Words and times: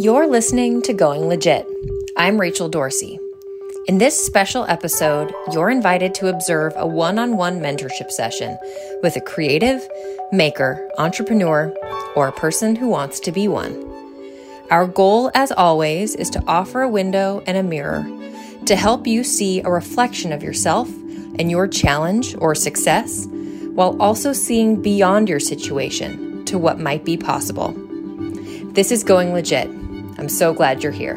You're 0.00 0.26
listening 0.26 0.80
to 0.82 0.94
Going 0.94 1.28
Legit. 1.28 1.66
I'm 2.16 2.40
Rachel 2.40 2.70
Dorsey. 2.70 3.20
In 3.86 3.98
this 3.98 4.18
special 4.18 4.64
episode, 4.64 5.30
you're 5.52 5.68
invited 5.68 6.14
to 6.14 6.28
observe 6.28 6.72
a 6.76 6.86
one 6.86 7.18
on 7.18 7.36
one 7.36 7.60
mentorship 7.60 8.10
session 8.10 8.56
with 9.02 9.16
a 9.16 9.20
creative, 9.20 9.86
maker, 10.32 10.88
entrepreneur, 10.96 11.70
or 12.16 12.28
a 12.28 12.32
person 12.32 12.76
who 12.76 12.88
wants 12.88 13.20
to 13.20 13.30
be 13.30 13.46
one. 13.46 13.76
Our 14.70 14.86
goal, 14.86 15.30
as 15.34 15.52
always, 15.52 16.14
is 16.14 16.30
to 16.30 16.42
offer 16.46 16.80
a 16.80 16.88
window 16.88 17.42
and 17.46 17.58
a 17.58 17.62
mirror 17.62 18.02
to 18.64 18.76
help 18.76 19.06
you 19.06 19.22
see 19.22 19.60
a 19.60 19.70
reflection 19.70 20.32
of 20.32 20.42
yourself 20.42 20.88
and 21.38 21.50
your 21.50 21.68
challenge 21.68 22.34
or 22.38 22.54
success, 22.54 23.26
while 23.74 24.00
also 24.00 24.32
seeing 24.32 24.80
beyond 24.80 25.28
your 25.28 25.40
situation 25.40 26.42
to 26.46 26.56
what 26.56 26.80
might 26.80 27.04
be 27.04 27.18
possible. 27.18 27.74
This 28.72 28.90
is 28.90 29.04
Going 29.04 29.34
Legit. 29.34 29.68
I'm 30.20 30.28
so 30.28 30.52
glad 30.52 30.82
you're 30.82 30.92
here. 30.92 31.16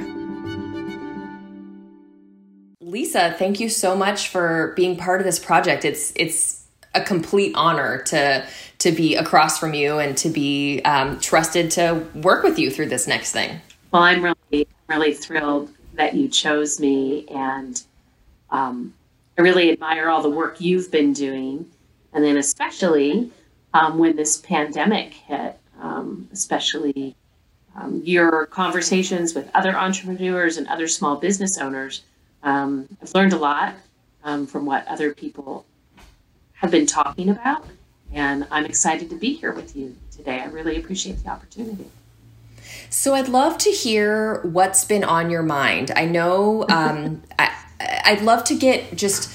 Lisa, 2.79 3.35
thank 3.37 3.59
you 3.59 3.67
so 3.67 3.97
much 3.97 4.29
for 4.29 4.71
being 4.77 4.95
part 4.95 5.19
of 5.19 5.25
this 5.25 5.39
project. 5.39 5.83
It's 5.83 6.13
it's 6.15 6.65
a 6.95 7.01
complete 7.01 7.53
honor 7.53 8.01
to 8.03 8.45
to 8.79 8.91
be 8.93 9.15
across 9.15 9.59
from 9.59 9.73
you 9.73 9.99
and 9.99 10.15
to 10.19 10.29
be 10.29 10.81
um, 10.83 11.19
trusted 11.19 11.69
to 11.71 12.07
work 12.15 12.43
with 12.43 12.57
you 12.57 12.71
through 12.71 12.85
this 12.85 13.05
next 13.05 13.33
thing. 13.33 13.59
Well, 13.91 14.03
I'm 14.03 14.23
really 14.23 14.67
really 14.87 15.13
thrilled 15.13 15.69
that 15.95 16.13
you 16.13 16.29
chose 16.29 16.79
me, 16.79 17.27
and 17.27 17.83
um, 18.51 18.93
I 19.37 19.41
really 19.41 19.69
admire 19.73 20.07
all 20.07 20.21
the 20.21 20.29
work 20.29 20.61
you've 20.61 20.91
been 20.91 21.11
doing, 21.11 21.69
and 22.13 22.23
then 22.23 22.37
especially 22.37 23.31
um, 23.73 23.97
when 23.97 24.15
this 24.15 24.37
pandemic 24.37 25.13
hit, 25.13 25.59
um, 25.81 26.29
especially 26.31 27.17
um, 27.75 28.01
your 28.03 28.45
conversations 28.47 29.33
with 29.33 29.49
other 29.53 29.75
entrepreneurs 29.75 30.57
and 30.57 30.67
other 30.67 30.87
small 30.87 31.15
business 31.15 31.57
owners. 31.57 32.03
Um, 32.43 32.87
I've 33.01 33.13
learned 33.15 33.33
a 33.33 33.37
lot 33.37 33.75
um, 34.23 34.45
from 34.47 34.65
what 34.65 34.87
other 34.87 35.13
people 35.13 35.65
have 36.53 36.71
been 36.71 36.85
talking 36.85 37.29
about, 37.29 37.65
and 38.13 38.47
I'm 38.51 38.65
excited 38.65 39.09
to 39.09 39.15
be 39.15 39.33
here 39.33 39.53
with 39.53 39.75
you 39.75 39.95
today. 40.11 40.39
I 40.39 40.45
really 40.45 40.77
appreciate 40.77 41.23
the 41.23 41.29
opportunity. 41.29 41.85
So, 42.89 43.13
I'd 43.15 43.27
love 43.27 43.57
to 43.59 43.69
hear 43.69 44.41
what's 44.43 44.85
been 44.85 45.03
on 45.03 45.29
your 45.29 45.43
mind. 45.43 45.91
I 45.95 46.05
know 46.05 46.65
um, 46.69 47.23
I, 47.39 47.51
I'd 48.05 48.21
love 48.21 48.43
to 48.45 48.55
get 48.55 48.95
just, 48.95 49.33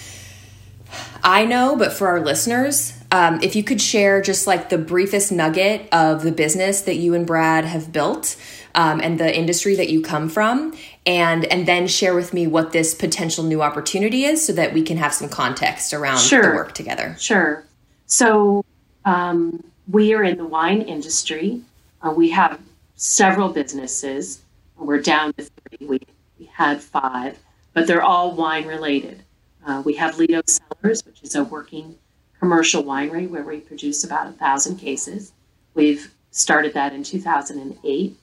I 1.23 1.45
know, 1.45 1.77
but 1.77 1.93
for 1.93 2.09
our 2.09 2.21
listeners, 2.21 2.98
um, 3.11 3.41
if 3.43 3.57
you 3.57 3.63
could 3.63 3.81
share 3.81 4.21
just 4.21 4.47
like 4.47 4.69
the 4.69 4.79
briefest 4.79 5.33
nugget 5.33 5.89
of 5.93 6.23
the 6.23 6.33
business 6.33 6.83
that 6.83 6.97
you 6.97 7.15
and 7.15 7.27
Brad 7.27 7.65
have 7.65 7.93
built 7.93 8.37
um, 8.75 9.01
and 9.01 9.19
the 9.19 9.35
industry 9.35 9.75
that 9.77 9.89
you 9.89 10.03
come 10.03 10.29
from, 10.29 10.77
and 11.07 11.45
and 11.47 11.67
then 11.67 11.87
share 11.87 12.15
with 12.15 12.35
me 12.35 12.47
what 12.47 12.73
this 12.73 12.95
potential 12.95 13.45
new 13.45 13.63
opportunity 13.63 14.25
is, 14.25 14.45
so 14.45 14.53
that 14.53 14.75
we 14.75 14.83
can 14.83 14.99
have 14.99 15.15
some 15.15 15.29
context 15.29 15.95
around 15.95 16.19
sure. 16.19 16.43
the 16.43 16.55
work 16.55 16.75
together. 16.75 17.17
Sure. 17.19 17.65
So 18.07 18.65
um, 19.05 19.65
we 19.91 20.13
are 20.13 20.23
in 20.23 20.37
the 20.37 20.47
wine 20.47 20.83
industry. 20.83 21.63
Uh, 22.03 22.11
we 22.11 22.31
have 22.31 22.61
several 22.97 23.49
businesses. 23.49 24.43
We're 24.77 25.01
down 25.01 25.33
to 25.35 25.45
three. 25.45 25.89
We, 25.89 26.01
we 26.39 26.47
had 26.47 26.83
five, 26.83 27.39
but 27.73 27.87
they're 27.87 28.03
all 28.03 28.33
wine 28.37 28.67
related. 28.67 29.23
Uh, 29.67 29.83
we 29.85 29.95
have 29.95 30.19
Lido 30.19 30.43
Cellars, 30.47 31.05
which 31.05 31.23
is 31.23 31.35
a 31.35 31.43
working 31.43 31.97
commercial 32.39 32.83
winery 32.85 33.29
where 33.29 33.43
we 33.43 33.59
produce 33.59 34.05
about 34.05 34.29
a 34.29 34.33
thousand 34.33 34.77
cases. 34.77 35.33
We've 35.75 36.13
started 36.31 36.75
that 36.75 36.93
in 36.93 37.03
2008. 37.03 38.17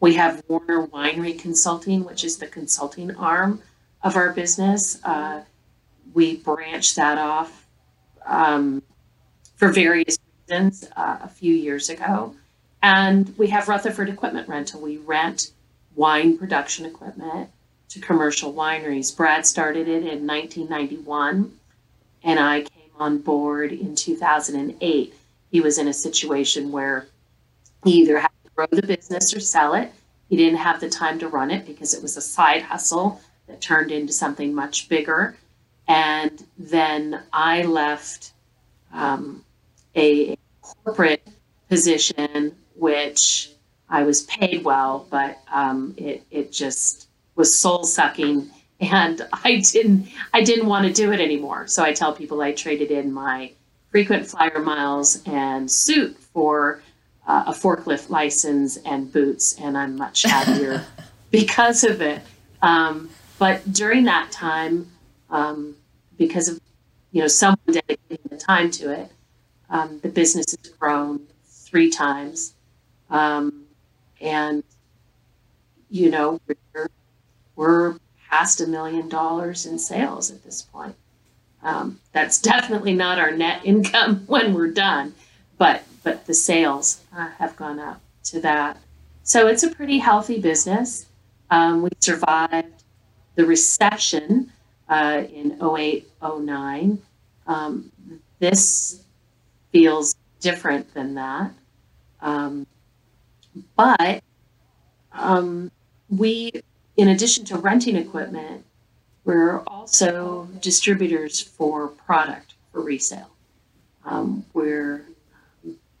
We 0.00 0.14
have 0.14 0.42
Warner 0.48 0.86
Winery 0.86 1.38
Consulting, 1.38 2.04
which 2.04 2.24
is 2.24 2.38
the 2.38 2.46
consulting 2.46 3.14
arm 3.16 3.62
of 4.02 4.16
our 4.16 4.32
business. 4.32 5.02
Uh, 5.04 5.42
we 6.14 6.36
branched 6.36 6.96
that 6.96 7.18
off 7.18 7.66
um, 8.26 8.82
for 9.56 9.68
various 9.68 10.18
reasons 10.48 10.88
uh, 10.96 11.18
a 11.22 11.28
few 11.28 11.54
years 11.54 11.88
ago. 11.88 12.34
And 12.82 13.32
we 13.38 13.46
have 13.48 13.68
Rutherford 13.68 14.08
Equipment 14.08 14.48
Rental. 14.48 14.80
We 14.80 14.96
rent 14.98 15.52
wine 15.94 16.36
production 16.36 16.84
equipment 16.84 17.50
to 17.90 18.00
commercial 18.00 18.52
wineries. 18.52 19.16
Brad 19.16 19.46
started 19.46 19.86
it 19.86 20.04
in 20.04 20.26
1991, 20.26 21.52
and 22.24 22.40
I 22.40 22.64
on 23.02 23.18
board 23.18 23.72
in 23.72 23.94
2008, 23.94 25.14
he 25.50 25.60
was 25.60 25.76
in 25.76 25.88
a 25.88 25.92
situation 25.92 26.70
where 26.70 27.08
he 27.84 28.00
either 28.00 28.20
had 28.20 28.30
to 28.44 28.50
grow 28.54 28.66
the 28.70 28.86
business 28.86 29.34
or 29.34 29.40
sell 29.40 29.74
it. 29.74 29.92
He 30.28 30.36
didn't 30.36 30.60
have 30.60 30.80
the 30.80 30.88
time 30.88 31.18
to 31.18 31.28
run 31.28 31.50
it 31.50 31.66
because 31.66 31.92
it 31.94 32.02
was 32.02 32.16
a 32.16 32.22
side 32.22 32.62
hustle 32.62 33.20
that 33.48 33.60
turned 33.60 33.90
into 33.90 34.12
something 34.12 34.54
much 34.54 34.88
bigger. 34.88 35.36
And 35.88 36.44
then 36.56 37.22
I 37.32 37.62
left 37.62 38.32
um, 38.92 39.44
a, 39.96 40.38
corporate 40.84 41.26
position, 41.68 42.54
which 42.76 43.50
I 43.90 44.04
was 44.04 44.22
paid 44.22 44.62
well, 44.64 45.06
but 45.10 45.38
um, 45.52 45.94
it, 45.96 46.24
it 46.30 46.52
just 46.52 47.08
was 47.34 47.58
soul 47.60 47.82
sucking 47.82 48.48
and 48.82 49.26
I 49.44 49.62
didn't 49.72 50.08
I 50.34 50.42
didn't 50.42 50.66
want 50.66 50.86
to 50.86 50.92
do 50.92 51.12
it 51.12 51.20
anymore. 51.20 51.68
So 51.68 51.82
I 51.82 51.92
tell 51.92 52.12
people 52.12 52.42
I 52.42 52.52
traded 52.52 52.90
in 52.90 53.12
my 53.12 53.52
frequent 53.90 54.26
flyer 54.26 54.58
miles 54.58 55.22
and 55.24 55.70
suit 55.70 56.18
for 56.18 56.82
uh, 57.26 57.44
a 57.46 57.52
forklift 57.52 58.10
license 58.10 58.78
and 58.78 59.10
boots, 59.12 59.56
and 59.60 59.78
I'm 59.78 59.96
much 59.96 60.22
happier 60.24 60.84
because 61.30 61.84
of 61.84 62.02
it. 62.02 62.20
Um, 62.60 63.08
but 63.38 63.72
during 63.72 64.04
that 64.04 64.32
time, 64.32 64.90
um, 65.30 65.76
because 66.18 66.48
of 66.48 66.60
you 67.12 67.20
know 67.20 67.28
someone 67.28 67.58
dedicating 67.66 68.18
the 68.28 68.36
time 68.36 68.70
to 68.72 68.90
it, 68.90 69.12
um, 69.70 70.00
the 70.00 70.08
business 70.08 70.46
has 70.50 70.72
grown 70.72 71.20
three 71.46 71.88
times, 71.88 72.54
um, 73.10 73.64
and 74.20 74.64
you 75.88 76.10
know 76.10 76.40
we're, 76.74 76.88
we're 77.54 77.96
past 78.32 78.62
a 78.62 78.66
million 78.66 79.10
dollars 79.10 79.66
in 79.66 79.78
sales 79.78 80.30
at 80.30 80.42
this 80.42 80.62
point. 80.62 80.96
Um, 81.62 82.00
that's 82.12 82.40
definitely 82.52 82.94
not 82.94 83.18
our 83.18 83.30
net 83.30 83.60
income 83.64 84.24
when 84.26 84.54
we're 84.54 84.72
done, 84.72 85.14
but 85.58 85.82
but 86.02 86.26
the 86.26 86.34
sales 86.34 87.02
uh, 87.16 87.28
have 87.38 87.54
gone 87.56 87.78
up 87.78 88.00
to 88.24 88.40
that. 88.40 88.78
So 89.22 89.46
it's 89.46 89.62
a 89.62 89.70
pretty 89.70 89.98
healthy 89.98 90.40
business. 90.40 91.06
Um, 91.50 91.82
we 91.82 91.90
survived 92.00 92.82
the 93.36 93.44
recession 93.46 94.50
uh, 94.88 95.22
in 95.32 95.56
08, 95.62 96.08
09. 96.22 96.98
Um, 97.46 97.92
this 98.40 99.04
feels 99.70 100.16
different 100.40 100.92
than 100.92 101.14
that. 101.14 101.52
Um, 102.20 102.66
but 103.76 104.24
um, 105.12 105.70
we 106.08 106.50
in 107.02 107.08
addition 107.08 107.44
to 107.44 107.56
renting 107.56 107.96
equipment, 107.96 108.64
we're 109.24 109.58
also 109.66 110.48
distributors 110.60 111.40
for 111.40 111.88
product 111.88 112.54
for 112.70 112.80
resale. 112.80 113.30
Um, 114.04 114.44
we're 114.54 115.04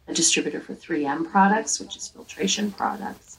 a 0.06 0.14
distributor 0.14 0.60
for 0.60 0.74
3M 0.74 1.28
products, 1.28 1.80
which 1.80 1.96
is 1.96 2.06
filtration 2.06 2.70
products. 2.70 3.36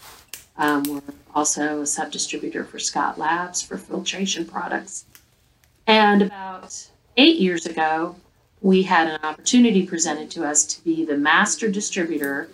Um, 0.57 0.83
we're 0.83 1.13
also 1.33 1.83
a 1.83 1.85
sub 1.85 2.11
distributor 2.11 2.65
for 2.65 2.79
Scott 2.79 3.17
Labs 3.17 3.61
for 3.61 3.77
filtration 3.77 4.43
products. 4.43 5.05
And 5.87 6.21
about 6.21 6.89
eight 7.15 7.39
years 7.39 7.65
ago, 7.65 8.17
we 8.61 8.83
had 8.83 9.07
an 9.07 9.21
opportunity 9.23 9.85
presented 9.85 10.29
to 10.31 10.45
us 10.45 10.65
to 10.65 10.83
be 10.83 11.05
the 11.05 11.17
master 11.17 11.71
distributor 11.71 12.49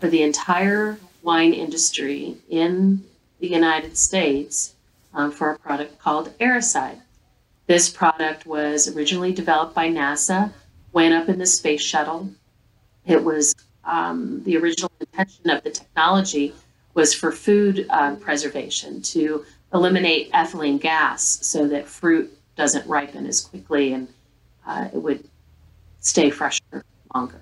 for 0.00 0.08
the 0.08 0.22
entire 0.22 0.98
wine 1.22 1.52
industry 1.52 2.36
in 2.48 3.04
the 3.48 3.54
United 3.54 3.96
States 3.96 4.74
um, 5.14 5.30
for 5.30 5.50
a 5.50 5.58
product 5.58 5.98
called 5.98 6.36
Airocide. 6.38 7.00
This 7.66 7.88
product 7.88 8.44
was 8.44 8.94
originally 8.94 9.32
developed 9.32 9.74
by 9.74 9.88
NASA, 9.88 10.52
went 10.92 11.14
up 11.14 11.28
in 11.28 11.38
the 11.38 11.46
space 11.46 11.80
shuttle. 11.80 12.28
It 13.06 13.22
was 13.22 13.54
um, 13.84 14.42
the 14.44 14.56
original 14.56 14.90
intention 15.00 15.50
of 15.50 15.62
the 15.62 15.70
technology 15.70 16.54
was 16.94 17.14
for 17.14 17.30
food 17.30 17.86
uh, 17.90 18.16
preservation 18.16 19.00
to 19.02 19.44
eliminate 19.72 20.32
ethylene 20.32 20.80
gas 20.80 21.22
so 21.46 21.68
that 21.68 21.86
fruit 21.86 22.36
doesn't 22.56 22.86
ripen 22.88 23.26
as 23.26 23.40
quickly 23.40 23.92
and 23.92 24.08
uh, 24.66 24.88
it 24.92 24.98
would 24.98 25.22
stay 26.00 26.30
fresher 26.30 26.84
longer. 27.14 27.40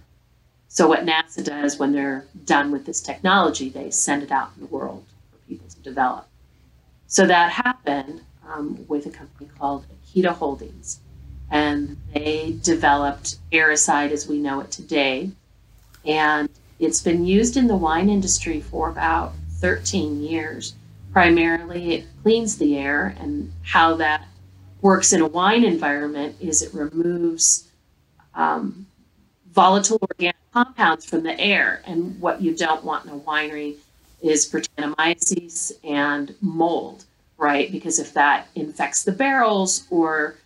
So, 0.69 0.89
what 0.89 1.07
NASA 1.07 1.43
does 1.43 1.79
when 1.79 1.93
they're 1.93 2.27
done 2.45 2.73
with 2.73 2.85
this 2.85 3.01
technology, 3.01 3.69
they 3.69 3.91
send 3.91 4.23
it 4.23 4.33
out 4.33 4.51
in 4.57 4.63
the 4.63 4.67
world 4.67 5.05
develop. 5.85 6.27
So 7.07 7.27
that 7.27 7.53
happened 7.53 8.23
um, 8.49 8.85
with 8.89 9.07
a 9.07 9.11
company 9.11 9.49
called 9.59 9.87
Akida 9.95 10.33
Holdings. 10.33 11.01
And 11.51 11.97
they 12.13 12.59
developed 12.63 13.37
Airocide 13.53 14.11
as 14.11 14.27
we 14.27 14.39
know 14.39 14.61
it 14.61 14.71
today. 14.71 15.31
And 16.05 16.49
it's 16.79 17.01
been 17.01 17.25
used 17.25 17.57
in 17.57 17.69
the 17.69 17.77
wine 17.77 18.09
industry 18.09 18.61
for 18.61 18.89
about 18.89 19.35
13 19.61 20.23
years. 20.23 20.75
Primarily, 21.13 21.95
it 21.95 22.07
cleans 22.23 22.59
the 22.59 22.77
air, 22.77 23.15
and 23.21 23.53
how 23.63 23.95
that 23.97 24.27
works 24.81 25.13
in 25.13 25.21
a 25.21 25.27
wine 25.27 25.65
environment 25.65 26.37
is 26.41 26.61
it 26.61 26.75
removes 26.75 27.71
um, 28.35 28.87
volatile 29.53 29.99
organic 30.03 30.37
compounds 30.53 31.07
from 31.07 31.23
the 31.23 31.39
air. 31.41 31.83
And 31.87 32.21
what 32.21 32.43
you 32.43 32.57
don't 32.57 32.85
want 32.85 33.05
in 33.07 33.13
a 33.13 33.19
winery 33.19 33.77
is 34.25 34.51
Brettanomyces 34.51 35.73
and 35.85 36.35
mold, 36.41 37.05
right? 37.37 37.71
Because 37.71 37.99
if 37.99 38.15
that 38.15 38.49
infects 38.55 39.05
the 39.05 39.13
barrels 39.13 39.87
or 39.91 40.37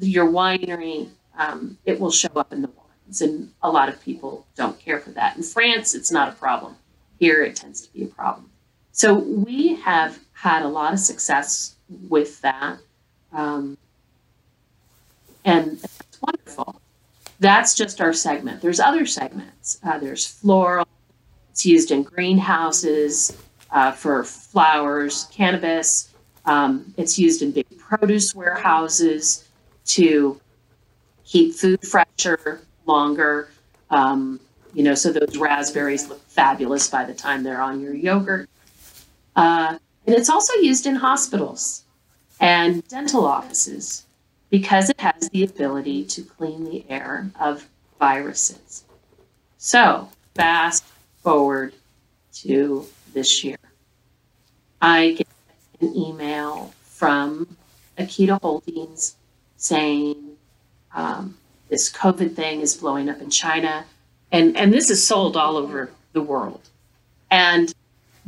your 0.00 0.26
winery, 0.26 1.08
um, 1.36 1.76
it 1.84 2.00
will 2.00 2.10
show 2.10 2.30
up 2.34 2.52
in 2.52 2.62
the 2.62 2.68
wines. 2.68 3.20
And 3.20 3.52
a 3.62 3.70
lot 3.70 3.90
of 3.90 4.02
people 4.02 4.46
don't 4.56 4.78
care 4.78 5.00
for 5.00 5.10
that. 5.10 5.36
In 5.36 5.42
France, 5.42 5.94
it's 5.94 6.10
not 6.10 6.30
a 6.30 6.32
problem. 6.32 6.76
Here, 7.18 7.42
it 7.42 7.56
tends 7.56 7.82
to 7.82 7.92
be 7.92 8.04
a 8.04 8.06
problem. 8.06 8.50
So 8.92 9.14
we 9.14 9.76
have 9.76 10.18
had 10.32 10.62
a 10.62 10.68
lot 10.68 10.94
of 10.94 10.98
success 10.98 11.76
with 12.08 12.40
that. 12.40 12.78
Um, 13.32 13.76
and 15.44 15.78
it's 15.84 16.20
wonderful. 16.22 16.80
That's 17.38 17.74
just 17.74 18.00
our 18.00 18.14
segment. 18.14 18.62
There's 18.62 18.80
other 18.80 19.04
segments. 19.04 19.78
Uh, 19.84 19.98
there's 19.98 20.26
floral. 20.26 20.88
It's 21.56 21.64
used 21.64 21.90
in 21.90 22.02
greenhouses 22.02 23.34
uh, 23.70 23.90
for 23.90 24.22
flowers, 24.24 25.26
cannabis. 25.32 26.12
Um, 26.44 26.92
it's 26.98 27.18
used 27.18 27.40
in 27.40 27.50
big 27.50 27.64
produce 27.78 28.34
warehouses 28.34 29.48
to 29.86 30.38
keep 31.24 31.54
food 31.54 31.80
fresher 31.80 32.60
longer. 32.84 33.48
Um, 33.88 34.38
you 34.74 34.82
know, 34.82 34.94
so 34.94 35.10
those 35.10 35.38
raspberries 35.38 36.10
look 36.10 36.20
fabulous 36.28 36.90
by 36.90 37.06
the 37.06 37.14
time 37.14 37.42
they're 37.42 37.62
on 37.62 37.80
your 37.80 37.94
yogurt. 37.94 38.50
Uh, 39.34 39.78
and 40.06 40.14
it's 40.14 40.28
also 40.28 40.52
used 40.56 40.84
in 40.84 40.96
hospitals 40.96 41.84
and 42.38 42.86
dental 42.88 43.24
offices 43.24 44.04
because 44.50 44.90
it 44.90 45.00
has 45.00 45.30
the 45.30 45.42
ability 45.42 46.04
to 46.04 46.22
clean 46.22 46.64
the 46.64 46.84
air 46.90 47.30
of 47.40 47.66
viruses. 47.98 48.84
So, 49.56 50.10
fast 50.34 50.84
forward 51.26 51.74
to 52.32 52.86
this 53.12 53.42
year. 53.42 53.58
I 54.80 55.14
get 55.18 55.26
an 55.80 55.92
email 55.96 56.72
from 56.84 57.56
Akida 57.98 58.40
Holdings 58.40 59.16
saying 59.56 60.36
um, 60.94 61.36
this 61.68 61.92
COVID 61.92 62.36
thing 62.36 62.60
is 62.60 62.76
blowing 62.76 63.08
up 63.08 63.20
in 63.20 63.28
China, 63.28 63.86
and, 64.30 64.56
and 64.56 64.72
this 64.72 64.88
is 64.88 65.04
sold 65.04 65.36
all 65.36 65.56
over 65.56 65.90
the 66.12 66.22
world. 66.22 66.60
And 67.28 67.74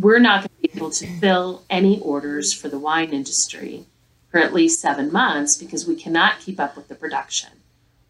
we're 0.01 0.19
not 0.19 0.41
going 0.41 0.51
to 0.61 0.69
be 0.69 0.77
able 0.77 0.91
to 0.91 1.07
fill 1.21 1.63
any 1.71 2.01
orders 2.01 2.53
for 2.53 2.69
the 2.69 2.81
wine 2.81 3.11
industry 3.11 3.85
for 4.33 4.39
at 4.39 4.53
least 4.53 4.81
seven 4.81 5.13
months 5.13 5.57
because 5.57 5.87
we 5.87 5.95
cannot 5.95 6.41
keep 6.41 6.59
up 6.59 6.75
with 6.75 6.89
the 6.89 6.97
production. 6.97 7.51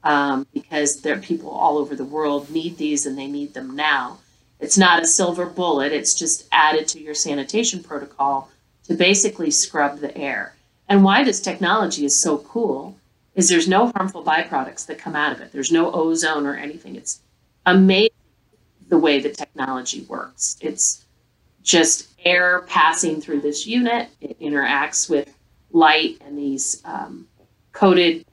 Um, 0.03 0.47
because 0.55 1.03
there 1.03 1.15
are 1.15 1.21
people 1.21 1.51
all 1.51 1.77
over 1.77 1.95
the 1.95 2.07
world 2.07 2.49
need 2.49 2.79
these 2.79 3.05
and 3.05 3.19
they 3.19 3.27
need 3.27 3.53
them 3.53 3.77
now. 3.77 4.21
It's 4.61 4.79
not 4.79 5.03
a 5.03 5.07
silver 5.07 5.47
bullet, 5.47 5.93
it's 5.93 6.15
just 6.15 6.49
added 6.51 6.89
to 6.89 7.01
your 7.01 7.15
sanitation 7.15 7.83
protocol 7.83 8.51
to 8.85 8.95
basically 8.95 9.51
scrub 9.51 9.99
the 10.01 10.17
air. 10.17 10.55
And 10.89 11.05
why 11.05 11.23
this 11.23 11.41
technology 11.41 12.05
is 12.05 12.21
so 12.21 12.39
cool 12.39 12.97
is 13.35 13.49
there's 13.49 13.69
no 13.69 13.93
harmful 13.93 14.25
byproducts 14.25 14.87
that 14.87 14.99
come 14.99 15.15
out 15.15 15.33
of 15.33 15.41
it. 15.41 15.53
There's 15.53 15.71
no 15.71 15.93
ozone 15.93 16.47
or 16.47 16.57
anything. 16.57 16.97
It's 16.97 17.21
amazing 17.67 18.11
the 18.89 18.99
way 18.99 19.21
the 19.21 19.31
technology 19.31 20.01
works. 20.09 20.57
It's 20.61 21.05
just 21.63 22.09
air 22.25 22.63
passing 22.63 23.21
through 23.21 23.43
this 23.43 23.67
unit. 23.67 24.09
It 24.21 24.41
interacts 24.41 25.09
with 25.09 25.33
light 25.71 26.17
and 26.25 26.37
these 26.37 26.83
um, 26.85 27.29
coated 27.73 28.25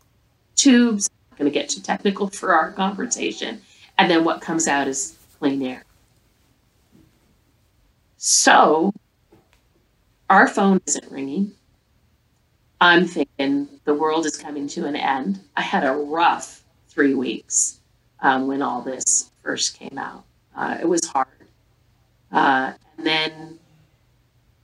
tubes. 0.56 1.10
I'm 1.10 1.28
not 1.32 1.40
going 1.40 1.52
to 1.52 1.60
get 1.60 1.70
too 1.70 1.82
technical 1.82 2.28
for 2.30 2.54
our 2.54 2.72
conversation. 2.72 3.62
And 3.98 4.10
then 4.10 4.24
what 4.24 4.42
comes 4.42 4.68
out 4.68 4.88
is 4.88 5.18
clean 5.40 5.62
air. 5.62 5.84
So 8.28 8.92
our 10.32 10.48
phone 10.48 10.82
isn't 10.88 11.12
ringing. 11.12 11.52
I'm 12.82 13.06
thinking 13.06 13.68
the 13.84 13.94
world 13.94 14.26
is 14.26 14.36
coming 14.36 14.68
to 14.70 14.88
an 14.88 14.96
end. 14.96 15.42
I 15.56 15.62
had 15.62 15.84
a 15.84 15.92
rough 15.92 16.64
three 16.90 17.14
weeks 17.14 17.82
um, 18.22 18.48
when 18.48 18.64
all 18.64 18.82
this 18.82 19.30
first 19.44 19.78
came 19.78 20.00
out. 20.00 20.24
Uh, 20.56 20.76
it 20.82 20.90
was 20.90 21.06
hard. 21.06 21.28
Uh, 22.32 22.74
and 22.98 23.06
then 23.06 23.60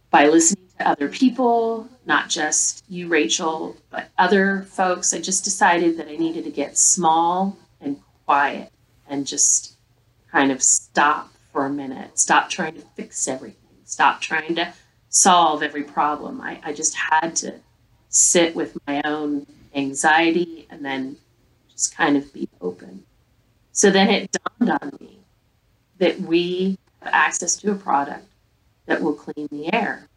by 0.09 0.25
listening 0.25 0.65
to 0.79 0.89
other 0.89 1.07
people, 1.07 1.87
not 2.07 2.29
just 2.29 2.83
you, 2.89 3.09
Rachel, 3.09 3.77
but 3.91 4.09
other 4.17 4.63
folks. 4.71 5.13
I 5.13 5.21
just 5.21 5.43
decided 5.43 5.97
that 5.97 6.07
I 6.07 6.15
needed 6.15 6.45
to 6.45 6.51
get 6.51 6.79
small 6.79 7.59
and 7.79 8.01
quiet 8.25 8.71
and 9.07 9.27
just 9.27 9.75
kind 10.31 10.51
of 10.51 10.63
stop 10.63 11.30
for 11.51 11.65
a 11.65 11.69
minute, 11.69 12.17
stop 12.19 12.49
trying 12.49 12.75
to 12.75 12.81
fix 12.95 13.27
everything, 13.27 13.77
stop 13.85 14.21
trying 14.21 14.55
to 14.55 14.73
solve 15.09 15.61
every 15.63 15.83
problem. 15.83 16.41
I, 16.41 16.59
I 16.63 16.73
just 16.73 16.95
had 16.95 17.35
to 17.37 17.55
sit 18.09 18.55
with 18.55 18.77
my 18.87 19.01
own 19.03 19.45
anxiety 19.75 20.67
and 20.69 20.83
then 20.83 21.17
just 21.69 21.95
kind 21.95 22.17
of 22.17 22.31
be 22.33 22.47
open. 22.59 23.03
So 23.71 23.89
then 23.89 24.09
it 24.09 24.31
dawned 24.31 24.71
on 24.81 24.97
me 24.99 25.19
that 25.97 26.19
we 26.21 26.77
have 27.01 27.13
access 27.13 27.55
to 27.57 27.71
a 27.71 27.75
product 27.75 28.25
that 28.85 29.01
will 29.01 29.13
clean 29.13 29.47
the 29.51 29.73
air. 29.73 30.07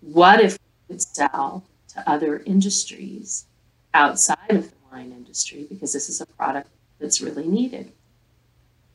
What 0.00 0.40
if 0.40 0.58
we 0.88 0.94
could 0.94 1.02
sell 1.02 1.64
to 1.88 2.10
other 2.10 2.42
industries 2.46 3.46
outside 3.94 4.50
of 4.50 4.70
the 4.70 4.76
wine 4.90 5.12
industry 5.12 5.66
because 5.68 5.92
this 5.92 6.08
is 6.08 6.20
a 6.20 6.26
product 6.26 6.68
that's 6.98 7.20
really 7.20 7.46
needed? 7.46 7.92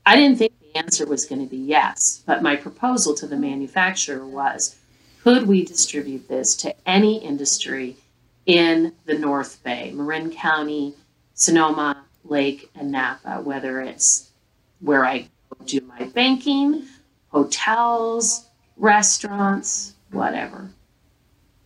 I 0.05 0.15
didn't 0.15 0.37
think 0.37 0.53
answer 0.77 1.05
was 1.05 1.25
going 1.25 1.41
to 1.41 1.49
be 1.49 1.57
yes, 1.57 2.23
but 2.25 2.43
my 2.43 2.55
proposal 2.55 3.13
to 3.15 3.27
the 3.27 3.37
manufacturer 3.37 4.25
was 4.25 4.77
could 5.23 5.47
we 5.47 5.65
distribute 5.65 6.27
this 6.29 6.55
to 6.55 6.73
any 6.87 7.17
industry 7.17 7.97
in 8.45 8.93
the 9.05 9.17
North 9.17 9.61
Bay, 9.63 9.91
Marin 9.93 10.31
County, 10.31 10.93
Sonoma, 11.33 12.05
Lake, 12.23 12.69
and 12.75 12.91
Napa, 12.91 13.41
whether 13.41 13.81
it's 13.81 14.31
where 14.79 15.05
I 15.05 15.27
do 15.65 15.81
my 15.81 16.05
banking, 16.05 16.83
hotels, 17.29 18.45
restaurants, 18.77 19.95
whatever. 20.11 20.69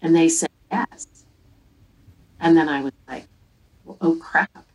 And 0.01 0.15
they 0.15 0.27
said 0.29 0.49
yes. 0.71 1.07
And 2.39 2.57
then 2.57 2.67
I 2.67 2.81
was 2.81 2.93
like, 3.07 3.27
well, 3.85 3.97
oh 4.01 4.15
crap. 4.15 4.65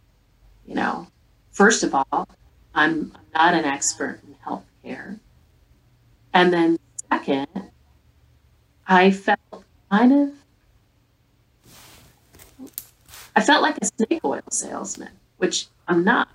You 0.65 0.75
know, 0.77 1.09
first 1.51 1.83
of 1.83 1.95
all, 1.95 2.29
I'm, 2.75 3.11
I'm 3.15 3.23
not 3.35 3.55
an 3.55 3.65
expert 3.65 4.21
in. 4.87 5.21
And 6.33 6.53
then 6.53 6.79
second, 7.11 7.49
I 8.87 9.11
felt 9.11 9.65
kind 9.91 10.13
of, 10.13 10.31
I 13.35 13.43
felt 13.43 13.63
like 13.63 13.79
a 13.79 13.87
snake 13.87 14.25
oil 14.25 14.43
salesman, 14.51 15.11
which 15.39 15.67
I'm 15.89 16.05
not. 16.05 16.29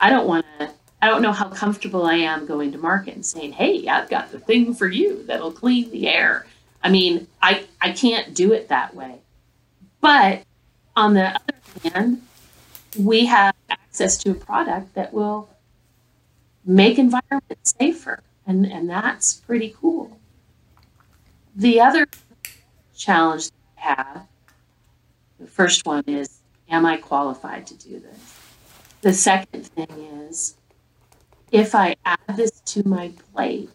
I 0.00 0.10
don't 0.10 0.28
want 0.28 0.46
to 0.58 0.70
I 1.00 1.06
don't 1.06 1.22
know 1.22 1.32
how 1.32 1.48
comfortable 1.48 2.06
I 2.06 2.14
am 2.14 2.46
going 2.46 2.72
to 2.72 2.78
market 2.78 3.14
and 3.14 3.24
saying, 3.24 3.52
"Hey, 3.52 3.86
I've 3.86 4.10
got 4.10 4.32
the 4.32 4.40
thing 4.40 4.74
for 4.74 4.88
you 4.88 5.22
that'll 5.24 5.52
clean 5.52 5.90
the 5.90 6.08
air." 6.08 6.46
I 6.82 6.90
mean, 6.90 7.28
I 7.40 7.66
I 7.80 7.92
can't 7.92 8.34
do 8.34 8.52
it 8.52 8.68
that 8.68 8.94
way. 8.94 9.20
But 10.00 10.42
on 10.96 11.14
the 11.14 11.28
other 11.28 11.90
hand, 11.94 12.22
we 12.98 13.26
have 13.26 13.54
access 13.70 14.18
to 14.18 14.32
a 14.32 14.34
product 14.34 14.94
that 14.94 15.12
will 15.12 15.48
make 16.68 16.98
environment 16.98 17.58
safer, 17.62 18.22
and 18.46 18.66
and 18.66 18.88
that's 18.88 19.34
pretty 19.34 19.74
cool. 19.80 20.20
The 21.56 21.80
other 21.80 22.06
challenge 22.94 23.50
I 23.78 23.80
have, 23.80 24.26
the 25.40 25.46
first 25.46 25.86
one 25.86 26.04
is, 26.06 26.40
am 26.68 26.86
I 26.86 26.98
qualified 26.98 27.66
to 27.68 27.74
do 27.74 27.98
this? 27.98 28.36
The 29.00 29.12
second 29.12 29.66
thing 29.66 29.90
is, 30.28 30.56
if 31.50 31.74
I 31.74 31.96
add 32.04 32.36
this 32.36 32.60
to 32.66 32.86
my 32.86 33.12
plate, 33.32 33.70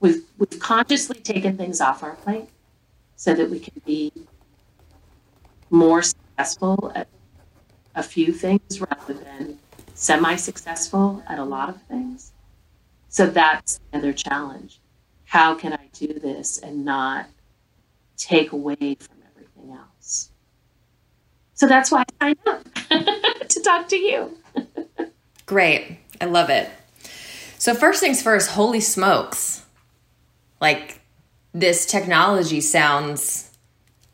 we've, 0.00 0.24
we've 0.38 0.58
consciously 0.58 1.20
taken 1.20 1.56
things 1.56 1.80
off 1.80 2.02
our 2.02 2.16
plate 2.16 2.48
so 3.14 3.34
that 3.34 3.48
we 3.48 3.60
can 3.60 3.80
be 3.86 4.12
more 5.70 6.02
successful 6.02 6.92
at 6.94 7.08
a 7.94 8.02
few 8.02 8.32
things 8.32 8.80
rather 8.80 9.14
than 9.14 9.58
semi 9.96 10.36
successful 10.36 11.22
at 11.26 11.38
a 11.38 11.44
lot 11.44 11.68
of 11.68 11.80
things. 11.82 12.32
So 13.08 13.26
that's 13.26 13.80
another 13.92 14.12
challenge. 14.12 14.80
How 15.24 15.54
can 15.54 15.72
I 15.72 15.88
do 15.92 16.18
this 16.18 16.58
and 16.58 16.84
not 16.84 17.26
take 18.16 18.52
away 18.52 18.76
from 18.76 19.16
everything 19.32 19.72
else? 19.72 20.30
So 21.54 21.66
that's 21.66 21.90
why 21.90 22.04
I 22.20 22.34
signed 22.34 22.38
up 22.46 22.64
to 23.48 23.60
talk 23.62 23.88
to 23.88 23.96
you. 23.96 24.36
Great. 25.46 25.98
I 26.20 26.26
love 26.26 26.50
it. 26.50 26.68
So, 27.58 27.74
first 27.74 28.00
things 28.00 28.22
first, 28.22 28.50
holy 28.50 28.80
smokes. 28.80 29.64
Like, 30.60 31.00
this 31.52 31.86
technology 31.86 32.60
sounds 32.60 33.50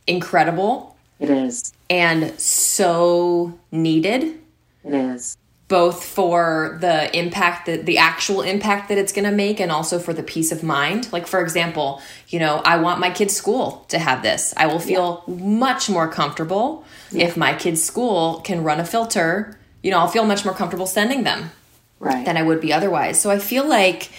incredible. 0.06 0.96
It 1.18 1.28
is. 1.28 1.72
And 1.90 2.38
so 2.38 3.58
needed. 3.70 4.40
It 4.84 4.94
is. 4.94 5.36
Both 5.72 6.04
for 6.04 6.76
the 6.80 6.96
impact 7.16 7.66
that 7.66 7.86
the 7.86 7.96
actual 7.96 8.42
impact 8.42 8.90
that 8.90 8.98
it's 8.98 9.12
going 9.12 9.24
to 9.24 9.36
make 9.44 9.58
and 9.58 9.72
also 9.72 9.98
for 9.98 10.12
the 10.12 10.22
peace 10.22 10.52
of 10.52 10.62
mind. 10.62 11.10
Like, 11.12 11.26
for 11.26 11.40
example, 11.40 12.02
you 12.28 12.38
know, 12.38 12.60
I 12.64 12.76
want 12.76 13.00
my 13.00 13.10
kid's 13.10 13.34
school 13.34 13.86
to 13.88 13.98
have 13.98 14.22
this. 14.22 14.52
I 14.56 14.66
will 14.66 14.78
feel 14.78 15.24
yeah. 15.26 15.34
much 15.34 15.88
more 15.88 16.08
comfortable 16.08 16.84
yeah. 17.10 17.24
if 17.26 17.36
my 17.36 17.54
kid's 17.54 17.82
school 17.82 18.40
can 18.40 18.62
run 18.62 18.80
a 18.80 18.84
filter. 18.84 19.58
You 19.82 19.90
know, 19.90 19.98
I'll 19.98 20.08
feel 20.08 20.26
much 20.26 20.44
more 20.44 20.54
comfortable 20.54 20.86
sending 20.86 21.24
them 21.24 21.50
right. 21.98 22.24
than 22.26 22.36
I 22.36 22.42
would 22.42 22.60
be 22.60 22.72
otherwise. 22.72 23.18
So 23.18 23.30
I 23.30 23.38
feel 23.38 23.66
like 23.66 24.10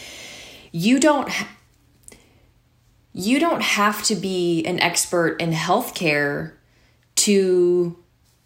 you 0.71 0.99
don't 0.99 1.29
you 3.13 3.39
don't 3.39 3.61
have 3.61 4.03
to 4.05 4.15
be 4.15 4.65
an 4.65 4.79
expert 4.79 5.39
in 5.39 5.51
healthcare 5.51 6.53
to 7.15 8.02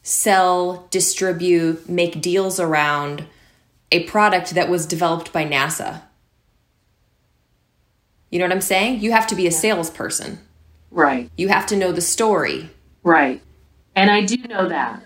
sell, 0.07 0.87
distribute, 0.89 1.89
make 1.89 2.21
deals 2.21 2.61
around 2.61 3.25
a 3.91 4.03
product 4.03 4.51
that 4.51 4.69
was 4.69 4.85
developed 4.85 5.33
by 5.33 5.43
NASA. 5.43 6.01
You 8.29 8.39
know 8.39 8.45
what 8.45 8.53
I'm 8.53 8.61
saying? 8.61 9.01
You 9.01 9.11
have 9.11 9.27
to 9.27 9.35
be 9.35 9.47
a 9.47 9.51
salesperson. 9.51 10.39
Right. 10.91 11.29
You 11.35 11.49
have 11.49 11.65
to 11.67 11.75
know 11.75 11.91
the 11.91 12.01
story. 12.01 12.69
Right. 13.03 13.41
And 13.95 14.09
I 14.09 14.21
do 14.21 14.37
know 14.37 14.69
that. 14.69 15.03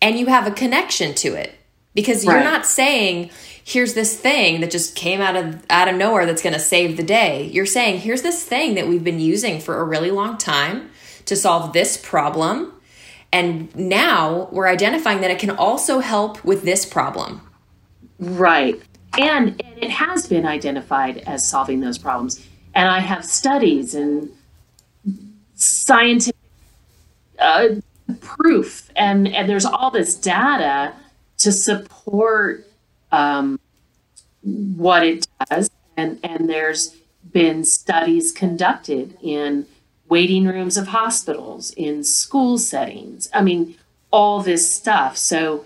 And 0.00 0.18
you 0.18 0.26
have 0.26 0.46
a 0.46 0.50
connection 0.50 1.14
to 1.16 1.34
it 1.34 1.54
because 1.94 2.24
you're 2.24 2.42
not 2.42 2.64
saying 2.64 3.30
here's 3.64 3.92
this 3.92 4.18
thing 4.18 4.60
that 4.60 4.70
just 4.70 4.96
came 4.96 5.20
out 5.20 5.36
of 5.36 5.64
out 5.70 5.88
of 5.88 5.96
nowhere 5.96 6.24
that's 6.24 6.42
going 6.42 6.54
to 6.54 6.60
save 6.60 6.96
the 6.96 7.02
day. 7.02 7.44
You're 7.52 7.66
saying 7.66 8.00
here's 8.00 8.22
this 8.22 8.44
thing 8.44 8.74
that 8.74 8.88
we've 8.88 9.04
been 9.04 9.20
using 9.20 9.60
for 9.60 9.78
a 9.78 9.84
really 9.84 10.10
long 10.10 10.36
time 10.38 10.90
to 11.26 11.36
solve 11.36 11.72
this 11.72 11.96
problem. 11.96 12.73
And 13.34 13.74
now 13.74 14.48
we're 14.52 14.68
identifying 14.68 15.20
that 15.22 15.30
it 15.32 15.40
can 15.40 15.50
also 15.50 15.98
help 15.98 16.44
with 16.44 16.62
this 16.62 16.86
problem. 16.86 17.40
Right. 18.20 18.80
And, 19.18 19.60
and 19.60 19.82
it 19.82 19.90
has 19.90 20.28
been 20.28 20.46
identified 20.46 21.18
as 21.26 21.44
solving 21.44 21.80
those 21.80 21.98
problems. 21.98 22.46
And 22.76 22.88
I 22.88 23.00
have 23.00 23.24
studies 23.24 23.96
and 23.96 24.30
scientific 25.56 26.36
uh, 27.40 27.70
proof, 28.20 28.88
and, 28.94 29.26
and 29.26 29.48
there's 29.48 29.64
all 29.64 29.90
this 29.90 30.14
data 30.14 30.94
to 31.38 31.50
support 31.50 32.68
um, 33.10 33.58
what 34.42 35.02
it 35.04 35.26
does. 35.50 35.70
And, 35.96 36.20
and 36.22 36.48
there's 36.48 36.94
been 37.32 37.64
studies 37.64 38.30
conducted 38.30 39.18
in 39.20 39.66
waiting 40.14 40.46
rooms 40.46 40.76
of 40.76 40.86
hospitals, 40.86 41.72
in 41.72 42.04
school 42.04 42.56
settings. 42.56 43.28
I 43.34 43.42
mean, 43.42 43.74
all 44.12 44.40
this 44.44 44.64
stuff. 44.72 45.16
So 45.16 45.64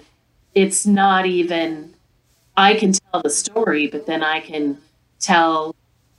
it's 0.54 0.86
not 0.86 1.26
even, 1.26 1.92
I 2.56 2.72
can 2.72 2.92
tell 2.92 3.20
the 3.20 3.28
story, 3.28 3.88
but 3.88 4.06
then 4.06 4.22
I 4.22 4.40
can 4.40 4.78
tell 5.20 5.76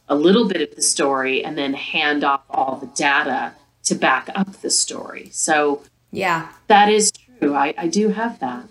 a 0.07 0.13
little 0.13 0.47
bit 0.47 0.61
of 0.61 0.75
the 0.75 0.83
story 0.83 1.43
and 1.43 1.57
then 1.57 1.73
hand 1.73 2.23
off 2.23 2.43
all 2.51 2.75
the 2.75 2.91
data 3.07 3.53
to 3.85 3.95
back 3.95 4.29
up 4.35 4.51
the 4.61 4.69
story. 4.69 5.29
So, 5.31 5.81
yeah, 6.11 6.51
that 6.67 6.87
is 6.87 7.11
true. 7.11 7.55
I, 7.55 7.73
I 7.79 7.87
do 7.87 8.09
have 8.09 8.39
that. 8.41 8.65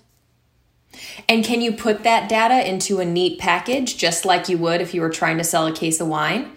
And 1.29 1.45
can 1.45 1.61
you 1.61 1.73
put 1.73 2.05
that 2.05 2.29
data 2.29 2.59
into 2.69 3.01
a 3.01 3.05
neat 3.05 3.41
package 3.41 3.97
just 3.97 4.25
like 4.25 4.49
you 4.49 4.57
would 4.59 4.81
if 4.81 4.95
you 4.95 5.01
were 5.01 5.11
trying 5.11 5.39
to 5.39 5.45
sell 5.45 5.67
a 5.67 5.73
case 5.73 6.01
of 6.01 6.07
wine? 6.07 6.53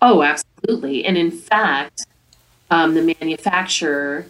Oh, 0.00 0.22
absolutely. 0.22 1.04
And 1.04 1.16
in 1.16 1.30
fact, 1.30 2.06
um, 2.70 2.94
the 2.94 3.16
manufacturer, 3.20 4.26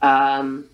um, 0.00 0.66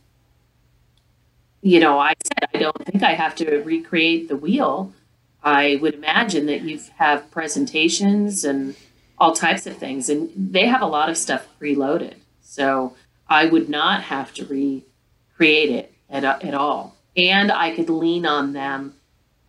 you 1.60 1.80
know, 1.80 1.98
I 1.98 2.14
said, 2.22 2.48
I 2.54 2.58
don't 2.58 2.84
think 2.86 3.02
I 3.02 3.14
have 3.14 3.34
to 3.36 3.62
recreate 3.62 4.28
the 4.28 4.36
wheel. 4.36 4.92
I 5.42 5.78
would 5.80 5.94
imagine 5.94 6.46
that 6.46 6.62
you 6.62 6.80
have 6.96 7.30
presentations 7.30 8.44
and 8.44 8.74
all 9.18 9.32
types 9.32 9.66
of 9.66 9.76
things, 9.76 10.08
and 10.08 10.30
they 10.36 10.66
have 10.66 10.82
a 10.82 10.86
lot 10.86 11.08
of 11.08 11.16
stuff 11.16 11.48
preloaded. 11.60 12.14
So 12.40 12.94
I 13.28 13.46
would 13.46 13.68
not 13.68 14.04
have 14.04 14.32
to 14.34 14.44
recreate 14.44 15.70
it 15.70 15.92
at, 16.08 16.24
at 16.24 16.54
all 16.54 16.98
and 17.18 17.50
I 17.50 17.74
could 17.74 17.90
lean 17.90 18.24
on 18.24 18.52
them 18.52 18.94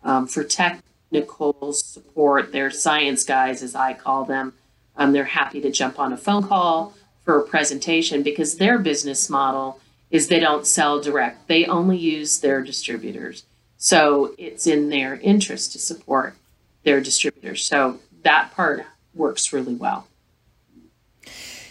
um, 0.02 0.26
for 0.26 0.42
technical 0.42 1.72
support. 1.72 2.52
They're 2.52 2.70
science 2.70 3.22
guys, 3.22 3.62
as 3.62 3.74
I 3.76 3.94
call 3.94 4.24
them. 4.24 4.54
Um, 5.00 5.12
they're 5.12 5.24
happy 5.24 5.62
to 5.62 5.70
jump 5.70 5.98
on 5.98 6.12
a 6.12 6.16
phone 6.16 6.46
call 6.46 6.92
for 7.24 7.40
a 7.40 7.42
presentation 7.42 8.22
because 8.22 8.56
their 8.56 8.78
business 8.78 9.30
model 9.30 9.80
is 10.10 10.28
they 10.28 10.38
don't 10.38 10.66
sell 10.66 11.00
direct, 11.00 11.48
they 11.48 11.64
only 11.64 11.96
use 11.96 12.40
their 12.40 12.60
distributors. 12.60 13.44
So 13.78 14.34
it's 14.36 14.66
in 14.66 14.90
their 14.90 15.14
interest 15.14 15.72
to 15.72 15.78
support 15.78 16.34
their 16.82 17.00
distributors. 17.00 17.64
So 17.64 17.98
that 18.24 18.52
part 18.54 18.84
works 19.14 19.54
really 19.54 19.74
well. 19.74 20.06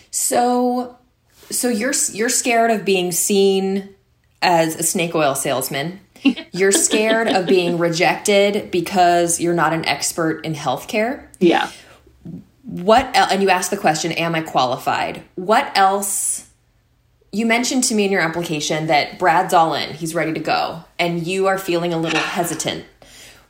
So 0.09 0.97
so 1.51 1.69
you're 1.69 1.93
you're 2.11 2.29
scared 2.29 2.71
of 2.71 2.83
being 2.83 3.11
seen 3.11 3.93
as 4.41 4.75
a 4.75 4.83
snake 4.83 5.13
oil 5.13 5.35
salesman. 5.35 5.99
You're 6.51 6.73
scared 6.73 7.29
of 7.29 7.45
being 7.45 7.77
rejected 7.77 8.71
because 8.71 9.39
you're 9.39 9.53
not 9.53 9.71
an 9.71 9.85
expert 9.85 10.43
in 10.45 10.53
healthcare. 10.53 11.25
Yeah. 11.39 11.71
What 12.69 13.09
else, 13.15 13.31
and 13.31 13.41
you 13.41 13.49
asked 13.49 13.71
the 13.71 13.77
question, 13.77 14.11
am 14.11 14.35
I 14.35 14.41
qualified? 14.41 15.23
What 15.35 15.71
else 15.75 16.47
you 17.31 17.45
mentioned 17.45 17.83
to 17.85 17.95
me 17.95 18.05
in 18.05 18.11
your 18.11 18.21
application 18.21 18.87
that 18.87 19.17
Brad's 19.17 19.53
all 19.53 19.73
in, 19.73 19.93
he's 19.93 20.13
ready 20.13 20.33
to 20.33 20.39
go, 20.39 20.83
and 20.97 21.25
you 21.25 21.47
are 21.47 21.57
feeling 21.57 21.93
a 21.93 21.97
little 21.97 22.19
hesitant. 22.19 22.85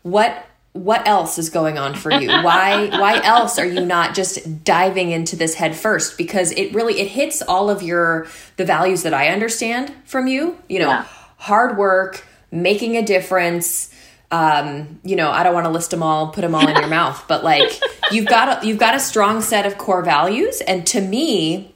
What 0.04 0.46
what 0.74 1.06
else 1.08 1.40
is 1.40 1.50
going 1.50 1.80
on 1.80 1.96
for 1.96 2.12
you 2.12 2.28
why 2.44 2.88
why 3.00 3.20
else 3.24 3.58
are 3.58 3.66
you 3.66 3.84
not 3.84 4.14
just 4.14 4.64
diving 4.64 5.10
into 5.10 5.36
this 5.36 5.56
head 5.56 5.76
first 5.76 6.16
because 6.16 6.52
it 6.52 6.72
really 6.76 7.00
it 7.00 7.08
hits 7.08 7.42
all 7.42 7.72
of 7.72 7.82
your 7.82 8.28
the 8.58 8.64
values 8.64 9.02
that 9.02 9.12
i 9.12 9.30
understand 9.30 9.92
from 10.06 10.28
you 10.28 10.56
you 10.70 10.78
know 10.78 10.90
yeah. 10.90 11.06
hard 11.38 11.76
work 11.76 12.24
making 12.52 12.96
a 12.96 13.02
difference 13.02 13.89
um, 14.32 15.00
you 15.04 15.16
know 15.16 15.32
i 15.32 15.44
don't 15.44 15.54
want 15.54 15.66
to 15.66 15.72
list 15.72 15.92
them 15.92 16.04
all 16.04 16.30
put 16.30 16.42
them 16.42 16.54
all 16.54 16.68
in 16.68 16.76
your 16.76 16.88
mouth 16.88 17.24
but 17.28 17.44
like 17.44 17.80
you've 18.12 18.28
got 18.28 18.64
a, 18.64 18.68
you've 18.68 18.78
got 18.78 18.96
a 18.96 19.00
strong 19.00 19.42
set 19.42 19.66
of 19.66 19.78
core 19.78 20.04
values 20.04 20.62
and 20.62 20.86
to 20.88 21.02
me 21.02 21.74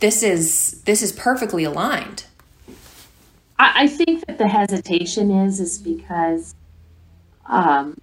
this 0.00 0.22
is 0.22 0.82
this 0.82 1.02
is 1.02 1.12
perfectly 1.12 1.64
aligned 1.64 2.24
I, 3.58 3.84
I 3.84 3.86
think 3.86 4.26
that 4.26 4.38
the 4.38 4.48
hesitation 4.48 5.30
is 5.30 5.60
is 5.60 5.78
because 5.78 6.54
um, 7.46 8.00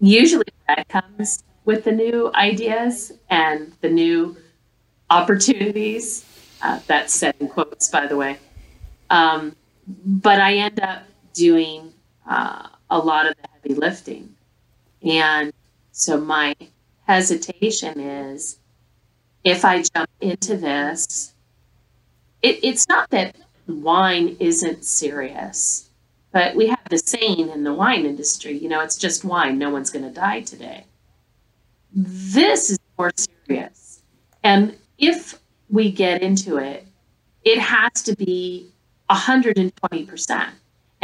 usually 0.00 0.46
that 0.68 0.88
comes 0.88 1.42
with 1.64 1.84
the 1.84 1.92
new 1.92 2.30
ideas 2.34 3.12
and 3.30 3.72
the 3.80 3.88
new 3.88 4.36
opportunities. 5.10 6.24
Uh, 6.62 6.80
that's 6.86 7.12
said 7.12 7.34
in 7.40 7.48
quotes, 7.48 7.88
by 7.88 8.06
the 8.06 8.16
way. 8.16 8.38
Um, 9.10 9.54
but 9.86 10.40
I 10.40 10.54
end 10.54 10.80
up 10.80 11.02
doing 11.34 11.92
uh, 12.26 12.68
a 12.90 12.98
lot 12.98 13.26
of 13.26 13.34
the 13.36 13.48
heavy 13.52 13.74
lifting. 13.74 14.34
And 15.02 15.52
so 15.92 16.18
my 16.18 16.56
hesitation 17.06 18.00
is 18.00 18.58
if 19.44 19.64
I 19.64 19.82
jump 19.82 20.08
into 20.20 20.56
this, 20.56 21.34
it, 22.40 22.60
it's 22.62 22.88
not 22.88 23.10
that 23.10 23.36
wine 23.66 24.36
isn't 24.40 24.84
serious. 24.84 25.90
But 26.32 26.56
we 26.56 26.66
have 26.66 26.80
the 26.90 26.98
saying 26.98 27.50
in 27.50 27.62
the 27.62 27.72
wine 27.72 28.04
industry, 28.06 28.58
you 28.58 28.68
know, 28.68 28.80
it's 28.80 28.96
just 28.96 29.24
wine. 29.24 29.58
No 29.58 29.70
one's 29.70 29.90
going 29.90 30.04
to 30.04 30.10
die 30.10 30.40
today. 30.40 30.84
This 31.92 32.70
is 32.70 32.78
more 32.98 33.12
serious. 33.16 34.02
And 34.42 34.76
if 34.98 35.38
we 35.70 35.92
get 35.92 36.22
into 36.22 36.56
it, 36.56 36.86
it 37.44 37.58
has 37.58 38.02
to 38.02 38.16
be 38.16 38.70
120%. 39.10 40.48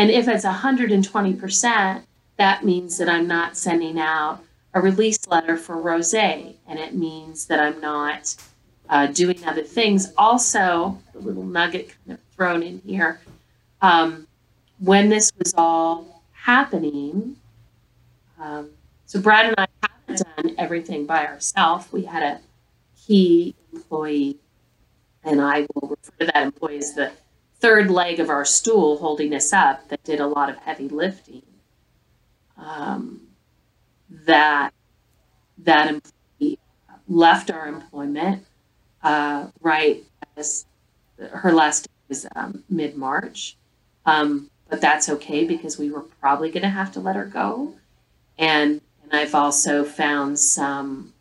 And 0.00 0.10
if 0.10 0.28
it's 0.28 0.46
120%, 0.46 2.02
that 2.38 2.64
means 2.64 2.96
that 2.96 3.10
I'm 3.10 3.26
not 3.26 3.54
sending 3.54 4.00
out 4.00 4.40
a 4.72 4.80
release 4.80 5.28
letter 5.28 5.58
for 5.58 5.76
rose, 5.76 6.14
and 6.14 6.54
it 6.66 6.94
means 6.94 7.44
that 7.48 7.60
I'm 7.60 7.78
not 7.82 8.34
uh, 8.88 9.08
doing 9.08 9.44
other 9.44 9.62
things. 9.62 10.10
Also, 10.16 10.98
the 11.12 11.18
little 11.18 11.44
nugget 11.44 11.94
kind 12.06 12.18
of 12.18 12.34
thrown 12.34 12.62
in 12.62 12.80
here. 12.86 13.20
Um, 13.82 14.26
when 14.78 15.10
this 15.10 15.32
was 15.36 15.52
all 15.58 16.22
happening, 16.32 17.36
um, 18.40 18.70
so 19.04 19.20
Brad 19.20 19.48
and 19.48 19.54
I 19.58 19.66
haven't 19.82 20.26
done 20.34 20.54
everything 20.56 21.04
by 21.04 21.26
ourselves. 21.26 21.92
We 21.92 22.04
had 22.06 22.22
a 22.22 22.40
key 22.96 23.54
employee, 23.70 24.38
and 25.24 25.42
I 25.42 25.66
will 25.74 25.88
refer 25.88 26.12
to 26.20 26.32
that 26.32 26.42
employee 26.42 26.78
as 26.78 26.94
the 26.94 27.12
third 27.60 27.90
leg 27.90 28.20
of 28.20 28.30
our 28.30 28.44
stool 28.44 28.98
holding 28.98 29.34
us 29.34 29.52
up 29.52 29.88
that 29.88 30.02
did 30.04 30.20
a 30.20 30.26
lot 30.26 30.48
of 30.50 30.56
heavy 30.58 30.88
lifting. 30.88 31.42
Um, 32.56 33.28
that 34.26 34.72
that 35.58 36.02
left 37.08 37.50
our 37.50 37.66
employment 37.66 38.44
uh, 39.02 39.48
right 39.60 40.04
as 40.36 40.66
her 41.32 41.52
last 41.52 41.84
day 41.84 41.92
was 42.08 42.26
um, 42.34 42.64
mid 42.68 42.96
March. 42.96 43.56
Um, 44.06 44.50
but 44.68 44.80
that's 44.80 45.08
okay 45.08 45.44
because 45.44 45.78
we 45.78 45.90
were 45.90 46.02
probably 46.20 46.50
going 46.50 46.62
to 46.62 46.68
have 46.68 46.92
to 46.92 47.00
let 47.00 47.16
her 47.16 47.24
go. 47.24 47.74
And, 48.38 48.80
and 49.02 49.12
I've 49.12 49.34
also 49.34 49.84
found 49.84 50.38
some 50.38 51.12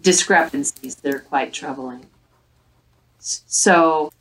discrepancies 0.00 0.96
that 0.96 1.14
are 1.14 1.20
quite 1.20 1.52
troubling. 1.52 2.06
So 3.18 4.12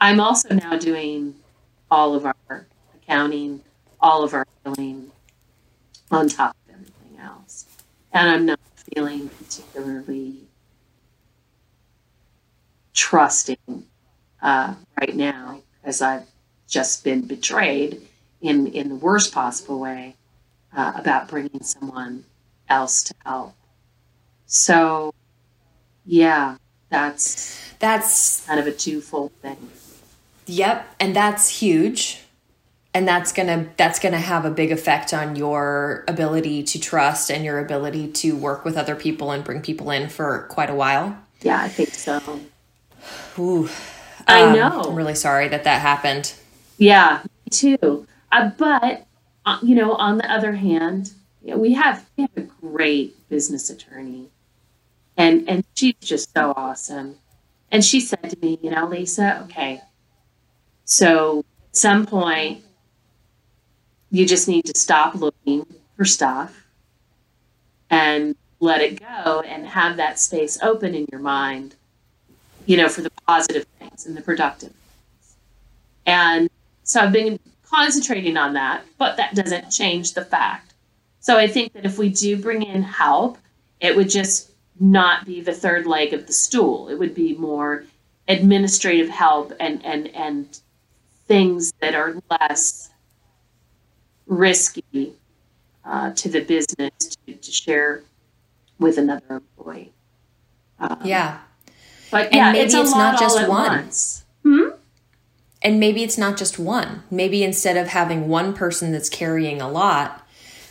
I'm 0.00 0.20
also 0.20 0.54
now 0.54 0.76
doing 0.76 1.36
all 1.90 2.14
of 2.14 2.26
our 2.26 2.66
accounting, 2.94 3.62
all 4.00 4.22
of 4.22 4.34
our 4.34 4.46
billing 4.64 5.10
on 6.10 6.28
top 6.28 6.56
of 6.68 6.74
everything 6.74 7.18
else. 7.20 7.66
And 8.12 8.28
I'm 8.28 8.46
not 8.46 8.60
feeling 8.74 9.28
particularly 9.28 10.36
trusting 12.92 13.86
uh, 14.42 14.74
right 15.00 15.14
now 15.16 15.62
as 15.84 16.02
I've 16.02 16.26
just 16.68 17.04
been 17.04 17.22
betrayed 17.22 18.02
in, 18.40 18.66
in 18.68 18.88
the 18.88 18.94
worst 18.96 19.32
possible 19.32 19.78
way 19.78 20.16
uh, 20.76 20.92
about 20.96 21.28
bringing 21.28 21.62
someone 21.62 22.24
else 22.68 23.02
to 23.04 23.14
help. 23.24 23.54
So, 24.46 25.14
yeah, 26.04 26.56
that's 26.90 27.60
that's 27.78 28.46
kind 28.46 28.60
of 28.60 28.66
a 28.66 28.72
twofold 28.72 29.32
thing. 29.42 29.70
Yep, 30.46 30.94
and 31.00 31.14
that's 31.16 31.48
huge. 31.60 32.22
And 32.94 33.06
that's 33.06 33.32
going 33.32 33.48
to 33.48 33.70
that's 33.76 33.98
going 33.98 34.12
to 34.14 34.18
have 34.18 34.46
a 34.46 34.50
big 34.50 34.72
effect 34.72 35.12
on 35.12 35.36
your 35.36 36.04
ability 36.08 36.62
to 36.64 36.80
trust 36.80 37.30
and 37.30 37.44
your 37.44 37.58
ability 37.58 38.10
to 38.12 38.36
work 38.36 38.64
with 38.64 38.76
other 38.78 38.96
people 38.96 39.32
and 39.32 39.44
bring 39.44 39.60
people 39.62 39.90
in 39.90 40.08
for 40.08 40.46
quite 40.50 40.70
a 40.70 40.74
while. 40.74 41.18
Yeah, 41.42 41.60
I 41.62 41.68
think 41.68 41.94
so. 41.94 42.46
Ooh. 43.38 43.68
I 44.28 44.42
Um, 44.42 44.52
know. 44.52 44.82
I'm 44.88 44.94
really 44.96 45.14
sorry 45.14 45.48
that 45.48 45.64
that 45.64 45.80
happened. 45.80 46.34
Yeah, 46.78 47.22
me 47.24 47.50
too. 47.50 48.06
Uh, 48.32 48.50
but 48.58 49.06
uh, 49.46 49.58
you 49.62 49.74
know, 49.74 49.94
on 49.94 50.18
the 50.18 50.30
other 50.30 50.52
hand, 50.52 51.12
you 51.42 51.52
know, 51.52 51.58
we 51.58 51.74
have 51.74 52.04
we 52.16 52.22
have 52.24 52.36
a 52.36 52.42
great 52.42 53.28
business 53.28 53.70
attorney, 53.70 54.30
and 55.16 55.48
and 55.48 55.64
she's 55.76 55.94
just 56.02 56.32
so 56.34 56.52
awesome. 56.56 57.16
And 57.70 57.84
she 57.84 58.00
said 58.00 58.30
to 58.30 58.38
me, 58.42 58.58
you 58.62 58.70
know, 58.70 58.86
Lisa, 58.88 59.42
okay, 59.44 59.80
so 60.86 61.44
at 61.68 61.76
some 61.76 62.06
point, 62.06 62.64
you 64.10 64.24
just 64.24 64.48
need 64.48 64.64
to 64.64 64.78
stop 64.78 65.14
looking 65.14 65.66
for 65.96 66.06
stuff 66.06 66.64
and 67.90 68.34
let 68.58 68.80
it 68.80 68.98
go, 68.98 69.42
and 69.46 69.66
have 69.66 69.98
that 69.98 70.18
space 70.18 70.58
open 70.62 70.94
in 70.94 71.06
your 71.12 71.20
mind, 71.20 71.74
you 72.64 72.76
know, 72.76 72.88
for 72.88 73.02
the 73.02 73.10
positive 73.26 73.66
things 73.78 74.06
and 74.06 74.16
the 74.16 74.22
productive. 74.22 74.72
things. 74.72 75.36
And 76.06 76.50
so 76.82 77.02
I've 77.02 77.12
been 77.12 77.38
concentrating 77.64 78.36
on 78.36 78.54
that, 78.54 78.82
but 78.96 79.18
that 79.18 79.34
doesn't 79.34 79.70
change 79.70 80.14
the 80.14 80.24
fact. 80.24 80.72
So 81.20 81.36
I 81.36 81.48
think 81.48 81.74
that 81.74 81.84
if 81.84 81.98
we 81.98 82.08
do 82.08 82.40
bring 82.40 82.62
in 82.62 82.82
help, 82.82 83.38
it 83.80 83.94
would 83.94 84.08
just 84.08 84.50
not 84.80 85.26
be 85.26 85.40
the 85.40 85.52
third 85.52 85.86
leg 85.86 86.14
of 86.14 86.26
the 86.26 86.32
stool. 86.32 86.88
It 86.88 86.98
would 86.98 87.14
be 87.14 87.34
more 87.34 87.84
administrative 88.28 89.08
help 89.08 89.52
and 89.60 89.84
and 89.84 90.08
and 90.08 90.58
things 91.26 91.72
that 91.80 91.94
are 91.94 92.14
less 92.30 92.90
risky 94.26 95.12
uh, 95.84 96.12
to 96.14 96.28
the 96.28 96.40
business 96.40 96.90
to, 97.26 97.34
to 97.34 97.50
share 97.52 98.02
with 98.78 98.98
another 98.98 99.24
employee. 99.58 99.92
Um, 100.78 100.98
Yeah. 101.04 101.38
but 102.10 102.26
And 102.26 102.34
yeah, 102.34 102.52
maybe 102.52 102.64
it's, 102.64 102.74
it's 102.74 102.94
not 102.94 103.18
just 103.18 103.38
one. 103.48 103.48
once. 103.48 104.24
Hmm? 104.42 104.68
And 105.62 105.80
maybe 105.80 106.02
it's 106.02 106.18
not 106.18 106.36
just 106.36 106.58
one. 106.58 107.02
Maybe 107.10 107.42
instead 107.42 107.76
of 107.76 107.88
having 107.88 108.28
one 108.28 108.52
person 108.54 108.92
that's 108.92 109.08
carrying 109.08 109.60
a 109.60 109.68
lot 109.70 110.26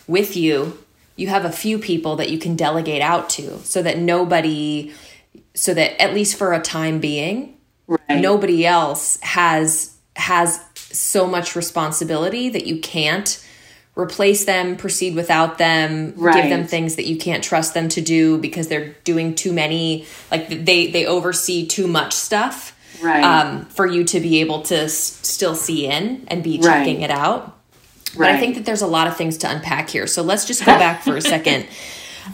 with 0.07 0.37
you, 0.37 0.77
you 1.15 1.27
have 1.27 1.45
a 1.45 1.51
few 1.51 1.79
people 1.79 2.15
that 2.17 2.29
you 2.29 2.37
can 2.37 2.55
delegate 2.55 3.01
out 3.01 3.29
to 3.31 3.59
so 3.59 3.81
that 3.81 3.97
nobody, 3.97 4.93
so 5.53 5.73
that 5.73 5.99
at 6.01 6.13
least 6.13 6.37
for 6.37 6.53
a 6.53 6.61
time 6.61 6.99
being, 6.99 7.53
Right. 7.87 8.19
nobody 8.19 8.65
else 8.65 9.19
has 9.21 9.94
has 10.15 10.59
so 10.75 11.27
much 11.27 11.55
responsibility 11.55 12.49
that 12.49 12.65
you 12.65 12.79
can't 12.79 13.41
replace 13.97 14.43
them 14.45 14.75
proceed 14.75 15.15
without 15.15 15.57
them 15.57 16.11
give 16.11 16.49
them 16.49 16.65
things 16.67 16.95
that 16.97 17.05
you 17.05 17.15
can't 17.17 17.43
trust 17.43 17.73
them 17.73 17.87
to 17.87 18.01
do 18.01 18.37
because 18.37 18.67
they're 18.67 18.89
doing 19.05 19.33
too 19.35 19.53
many 19.53 20.05
like 20.31 20.49
they 20.49 20.87
they 20.87 21.05
oversee 21.05 21.65
too 21.65 21.87
much 21.87 22.13
stuff 22.13 22.73
Right. 23.01 23.23
um, 23.23 23.65
for 23.65 23.85
you 23.85 24.05
to 24.05 24.19
be 24.21 24.39
able 24.39 24.61
to 24.63 24.83
s- 24.83 24.93
still 25.21 25.53
see 25.55 25.85
in 25.85 26.23
and 26.29 26.41
be 26.43 26.57
Right. 26.59 26.63
checking 26.85 27.01
it 27.01 27.11
out. 27.11 27.57
But 28.17 28.27
i 28.27 28.39
think 28.39 28.55
that 28.55 28.63
there's 28.65 28.81
a 28.81 28.87
lot 28.87 29.07
of 29.07 29.17
things 29.17 29.37
to 29.39 29.49
unpack 29.49 29.89
here. 29.89 30.07
So 30.07 30.21
let's 30.23 30.45
just 30.45 30.63
go 30.65 30.77
back 30.79 31.03
for 31.03 31.17
a 31.17 31.21
second. 31.21 31.65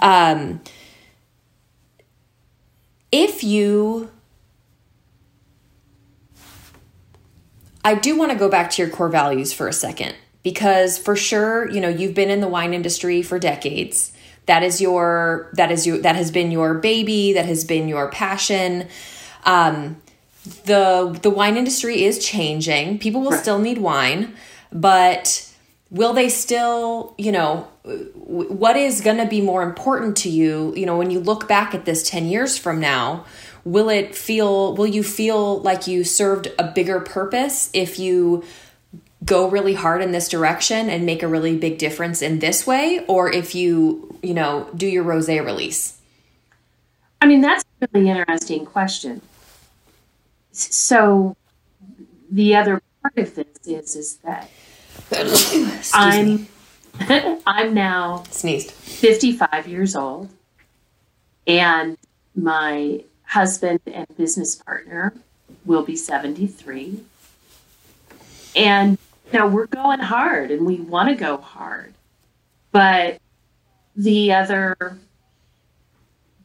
Um, 0.04 0.62
if 3.12 3.44
you 3.44 4.10
I 7.84 7.96
do 7.96 8.18
want 8.18 8.32
to 8.32 8.38
go 8.38 8.50
back 8.50 8.70
to 8.72 8.82
your 8.82 8.92
core 8.92 9.10
values 9.10 9.54
for 9.54 9.68
a 9.68 9.74
second 9.74 10.16
because 10.44 10.98
for 10.98 11.16
sure, 11.16 11.70
you 11.70 11.82
know, 11.82 11.90
you've 11.90 12.14
been 12.14 12.30
in 12.30 12.42
the 12.42 12.48
wine 12.48 12.74
industry 12.74 13.22
for 13.22 13.40
decades. 13.40 14.12
That 14.46 14.64
is 14.64 14.82
your 14.82 15.50
that 15.54 15.72
is 15.72 15.86
your 15.86 16.00
that 16.00 16.16
has 16.16 16.32
been 16.32 16.52
your 16.52 16.76
baby, 16.76 17.34
that 17.34 17.46
has 17.46 17.64
been 17.64 17.88
your 17.88 18.10
passion. 18.10 18.88
Um 19.46 19.98
the 20.66 21.18
the 21.22 21.30
wine 21.30 21.58
industry 21.58 22.04
is 22.04 22.24
changing. 22.26 23.00
People 23.00 23.22
will 23.22 23.32
Right. 23.32 23.40
still 23.40 23.60
need 23.60 23.78
wine, 23.78 24.34
but 24.72 25.48
will 25.92 26.14
they 26.14 26.30
still, 26.30 27.14
you 27.18 27.32
know, 27.32 27.68
what 28.16 28.78
is 28.78 29.02
going 29.02 29.18
to 29.18 29.26
be 29.26 29.42
more 29.42 29.62
important 29.62 30.16
to 30.18 30.30
you, 30.30 30.74
you 30.76 30.86
know, 30.86 30.98
when 30.98 31.12
you 31.12 31.20
look 31.20 31.48
back 31.48 31.76
at 31.76 31.86
this 31.86 32.10
10 32.10 32.28
years 32.28 32.58
from 32.58 32.80
now, 32.80 33.26
will 33.64 33.90
it 33.90 34.16
feel 34.16 34.76
will 34.76 34.88
you 34.88 35.04
feel 35.04 35.60
like 35.62 35.88
you 35.88 36.04
served 36.04 36.48
a 36.58 36.64
bigger 36.64 37.00
purpose 37.00 37.70
if 37.74 38.00
you 38.00 38.44
go 39.24 39.48
really 39.48 39.74
hard 39.74 40.02
in 40.02 40.12
this 40.12 40.28
direction 40.28 40.90
and 40.90 41.06
make 41.06 41.22
a 41.22 41.28
really 41.28 41.56
big 41.58 41.78
difference 41.78 42.22
in 42.22 42.40
this 42.40 42.66
way 42.66 43.06
or 43.08 43.32
if 43.32 43.54
you, 43.54 44.18
you 44.24 44.34
know, 44.34 44.70
do 44.76 44.88
your 44.88 45.04
rosé 45.04 45.44
release? 45.46 46.00
I 47.22 47.28
mean, 47.28 47.42
that's 47.42 47.64
a 47.82 47.88
really 47.94 48.10
interesting 48.10 48.66
question. 48.66 49.22
So, 50.52 51.38
the 52.32 52.56
other 52.56 52.82
part 53.02 53.18
of 53.18 53.36
this 53.36 53.48
is 53.66 53.96
is 53.96 54.16
that 54.18 54.50
I'm. 55.94 56.48
I'm 57.48 57.74
now 57.74 58.24
Sneezed. 58.32 58.72
55 58.72 59.68
years 59.68 59.96
old, 59.96 60.30
and 61.48 61.98
my 62.36 63.04
husband 63.32 63.80
and 63.88 64.06
business 64.18 64.56
partner 64.56 65.14
will 65.66 65.84
be 65.84 65.96
73. 65.96 67.00
And 68.56 68.98
know, 69.34 69.48
we're 69.48 69.68
going 69.68 70.00
hard 70.00 70.52
and 70.52 70.66
we 70.66 70.76
want 70.76 71.10
to 71.10 71.16
go 71.16 71.38
hard. 71.38 71.94
But 72.72 73.20
the 73.96 74.34
other 74.34 74.98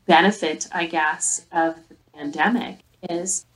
benefit, 0.06 0.68
I 0.72 0.86
guess, 0.86 1.46
of 1.52 1.76
the 1.88 1.96
pandemic 2.14 2.78
is, 3.08 3.46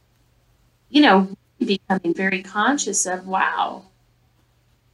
you 0.88 1.03
know, 1.03 1.29
becoming 1.59 2.14
very 2.14 2.43
conscious 2.43 3.07
of, 3.07 3.27
wow, 3.27 3.85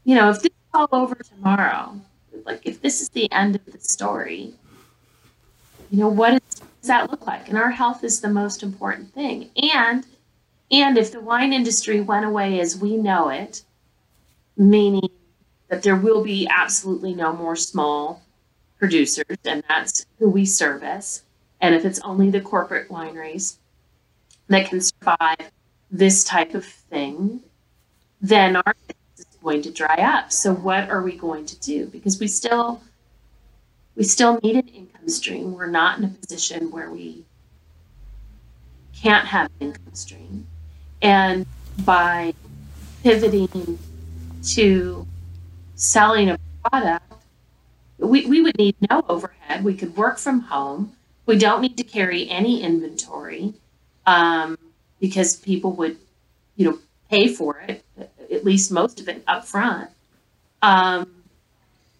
you 0.04 0.14
know, 0.14 0.30
if 0.30 0.42
this 0.42 0.50
is 0.50 0.74
all 0.74 0.88
over 0.92 1.14
tomorrow, 1.14 2.00
like 2.44 2.60
if 2.64 2.80
this 2.80 3.00
is 3.00 3.08
the 3.10 3.30
end 3.32 3.56
of 3.56 3.64
the 3.66 3.80
story, 3.80 4.54
you 5.90 5.98
know, 5.98 6.08
what, 6.08 6.42
does 6.50 6.88
that 6.88 7.10
look 7.10 7.26
like? 7.26 7.48
And 7.48 7.58
our 7.58 7.70
health 7.70 8.04
is 8.04 8.20
the 8.20 8.28
most 8.28 8.62
important 8.62 9.12
thing. 9.12 9.50
And 9.56 10.06
and 10.70 10.98
if 10.98 11.12
the 11.12 11.20
wine 11.20 11.52
industry 11.52 12.00
went 12.00 12.24
away 12.24 12.58
as 12.58 12.76
we 12.76 12.96
know 12.96 13.28
it, 13.28 13.62
meaning 14.56 15.10
that 15.68 15.82
there 15.82 15.96
will 15.96 16.24
be 16.24 16.48
absolutely 16.48 17.14
no 17.14 17.32
more 17.32 17.56
small 17.56 18.22
producers, 18.78 19.36
and 19.44 19.62
that's 19.68 20.06
who 20.18 20.28
we 20.28 20.44
service. 20.44 21.22
And 21.60 21.74
if 21.74 21.84
it's 21.84 22.00
only 22.00 22.30
the 22.30 22.40
corporate 22.40 22.88
wineries 22.88 23.56
that 24.48 24.68
can 24.68 24.80
survive 24.80 25.50
this 25.90 26.24
type 26.24 26.54
of 26.54 26.64
thing, 26.64 27.40
then 28.20 28.56
our 28.56 28.74
is 29.16 29.24
going 29.42 29.62
to 29.62 29.70
dry 29.70 29.96
up. 29.96 30.32
So 30.32 30.52
what 30.52 30.90
are 30.90 31.02
we 31.02 31.16
going 31.16 31.46
to 31.46 31.60
do? 31.60 31.86
Because 31.86 32.18
we 32.20 32.28
still 32.28 32.80
we 33.96 34.04
still 34.04 34.38
need 34.42 34.56
an 34.56 34.68
income 34.68 35.08
stream. 35.08 35.54
We're 35.54 35.66
not 35.66 35.98
in 35.98 36.04
a 36.04 36.08
position 36.08 36.70
where 36.70 36.90
we 36.90 37.24
can't 38.94 39.26
have 39.26 39.50
an 39.60 39.68
income 39.68 39.94
stream. 39.94 40.46
And 41.00 41.46
by 41.84 42.34
pivoting 43.02 43.78
to 44.44 45.06
selling 45.74 46.30
a 46.30 46.38
product, 46.64 47.12
we, 47.98 48.26
we 48.26 48.42
would 48.42 48.58
need 48.58 48.76
no 48.90 49.04
overhead. 49.08 49.64
We 49.64 49.74
could 49.74 49.96
work 49.96 50.18
from 50.18 50.40
home. 50.40 50.92
We 51.24 51.38
don't 51.38 51.62
need 51.62 51.76
to 51.78 51.84
carry 51.84 52.28
any 52.28 52.62
inventory 52.62 53.54
um, 54.06 54.58
because 55.00 55.36
people 55.36 55.72
would, 55.72 55.96
you 56.56 56.70
know, 56.70 56.78
pay 57.10 57.28
for 57.28 57.58
it, 57.60 57.82
at 58.30 58.44
least 58.44 58.70
most 58.70 59.00
of 59.00 59.08
it 59.08 59.22
up 59.26 59.46
front. 59.46 59.90
Um, 60.62 61.10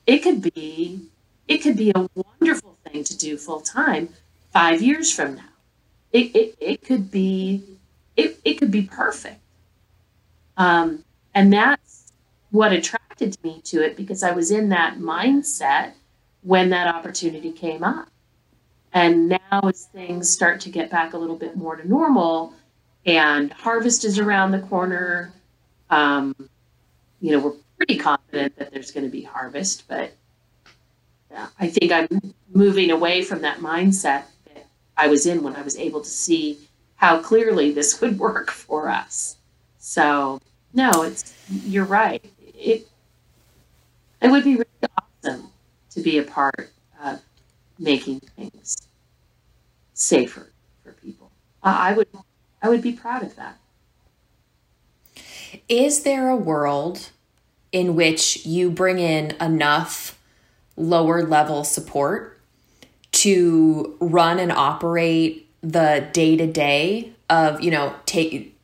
it 0.07 0.19
could 0.19 0.43
be 0.55 1.01
it 1.49 1.59
could 1.59 1.77
be 1.77 1.93
a 1.95 2.09
wonderful 2.15 2.77
thing 2.85 3.05
to 3.05 3.17
do 3.17 3.37
full 3.37 3.61
time 3.61 4.09
five 4.53 4.83
years 4.83 5.13
from 5.13 5.37
now. 5.37 5.43
It, 6.13 6.35
it, 6.35 6.57
it 6.61 6.83
could 6.83 7.11
be 7.11 7.63
it, 8.17 8.41
it 8.45 8.55
could 8.55 8.71
be 8.71 8.83
perfect. 8.83 9.41
Um, 10.57 11.05
and 11.35 11.53
that's 11.53 12.13
what 12.51 12.73
attracted 12.73 13.37
me 13.45 13.61
to 13.65 13.85
it 13.85 13.97
because 13.97 14.23
I 14.23 14.33
was 14.33 14.51
in 14.51 14.71
that 14.71 14.99
mindset 14.99 15.93
when 16.43 16.71
that 16.71 16.93
opportunity 16.95 17.53
came 17.53 17.85
up. 17.85 18.09
And 18.93 19.29
now, 19.29 19.61
as 19.65 19.87
things 19.87 20.31
start 20.31 20.61
to 20.63 20.71
get 20.71 20.91
back 20.91 21.13
a 21.13 21.19
little 21.19 21.37
bit 21.37 21.57
more 21.57 21.77
to 21.77 21.87
normal, 21.87 22.55
and 23.05 23.53
harvest 23.53 24.05
is 24.05 24.19
around 24.19 24.53
the 24.53 24.61
corner, 24.61 25.35
um, 25.91 26.35
you 27.21 27.33
know, 27.33 27.41
we're 27.41 27.57
pretty 27.77 27.99
confident 27.99 28.57
that 28.57 28.73
there's 28.73 28.91
going 28.91 29.05
to 29.05 29.11
be 29.11 29.21
harvest, 29.21 29.87
but 29.87 30.13
I 31.59 31.69
think 31.69 31.93
I'm 31.93 32.35
moving 32.53 32.91
away 32.91 33.23
from 33.23 33.43
that 33.43 33.59
mindset 33.59 34.25
that 34.47 34.67
I 34.97 35.09
was 35.09 35.27
in 35.27 35.43
when 35.43 35.57
I 35.57 35.63
was 35.63 35.77
able 35.77 36.01
to 36.01 36.09
see 36.09 36.59
how 36.97 37.21
clearly 37.21 37.73
this 37.73 38.01
would 38.01 38.19
work 38.29 38.51
for 38.51 38.89
us. 38.89 39.37
So, 39.79 40.41
no, 40.73 41.03
it's 41.03 41.35
you're 41.49 41.85
right. 41.85 42.25
It 42.41 42.89
it 44.21 44.31
would 44.31 44.45
be 44.45 44.55
really 44.57 44.67
awesome 45.25 45.51
to 45.91 46.01
be 46.01 46.19
a 46.19 46.23
part 46.23 46.71
of 47.03 47.21
making 47.79 48.21
things 48.21 48.77
safer 49.95 50.51
for 50.83 50.93
people. 50.93 51.31
Uh, 51.63 51.77
I 51.79 51.93
would 51.93 52.09
I 52.63 52.69
would 52.69 52.83
be 52.83 52.93
proud 52.93 53.23
of 53.23 53.37
that. 53.37 53.59
Is 55.69 56.03
there 56.03 56.29
a 56.29 56.37
world 56.37 57.11
in 57.73 57.95
which 57.95 58.45
you 58.45 58.71
bring 58.71 58.99
in 58.99 59.33
enough 59.41 60.16
lower 60.77 61.23
level 61.23 61.65
support 61.65 62.41
to 63.13 63.97
run 64.01 64.39
and 64.39 64.53
operate 64.53 65.49
the 65.63 66.09
day 66.13 66.37
to 66.37 66.47
day 66.47 67.13
of, 67.31 67.61
you 67.61 67.71
know, 67.71 67.95
take 68.05 68.57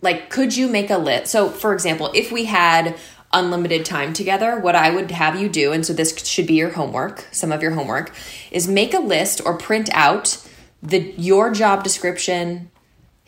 like 0.00 0.28
could 0.30 0.56
you 0.56 0.68
make 0.68 0.90
a 0.90 0.98
list? 0.98 1.30
So 1.30 1.48
for 1.48 1.72
example, 1.72 2.10
if 2.14 2.32
we 2.32 2.46
had 2.46 2.96
unlimited 3.32 3.84
time 3.84 4.12
together, 4.12 4.58
what 4.58 4.74
I 4.74 4.90
would 4.90 5.10
have 5.12 5.40
you 5.40 5.48
do, 5.48 5.72
and 5.72 5.86
so 5.86 5.92
this 5.92 6.26
should 6.26 6.46
be 6.46 6.54
your 6.54 6.70
homework, 6.70 7.28
some 7.30 7.52
of 7.52 7.62
your 7.62 7.70
homework, 7.70 8.12
is 8.50 8.68
make 8.68 8.92
a 8.92 8.98
list 8.98 9.40
or 9.44 9.56
print 9.56 9.88
out 9.94 10.44
the 10.82 11.14
your 11.16 11.52
job 11.52 11.84
description, 11.84 12.70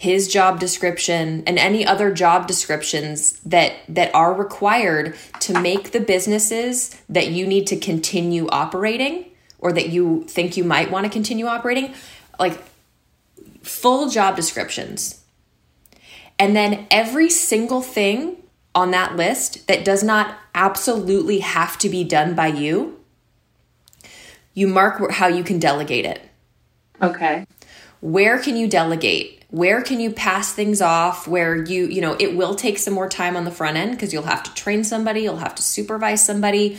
his 0.05 0.29
job 0.29 0.61
description 0.61 1.43
and 1.47 1.59
any 1.59 1.85
other 1.85 2.13
job 2.13 2.47
descriptions 2.47 3.41
that 3.41 3.75
that 3.89 4.15
are 4.15 4.35
required 4.35 5.17
to 5.41 5.59
make 5.61 5.91
the 5.91 6.01
businesses 6.01 7.01
that 7.09 7.29
you 7.29 7.47
need 7.47 7.67
to 7.67 7.77
continue 7.77 8.47
operating 8.49 9.25
or 9.59 9.73
that 9.73 9.89
you 9.89 10.25
think 10.29 10.57
you 10.57 10.65
might 10.65 10.91
want 10.91 11.05
to 11.05 11.11
continue 11.11 11.47
operating 11.47 11.95
like 12.39 12.59
full 13.63 14.09
job 14.11 14.37
descriptions. 14.37 15.23
And 16.39 16.55
then 16.55 16.87
every 16.91 17.31
single 17.31 17.81
thing 17.81 18.37
on 18.75 18.91
that 18.91 19.17
list 19.17 19.67
that 19.69 19.85
does 19.85 20.03
not 20.03 20.37
absolutely 20.55 21.39
have 21.41 21.79
to 21.79 21.89
be 21.89 22.05
done 22.05 22.35
by 22.35 22.49
you 22.49 23.01
you 24.55 24.69
mark 24.69 25.11
how 25.11 25.27
you 25.27 25.43
can 25.43 25.59
delegate 25.59 26.05
it. 26.05 26.23
Okay. 27.03 27.45
Where 28.01 28.39
can 28.39 28.57
you 28.57 28.69
delegate 28.69 29.44
where 29.55 29.83
can 29.83 30.01
you 30.01 30.11
pass 30.11 30.53
things 30.53 30.83
off 30.83 31.29
where 31.29 31.55
you 31.55 31.87
you 31.87 32.01
know 32.01 32.17
it 32.19 32.35
will 32.37 32.57
take 32.57 32.77
some 32.77 32.93
more 32.93 33.09
time 33.09 33.37
on 33.37 33.45
the 33.45 33.53
front 33.53 33.77
end 33.77 33.93
because 33.93 34.13
you'll 34.13 34.25
have 34.25 34.43
to 34.43 34.53
train 34.55 34.83
somebody 34.83 35.21
you'll 35.21 35.37
have 35.37 35.55
to 35.55 35.63
supervise 35.63 36.27
somebody. 36.27 36.77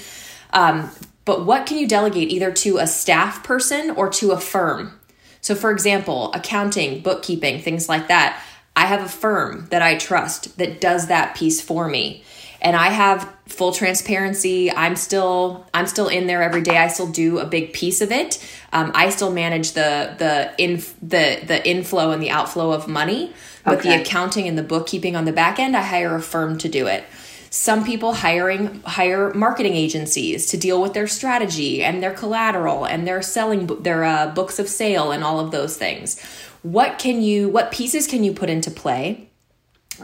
Um, 0.51 0.91
but 1.23 1.45
what 1.45 1.65
can 1.65 1.77
you 1.77 1.87
delegate 1.87 2.29
either 2.31 2.51
to 2.51 2.77
a 2.77 2.85
staff 2.85 3.43
person 3.43 3.91
or 3.91 4.09
to 4.09 4.31
a 4.31 4.39
firm? 4.39 4.99
So 5.39 5.55
for 5.55 5.71
example 5.71 6.33
accounting 6.33 7.01
bookkeeping 7.01 7.61
things 7.61 7.87
like 7.87 8.09
that. 8.09 8.41
I 8.75 8.87
have 8.87 9.01
a 9.01 9.07
firm 9.07 9.67
that 9.69 9.81
i 9.81 9.95
trust 9.95 10.57
that 10.57 10.81
does 10.81 11.07
that 11.07 11.33
piece 11.33 11.61
for 11.61 11.87
me 11.87 12.25
and 12.65 12.75
I 12.75 12.89
have 12.89 13.31
full 13.47 13.71
transparency. 13.71 14.71
I'm 14.71 14.95
still 14.95 15.67
I'm 15.71 15.85
still 15.85 16.07
in 16.07 16.25
there 16.25 16.41
every 16.41 16.61
day. 16.61 16.77
I 16.77 16.87
still 16.87 17.07
do 17.07 17.37
a 17.37 17.45
big 17.45 17.73
piece 17.73 18.01
of 18.01 18.11
it. 18.11 18.43
Um, 18.73 18.91
I 18.95 19.11
still 19.11 19.31
manage 19.31 19.73
the 19.73 20.15
the 20.17 20.51
in 20.57 20.77
the 21.01 21.45
the 21.45 21.61
inflow 21.65 22.09
and 22.11 22.21
the 22.21 22.31
outflow 22.31 22.71
of 22.71 22.87
money, 22.87 23.31
but 23.63 23.79
okay. 23.79 23.89
the 23.97 24.01
accounting 24.01 24.47
and 24.47 24.57
the 24.57 24.63
bookkeeping 24.63 25.15
on 25.15 25.25
the 25.25 25.31
back 25.31 25.59
end, 25.59 25.77
I 25.77 25.83
hire 25.83 26.15
a 26.15 26.21
firm 26.21 26.57
to 26.57 26.67
do 26.67 26.87
it. 26.87 27.03
Some 27.51 27.85
people 27.85 28.15
hiring 28.15 28.81
hire 28.81 29.31
marketing 29.35 29.75
agencies 29.75 30.47
to 30.47 30.57
deal 30.57 30.81
with 30.81 30.93
their 30.93 31.07
strategy 31.07 31.83
and 31.83 32.01
their 32.01 32.13
collateral 32.13 32.83
and 32.83 33.07
their 33.07 33.21
selling 33.21 33.67
their 33.83 34.03
uh, 34.03 34.33
books 34.33 34.57
of 34.57 34.67
sale 34.67 35.11
and 35.11 35.23
all 35.23 35.39
of 35.39 35.51
those 35.51 35.77
things. 35.77 36.19
What 36.63 36.97
can 36.97 37.21
you 37.21 37.47
what 37.47 37.71
pieces 37.71 38.07
can 38.07 38.23
you 38.23 38.33
put 38.33 38.49
into 38.49 38.71
play? 38.71 39.29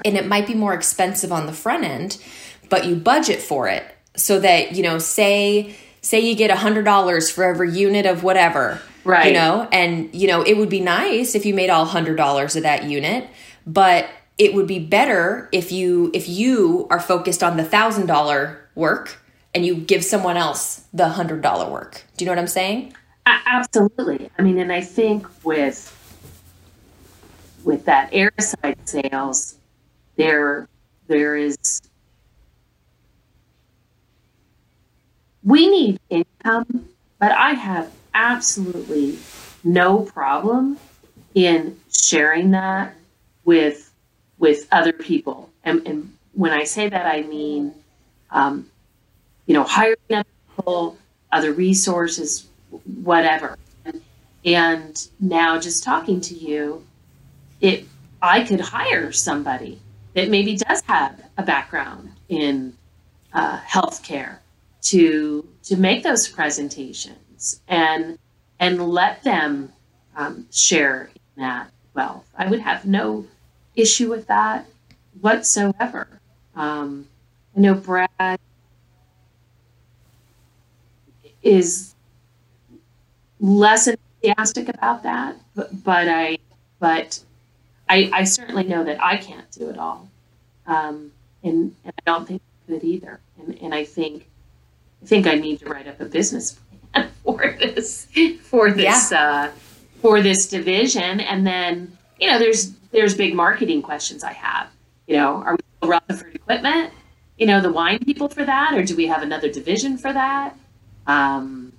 And 0.05 0.15
it 0.15 0.25
might 0.25 0.47
be 0.47 0.53
more 0.53 0.73
expensive 0.73 1.31
on 1.31 1.47
the 1.47 1.53
front 1.53 1.83
end, 1.83 2.17
but 2.71 2.85
you 2.85 2.95
budget 2.95 3.39
for 3.39 3.67
it 3.67 3.83
so 4.15 4.39
that 4.39 4.71
you 4.71 4.81
know 4.81 4.97
say 4.97 5.75
say 6.01 6.19
you 6.19 6.33
get 6.33 6.49
a 6.49 6.55
hundred 6.55 6.85
dollars 6.85 7.29
for 7.29 7.43
every 7.43 7.69
unit 7.71 8.07
of 8.07 8.23
whatever 8.23 8.81
right. 9.03 9.27
you 9.27 9.33
know 9.33 9.67
and 9.71 10.11
you 10.15 10.27
know 10.27 10.41
it 10.41 10.57
would 10.57 10.69
be 10.69 10.79
nice 10.79 11.35
if 11.35 11.45
you 11.45 11.53
made 11.53 11.69
all 11.69 11.85
hundred 11.85 12.15
dollars 12.15 12.55
of 12.55 12.63
that 12.63 12.85
unit 12.85 13.29
but 13.67 14.09
it 14.37 14.55
would 14.55 14.65
be 14.65 14.79
better 14.79 15.47
if 15.51 15.71
you 15.71 16.09
if 16.15 16.27
you 16.27 16.87
are 16.89 16.99
focused 16.99 17.43
on 17.43 17.57
the 17.57 17.63
thousand 17.63 18.07
dollar 18.07 18.67
work 18.73 19.21
and 19.53 19.63
you 19.65 19.75
give 19.75 20.03
someone 20.03 20.37
else 20.37 20.85
the 20.93 21.09
hundred 21.09 21.41
dollar 21.41 21.69
work. 21.69 22.03
Do 22.17 22.23
you 22.23 22.25
know 22.25 22.31
what 22.31 22.39
i'm 22.39 22.47
saying? 22.47 22.93
Absolutely. 23.27 24.31
I 24.39 24.41
mean 24.41 24.57
and 24.57 24.71
i 24.71 24.81
think 24.81 25.27
with 25.43 25.97
with 27.63 27.85
that 27.85 28.11
Airocide 28.11 28.77
sales 28.85 29.57
there 30.15 30.67
there 31.07 31.35
is 31.35 31.57
we 35.43 35.69
need 35.69 35.99
income, 36.09 36.89
but 37.19 37.31
I 37.31 37.51
have 37.51 37.91
absolutely 38.13 39.17
no 39.63 39.99
problem 39.99 40.77
in 41.33 41.79
sharing 41.91 42.51
that 42.51 42.95
with 43.45 43.91
with 44.37 44.67
other 44.71 44.91
people. 44.91 45.49
And, 45.63 45.85
and 45.87 46.17
when 46.33 46.51
I 46.51 46.63
say 46.63 46.89
that, 46.89 47.05
I 47.05 47.21
mean, 47.21 47.73
um, 48.31 48.69
you 49.45 49.53
know, 49.53 49.63
hiring 49.63 49.97
other 50.09 50.25
people, 50.55 50.97
other 51.31 51.53
resources, 51.53 52.47
whatever. 53.03 53.57
And, 54.43 55.07
now, 55.19 55.59
just 55.59 55.83
talking 55.83 56.19
to 56.21 56.33
you, 56.33 56.83
it 57.59 57.85
I 58.23 58.43
could 58.43 58.59
hire 58.59 59.11
somebody 59.11 59.79
that 60.15 60.29
maybe 60.29 60.57
does 60.57 60.81
have 60.87 61.23
a 61.37 61.43
background 61.43 62.11
in 62.27 62.75
uh, 63.33 63.59
healthcare 63.59 64.37
to 64.81 65.47
to 65.63 65.77
make 65.77 66.03
those 66.03 66.27
presentations 66.27 67.61
and 67.67 68.17
and 68.59 68.87
let 68.89 69.23
them 69.23 69.73
um, 70.15 70.47
share 70.51 71.09
in 71.35 71.43
that 71.43 71.71
wealth. 71.93 72.25
I 72.37 72.47
would 72.47 72.59
have 72.59 72.85
no 72.85 73.25
issue 73.75 74.09
with 74.09 74.27
that 74.27 74.65
whatsoever. 75.19 76.07
Um, 76.55 77.07
I 77.55 77.59
know 77.59 77.73
Brad 77.73 78.39
is 81.41 81.95
less 83.39 83.87
enthusiastic 83.87 84.69
about 84.69 85.03
that, 85.03 85.35
but, 85.55 85.83
but 85.83 86.07
I 86.07 86.37
but 86.79 87.19
I, 87.89 88.09
I 88.13 88.23
certainly 88.23 88.63
know 88.63 88.83
that 88.83 89.03
I 89.03 89.17
can't 89.17 89.49
do 89.51 89.69
it 89.69 89.77
all, 89.77 90.09
um, 90.65 91.11
and, 91.43 91.75
and 91.83 91.93
I 91.99 92.01
don't 92.05 92.27
think 92.27 92.41
I 92.41 92.71
could 92.71 92.83
either. 92.83 93.19
And, 93.37 93.57
and 93.61 93.75
I 93.75 93.83
think 93.83 94.27
I 95.01 95.05
think 95.05 95.27
I 95.27 95.35
need 95.35 95.59
to 95.59 95.65
write 95.65 95.87
up 95.87 95.99
a 95.99 96.05
business 96.05 96.59
plan 96.93 97.09
for 97.23 97.55
this 97.59 98.07
for 98.41 98.71
this 98.71 99.11
yeah. 99.11 99.49
uh, 99.51 99.57
for 100.01 100.21
this 100.21 100.47
division. 100.47 101.19
And 101.19 101.45
then 101.45 101.97
you 102.19 102.29
know, 102.29 102.39
there's 102.39 102.71
there's 102.91 103.15
big 103.15 103.33
marketing 103.33 103.81
questions 103.81 104.23
I 104.23 104.33
have. 104.33 104.67
You 105.07 105.17
know, 105.17 105.43
are 105.43 105.53
we 105.53 105.59
still 105.77 105.89
Rutherford 105.89 106.35
Equipment? 106.35 106.93
You 107.37 107.47
know, 107.47 107.59
the 107.59 107.71
wine 107.71 107.99
people 107.99 108.29
for 108.29 108.45
that, 108.45 108.73
or 108.75 108.83
do 108.83 108.95
we 108.95 109.07
have 109.07 109.23
another 109.23 109.51
division 109.51 109.97
for 109.97 110.13
that? 110.13 110.55
Um, 111.07 111.73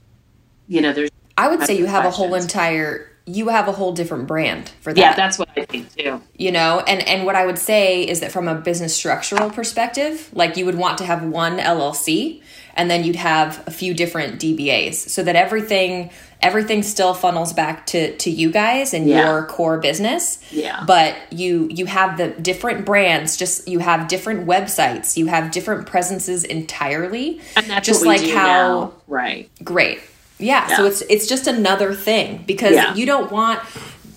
you 0.66 0.80
know, 0.80 0.92
there's. 0.92 1.10
I 1.38 1.48
would 1.48 1.62
say 1.62 1.78
you 1.78 1.86
have 1.86 2.02
questions. 2.02 2.14
a 2.14 2.28
whole 2.28 2.34
entire 2.34 3.12
you 3.24 3.48
have 3.48 3.68
a 3.68 3.72
whole 3.72 3.92
different 3.92 4.26
brand 4.26 4.70
for 4.80 4.92
that. 4.92 5.00
Yeah, 5.00 5.14
that's 5.14 5.38
what 5.38 5.48
I 5.56 5.64
think 5.64 5.94
too. 5.94 6.20
You 6.36 6.50
know, 6.50 6.80
and 6.80 7.06
and 7.06 7.24
what 7.24 7.36
I 7.36 7.46
would 7.46 7.58
say 7.58 8.02
is 8.06 8.20
that 8.20 8.32
from 8.32 8.48
a 8.48 8.54
business 8.54 8.94
structural 8.94 9.50
perspective, 9.50 10.30
like 10.32 10.56
you 10.56 10.64
would 10.66 10.76
want 10.76 10.98
to 10.98 11.04
have 11.04 11.22
one 11.24 11.58
LLC 11.58 12.42
and 12.74 12.90
then 12.90 13.04
you'd 13.04 13.16
have 13.16 13.62
a 13.66 13.70
few 13.70 13.94
different 13.94 14.40
DBAs 14.40 14.94
so 14.94 15.22
that 15.22 15.36
everything 15.36 16.10
everything 16.40 16.82
still 16.82 17.14
funnels 17.14 17.52
back 17.52 17.86
to 17.86 18.16
to 18.16 18.28
you 18.30 18.50
guys 18.50 18.92
and 18.94 19.08
Yeah. 19.08 19.24
your 19.28 19.44
core 19.46 19.78
business 19.78 20.38
Yeah. 20.50 20.82
but 20.86 21.14
you 21.30 21.68
you 21.72 21.86
have 21.86 22.16
the 22.16 22.28
different 22.28 22.84
brands 22.84 23.36
just 23.36 23.68
you 23.68 23.78
have 23.78 24.08
different 24.08 24.46
websites 24.46 25.16
you 25.16 25.26
have 25.26 25.52
different 25.52 25.86
presences 25.86 26.42
entirely 26.42 27.40
and 27.56 27.66
that's 27.66 27.86
just 27.86 28.04
like 28.04 28.20
how 28.22 28.32
now. 28.80 28.92
right. 29.06 29.48
great 29.62 30.00
yeah, 30.38 30.76
so 30.76 30.84
it's 30.86 31.02
it's 31.02 31.28
just 31.28 31.46
another 31.46 31.94
thing 31.94 32.42
because 32.48 32.74
Yeah. 32.74 32.94
you 32.94 33.06
don't 33.06 33.30
want 33.30 33.60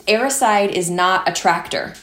Airocide 0.07 0.71
is 0.71 0.89
not 0.89 1.29
a 1.29 1.31
tractor 1.31 1.93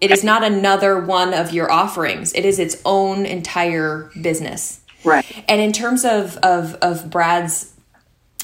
it 0.00 0.10
is 0.10 0.24
not 0.24 0.42
another 0.42 0.98
one 0.98 1.34
of 1.34 1.52
your 1.52 1.70
offerings 1.70 2.32
it 2.32 2.46
is 2.46 2.58
its 2.58 2.76
own 2.86 3.26
entire 3.26 4.10
business 4.20 4.80
Right. 5.04 5.44
and 5.48 5.60
in 5.60 5.72
terms 5.72 6.04
of 6.04 6.36
of 6.38 6.74
of 6.76 7.10
Brad's 7.10 7.72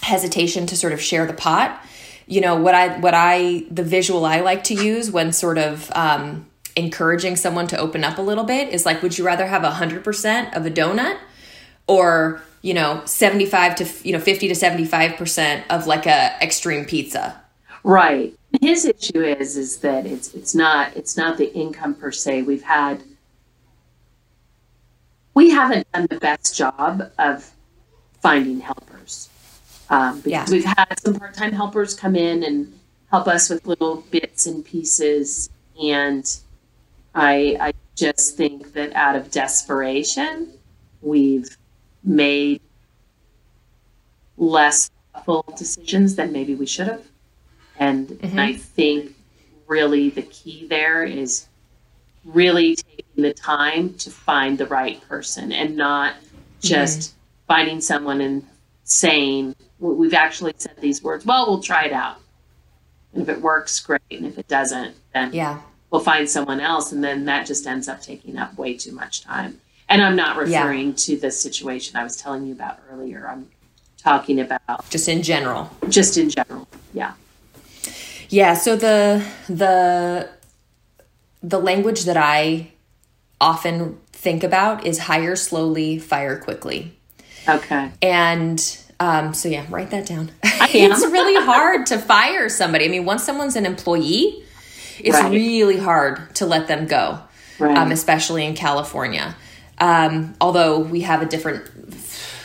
hesitation 0.03 0.66
to 0.66 0.77
sort 0.77 0.92
of 0.92 1.01
share 1.01 1.27
the 1.27 1.33
pot, 1.33 1.85
you 2.27 2.40
know 2.40 2.57
what 2.57 2.75
I 2.75 2.99
what 2.99 3.14
I 3.14 3.64
the 3.71 3.83
visual 3.83 4.25
I 4.25 4.40
like 4.40 4.64
to 4.64 4.75
use 4.75 5.11
when 5.11 5.33
sort 5.33 5.59
of 5.59 5.90
um, 5.94 6.47
encouraging 6.77 7.37
someone 7.37 7.66
to 7.68 7.79
open 7.79 8.05
up 8.05 8.18
a 8.18 8.23
little 8.23 8.44
bit 8.44 8.68
is 8.73 8.87
like, 8.87 9.03
would 9.03 9.18
you 9.18 9.25
rather 9.25 9.47
have 9.47 9.62
hundred 9.62 10.05
percent 10.05 10.55
of 10.55 10.66
a 10.66 10.71
donut, 10.71 11.18
or 11.87 12.40
you 12.62 12.75
know 12.75 13.03
seventy 13.05 13.47
five 13.47 13.75
to 13.77 13.87
you 14.05 14.12
know 14.12 14.21
fifty 14.21 14.49
to 14.49 14.55
seventy 14.55 14.85
five 14.85 15.16
percent 15.16 15.64
of 15.71 15.87
like 15.87 16.07
a 16.07 16.37
extreme 16.42 16.85
pizza? 16.85 17.40
Right. 17.85 18.35
His 18.61 18.85
issue 18.85 19.23
is 19.23 19.57
is 19.57 19.79
that 19.79 20.07
it's 20.07 20.35
it's 20.35 20.55
not 20.55 20.97
it's 20.97 21.16
not 21.16 21.38
the 21.38 21.53
income 21.55 21.94
per 21.94 22.11
se. 22.11 22.42
We've 22.42 22.62
had 22.62 23.03
we 25.38 25.51
haven't 25.51 25.87
done 25.92 26.09
the 26.11 26.18
best 26.18 26.57
job 26.57 27.12
of 27.16 27.48
finding 28.20 28.59
helpers 28.59 29.29
um, 29.88 30.20
because 30.20 30.51
Yeah. 30.51 30.53
we've 30.55 30.64
had 30.64 30.98
some 30.98 31.14
part 31.14 31.33
time 31.35 31.53
helpers 31.53 31.94
come 31.94 32.16
in 32.16 32.42
and 32.42 32.77
help 33.12 33.29
us 33.29 33.48
with 33.48 33.64
little 33.64 34.03
bits 34.11 34.46
and 34.46 34.64
pieces, 34.64 35.48
and 35.81 36.24
I 37.14 37.57
I 37.68 37.72
just 37.94 38.37
think 38.37 38.72
that 38.72 38.92
out 38.94 39.14
of 39.14 39.31
desperation, 39.31 40.33
we've 41.03 41.57
made 42.03 42.61
less 44.37 44.90
thoughtful 45.12 45.44
decisions 45.57 46.16
than 46.16 46.33
maybe 46.33 46.55
we 46.57 46.66
should 46.66 46.88
have. 46.88 47.05
And 47.79 48.09
Mhm. 48.09 48.38
I 48.40 48.55
think 48.57 49.14
really 49.68 50.11
the 50.11 50.22
key 50.22 50.66
there 50.66 51.05
is 51.05 51.46
really 52.24 52.77
the 53.23 53.35
time 53.35 53.95
to 53.95 54.11
find 54.11 54.59
the 54.59 54.67
right 54.67 55.07
person 55.09 55.53
and 55.53 55.77
not 55.77 56.15
just 56.61 57.01
mm-hmm. 57.01 57.47
finding 57.49 57.81
someone 57.81 58.21
and 58.21 58.47
saying, 58.85 59.55
well, 59.79 59.95
we've 59.95 60.15
actually 60.15 60.55
said 60.57 60.77
these 60.81 61.03
words, 61.03 61.25
well, 61.27 61.47
we'll 61.49 61.63
try 61.63 61.85
it 61.85 61.93
out. 61.93 62.17
And 63.13 63.23
if 63.23 63.29
it 63.29 63.41
works, 63.41 63.81
great. 63.81 64.01
And 64.11 64.27
if 64.27 64.39
it 64.39 64.49
doesn't, 64.49 64.95
then 65.13 65.33
Yeah, 65.33 65.61
we'll 65.91 66.01
find 66.01 66.29
someone 66.29 66.61
else. 66.61 66.93
And 66.93 67.03
then 67.03 67.25
that 67.25 67.47
just 67.47 67.67
ends 67.67 67.89
up 67.89 68.01
taking 68.01 68.39
up 68.39 68.57
way 68.57 68.77
too 68.77 68.93
much 68.93 69.23
time. 69.23 69.61
And 69.89 70.03
I'm 70.03 70.17
not 70.17 70.37
Yeah. 70.49 70.61
referring 70.63 70.95
to 70.95 71.17
the 71.17 71.31
situation 71.31 71.97
I 71.97 72.05
was 72.05 72.17
telling 72.17 72.47
you 72.47 72.53
about 72.53 72.79
earlier. 72.91 73.29
I'm 73.29 73.49
talking 73.97 74.41
about 74.41 74.89
just 74.91 75.09
in 75.09 75.23
general. 75.23 75.71
just 75.89 76.17
in 76.17 76.31
general. 76.31 76.69
Yeah. 76.93 77.13
Yeah, 78.29 78.55
so 78.55 78.77
the 78.77 79.25
the 79.49 80.29
the 81.43 81.59
language 81.59 82.05
that 82.05 82.17
I 82.17 82.73
often 83.40 83.98
think 84.12 84.42
about 84.42 84.87
is 84.87 84.98
hire 84.98 85.37
slowly, 85.37 85.98
fire 85.98 86.38
quickly. 86.38 86.92
Okay. 87.48 87.90
And 88.03 88.79
um, 89.01 89.33
so 89.35 89.48
yeah, 89.48 89.64
write 89.70 89.90
that 89.90 90.07
down. 90.07 90.31
it's 90.42 91.07
really 91.07 91.35
hard 91.44 91.87
to 91.87 91.98
fire 91.98 92.48
somebody. 92.48 92.85
I 92.85 92.88
mean, 92.88 93.05
once 93.05 93.22
someone's 93.24 93.57
an 93.57 93.64
employee, 93.64 94.42
it's 94.98 95.16
Right. 95.16 95.31
really 95.31 95.79
hard 95.79 96.35
to 96.37 96.46
let 96.46 96.66
them 96.66 96.87
go, 96.87 97.20
Right. 97.59 97.77
um, 97.77 97.92
especially 97.92 98.44
in 98.44 98.55
California. 98.55 99.37
Um, 99.79 100.35
although 100.40 100.81
we 100.81 101.03
have 101.03 101.22
a 101.22 101.27
different, 101.27 101.62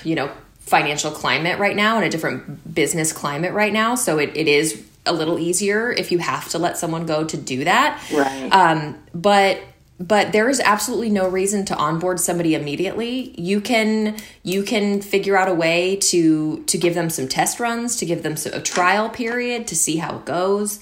you 0.03 0.13
know, 0.15 0.29
financial 0.60 1.10
climate 1.12 1.58
right 1.60 1.75
now 1.75 1.95
and 1.97 2.06
a 2.06 2.10
different 2.10 2.73
business 2.73 3.12
climate 3.12 3.53
right 3.53 3.73
now, 3.73 3.95
so 3.95 4.19
it, 4.19 4.32
it 4.36 4.47
is 4.47 4.84
a 5.06 5.12
little 5.12 5.39
easier 5.39 5.91
if 5.91 6.12
you 6.12 6.19
have 6.19 6.47
to 6.49 6.60
let 6.60 6.77
someone 6.77 7.06
go 7.08 7.23
to 7.25 7.36
do 7.36 7.63
that. 7.63 7.99
Right. 8.13 8.49
Um, 8.51 8.95
but 9.13 9.60
but 10.08 10.34
there 10.34 10.50
is 10.50 10.60
absolutely 10.60 11.10
no 11.10 11.30
reason 11.30 11.63
to 11.63 11.76
onboard 11.78 12.20
somebody 12.20 12.56
immediately. 12.56 13.34
You 13.39 13.62
can 13.62 14.18
you 14.44 14.63
can 14.63 15.02
figure 15.02 15.38
out 15.38 15.48
a 15.48 15.54
way 15.54 15.96
to 15.96 16.63
to 16.63 16.78
give 16.78 16.94
them 16.94 17.10
some 17.10 17.30
test 17.30 17.60
runs, 17.60 17.96
to 17.98 18.06
give 18.06 18.22
them 18.22 18.36
a 18.52 18.60
trial 18.60 19.10
period 19.10 19.66
to 19.68 19.76
see 19.78 19.98
how 19.98 20.18
it 20.18 20.26
goes. 20.26 20.82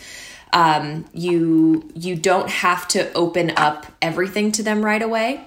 Um, 0.53 1.05
you 1.13 1.91
you 1.93 2.15
don't 2.15 2.49
have 2.49 2.87
to 2.89 3.13
open 3.13 3.53
up 3.57 3.85
everything 4.01 4.51
to 4.53 4.63
them 4.63 4.83
right 4.83 5.01
away. 5.01 5.45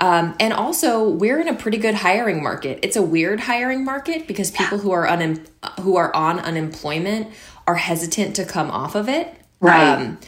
Um, 0.00 0.34
and 0.38 0.52
also, 0.52 1.08
we're 1.08 1.40
in 1.40 1.48
a 1.48 1.54
pretty 1.54 1.78
good 1.78 1.94
hiring 1.94 2.42
market. 2.42 2.80
It's 2.82 2.96
a 2.96 3.02
weird 3.02 3.40
hiring 3.40 3.84
market 3.84 4.28
because 4.28 4.50
people 4.52 4.78
who 4.78 4.92
are 4.92 5.06
unem- 5.06 5.46
who 5.80 5.96
are 5.96 6.14
on 6.14 6.38
unemployment 6.38 7.28
are 7.66 7.76
hesitant 7.76 8.36
to 8.36 8.44
come 8.44 8.70
off 8.70 8.94
of 8.94 9.08
it. 9.08 9.34
Right. 9.60 9.94
Um, 9.94 10.18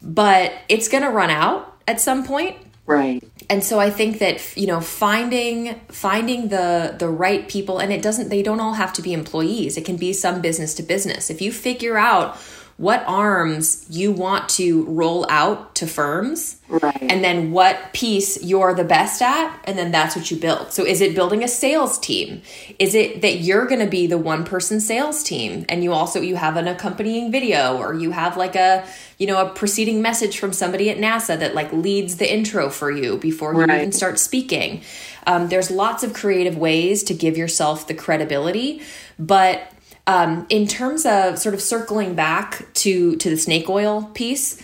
but 0.00 0.52
it's 0.68 0.88
going 0.88 1.02
to 1.02 1.10
run 1.10 1.30
out 1.30 1.67
at 1.88 2.00
some 2.00 2.24
point. 2.24 2.56
Right. 2.86 3.22
and 3.50 3.62
so 3.62 3.78
i 3.78 3.90
think 3.90 4.18
that 4.20 4.56
you 4.56 4.66
know 4.66 4.80
finding 4.80 5.78
finding 5.88 6.48
the 6.48 6.96
the 6.98 7.10
right 7.24 7.46
people 7.46 7.76
and 7.82 7.92
it 7.92 8.00
doesn't 8.00 8.30
they 8.30 8.42
don't 8.42 8.60
all 8.60 8.72
have 8.72 8.94
to 8.94 9.02
be 9.02 9.12
employees. 9.12 9.76
It 9.76 9.84
can 9.84 9.96
be 9.96 10.14
some 10.14 10.40
business 10.40 10.72
to 10.76 10.82
business. 10.82 11.28
If 11.28 11.42
you 11.42 11.52
figure 11.52 11.98
out 11.98 12.38
what 12.78 13.02
arms 13.08 13.84
you 13.90 14.12
want 14.12 14.48
to 14.48 14.84
roll 14.84 15.26
out 15.28 15.74
to 15.74 15.86
firms 15.86 16.54
Right. 16.68 16.96
and 17.00 17.24
then 17.24 17.50
what 17.50 17.92
piece 17.92 18.42
you're 18.44 18.74
the 18.74 18.84
best 18.84 19.20
at 19.20 19.58
and 19.64 19.76
then 19.76 19.90
that's 19.90 20.14
what 20.14 20.30
you 20.30 20.36
build. 20.36 20.72
So 20.72 20.84
is 20.84 21.00
it 21.00 21.14
building 21.14 21.42
a 21.42 21.48
sales 21.48 21.98
team? 21.98 22.42
Is 22.78 22.94
it 22.94 23.22
that 23.22 23.40
you're 23.40 23.66
going 23.66 23.80
to 23.80 23.86
be 23.86 24.06
the 24.06 24.18
one 24.18 24.44
person 24.44 24.80
sales 24.80 25.22
team 25.24 25.64
and 25.68 25.82
you 25.82 25.92
also 25.92 26.20
you 26.20 26.36
have 26.36 26.56
an 26.56 26.68
accompanying 26.68 27.32
video 27.32 27.78
or 27.78 27.94
you 27.94 28.12
have 28.12 28.36
like 28.36 28.54
a 28.54 28.86
you 29.18 29.26
know 29.26 29.40
a 29.44 29.48
preceding 29.48 30.00
message 30.02 30.38
from 30.38 30.52
somebody 30.52 30.88
at 30.90 30.98
nasa 30.98 31.38
that 31.38 31.54
like 31.54 31.72
leads 31.72 32.16
the 32.18 32.32
intro 32.32 32.68
for 32.70 32.90
you 32.90 33.16
before 33.16 33.54
you 33.54 33.62
even 33.62 33.92
start 33.92 34.18
speaking? 34.20 34.82
Um, 35.26 35.48
there's 35.48 35.70
lots 35.70 36.04
of 36.04 36.12
creative 36.14 36.56
ways 36.56 37.02
to 37.04 37.14
give 37.14 37.36
yourself 37.36 37.86
the 37.88 37.94
credibility 37.94 38.82
but 39.18 39.72
um, 40.08 40.46
in 40.48 40.66
terms 40.66 41.06
of 41.06 41.38
sort 41.38 41.54
of 41.54 41.60
circling 41.62 42.14
back 42.14 42.66
to 42.74 43.14
to 43.16 43.30
the 43.30 43.36
snake 43.36 43.68
oil 43.68 44.10
piece 44.14 44.60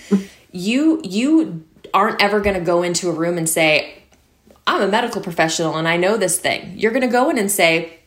you 0.51 1.01
you 1.05 1.63
aren't 1.93 2.21
ever 2.21 2.41
going 2.41 2.59
to 2.59 2.65
go 2.65 2.83
into 2.83 3.09
a 3.09 3.13
room 3.13 3.39
and 3.39 3.49
say 3.49 4.03
i'm 4.67 4.81
a 4.83 4.89
medical 4.89 5.21
professional 5.21 5.77
and 5.77 5.87
i 5.87 5.97
know 5.97 6.17
this 6.17 6.39
thing 6.41 6.73
you're 6.77 6.91
going 6.93 7.03
to 7.03 7.09
go 7.21 7.29
in 7.31 7.39
and 7.39 7.51
say 7.51 7.99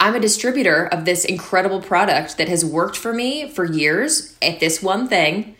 i'm 0.00 0.14
a 0.14 0.20
distributor 0.20 0.86
of 0.86 1.04
this 1.04 1.24
incredible 1.24 1.80
product 1.80 2.36
that 2.38 2.48
has 2.48 2.64
worked 2.64 2.96
for 2.96 3.12
me 3.12 3.48
for 3.48 3.64
years 3.64 4.36
at 4.42 4.58
this 4.60 4.82
one 4.82 5.06
thing 5.08 5.54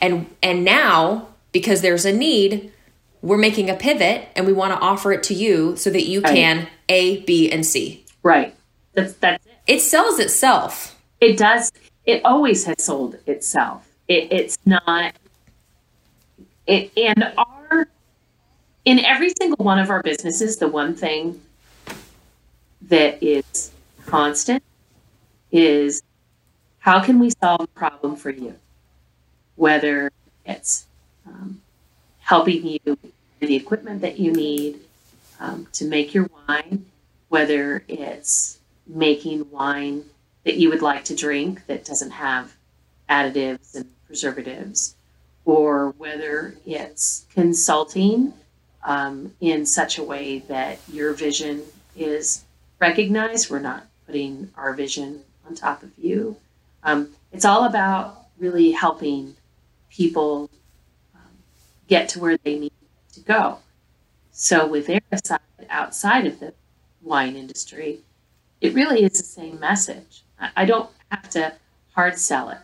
and 0.00 0.26
and 0.42 0.64
now 0.64 1.28
because 1.52 1.82
there's 1.82 2.04
a 2.06 2.12
need 2.12 2.72
we're 3.22 3.36
making 3.36 3.68
a 3.68 3.74
pivot 3.74 4.26
and 4.34 4.46
we 4.46 4.52
want 4.52 4.72
to 4.72 4.78
offer 4.80 5.12
it 5.12 5.22
to 5.22 5.34
you 5.34 5.76
so 5.76 5.90
that 5.90 6.06
you 6.06 6.22
Right. 6.22 6.34
can 6.34 6.68
a 6.88 7.20
b 7.24 7.52
and 7.52 7.66
c 7.66 8.04
Right. 8.22 8.54
That's 8.94 9.14
that's 9.14 9.44
it. 9.76 9.80
sells 9.80 10.18
itself 10.18 10.96
It 11.20 11.36
does. 11.36 11.70
It 12.06 12.24
always 12.24 12.64
has 12.64 12.82
sold 12.82 13.16
itself. 13.26 13.88
It, 14.08 14.32
it's 14.32 14.58
not. 14.64 15.14
It 16.66 16.92
and 16.96 17.32
our 17.36 17.88
in 18.84 18.98
every 19.00 19.32
single 19.38 19.64
one 19.64 19.78
of 19.78 19.90
our 19.90 20.02
businesses, 20.02 20.56
the 20.56 20.68
one 20.68 20.94
thing 20.94 21.40
that 22.88 23.22
is 23.22 23.70
constant 24.06 24.62
is 25.52 26.02
how 26.78 27.00
can 27.00 27.18
we 27.18 27.30
solve 27.42 27.60
a 27.60 27.66
problem 27.68 28.16
for 28.16 28.30
you? 28.30 28.54
Whether 29.56 30.10
it's 30.46 30.86
um, 31.26 31.60
helping 32.20 32.66
you 32.66 32.98
the 33.40 33.54
equipment 33.54 34.00
that 34.00 34.18
you 34.18 34.32
need 34.32 34.80
um, 35.38 35.66
to 35.72 35.84
make 35.84 36.14
your 36.14 36.30
wine, 36.48 36.86
whether 37.28 37.84
it's 37.88 38.59
making 38.94 39.50
wine 39.50 40.04
that 40.44 40.56
you 40.56 40.68
would 40.70 40.82
like 40.82 41.04
to 41.04 41.14
drink 41.14 41.66
that 41.66 41.84
doesn't 41.84 42.10
have 42.10 42.54
additives 43.08 43.74
and 43.74 43.86
preservatives, 44.06 44.96
or 45.44 45.90
whether 45.98 46.54
it's 46.66 47.26
consulting 47.32 48.32
um, 48.84 49.32
in 49.40 49.66
such 49.66 49.98
a 49.98 50.02
way 50.02 50.40
that 50.40 50.78
your 50.90 51.12
vision 51.12 51.62
is 51.96 52.44
recognized. 52.78 53.50
We're 53.50 53.60
not 53.60 53.86
putting 54.06 54.50
our 54.56 54.72
vision 54.72 55.22
on 55.46 55.54
top 55.54 55.82
of 55.82 55.90
you. 55.98 56.36
Um, 56.82 57.10
it's 57.32 57.44
all 57.44 57.64
about 57.64 58.26
really 58.38 58.72
helping 58.72 59.36
people 59.90 60.50
um, 61.14 61.20
get 61.88 62.08
to 62.10 62.20
where 62.20 62.38
they 62.38 62.58
need 62.58 62.72
to 63.12 63.20
go. 63.20 63.58
So 64.32 64.66
with 64.66 64.86
Airocide 64.88 65.40
outside 65.68 66.26
of 66.26 66.40
the 66.40 66.54
wine 67.02 67.36
industry, 67.36 68.00
it 68.60 68.74
really 68.74 69.04
is 69.04 69.12
the 69.12 69.24
same 69.24 69.58
message. 69.58 70.22
I 70.56 70.64
don't 70.64 70.90
have 71.10 71.28
to 71.30 71.54
hard 71.94 72.18
sell 72.18 72.50
it. 72.50 72.58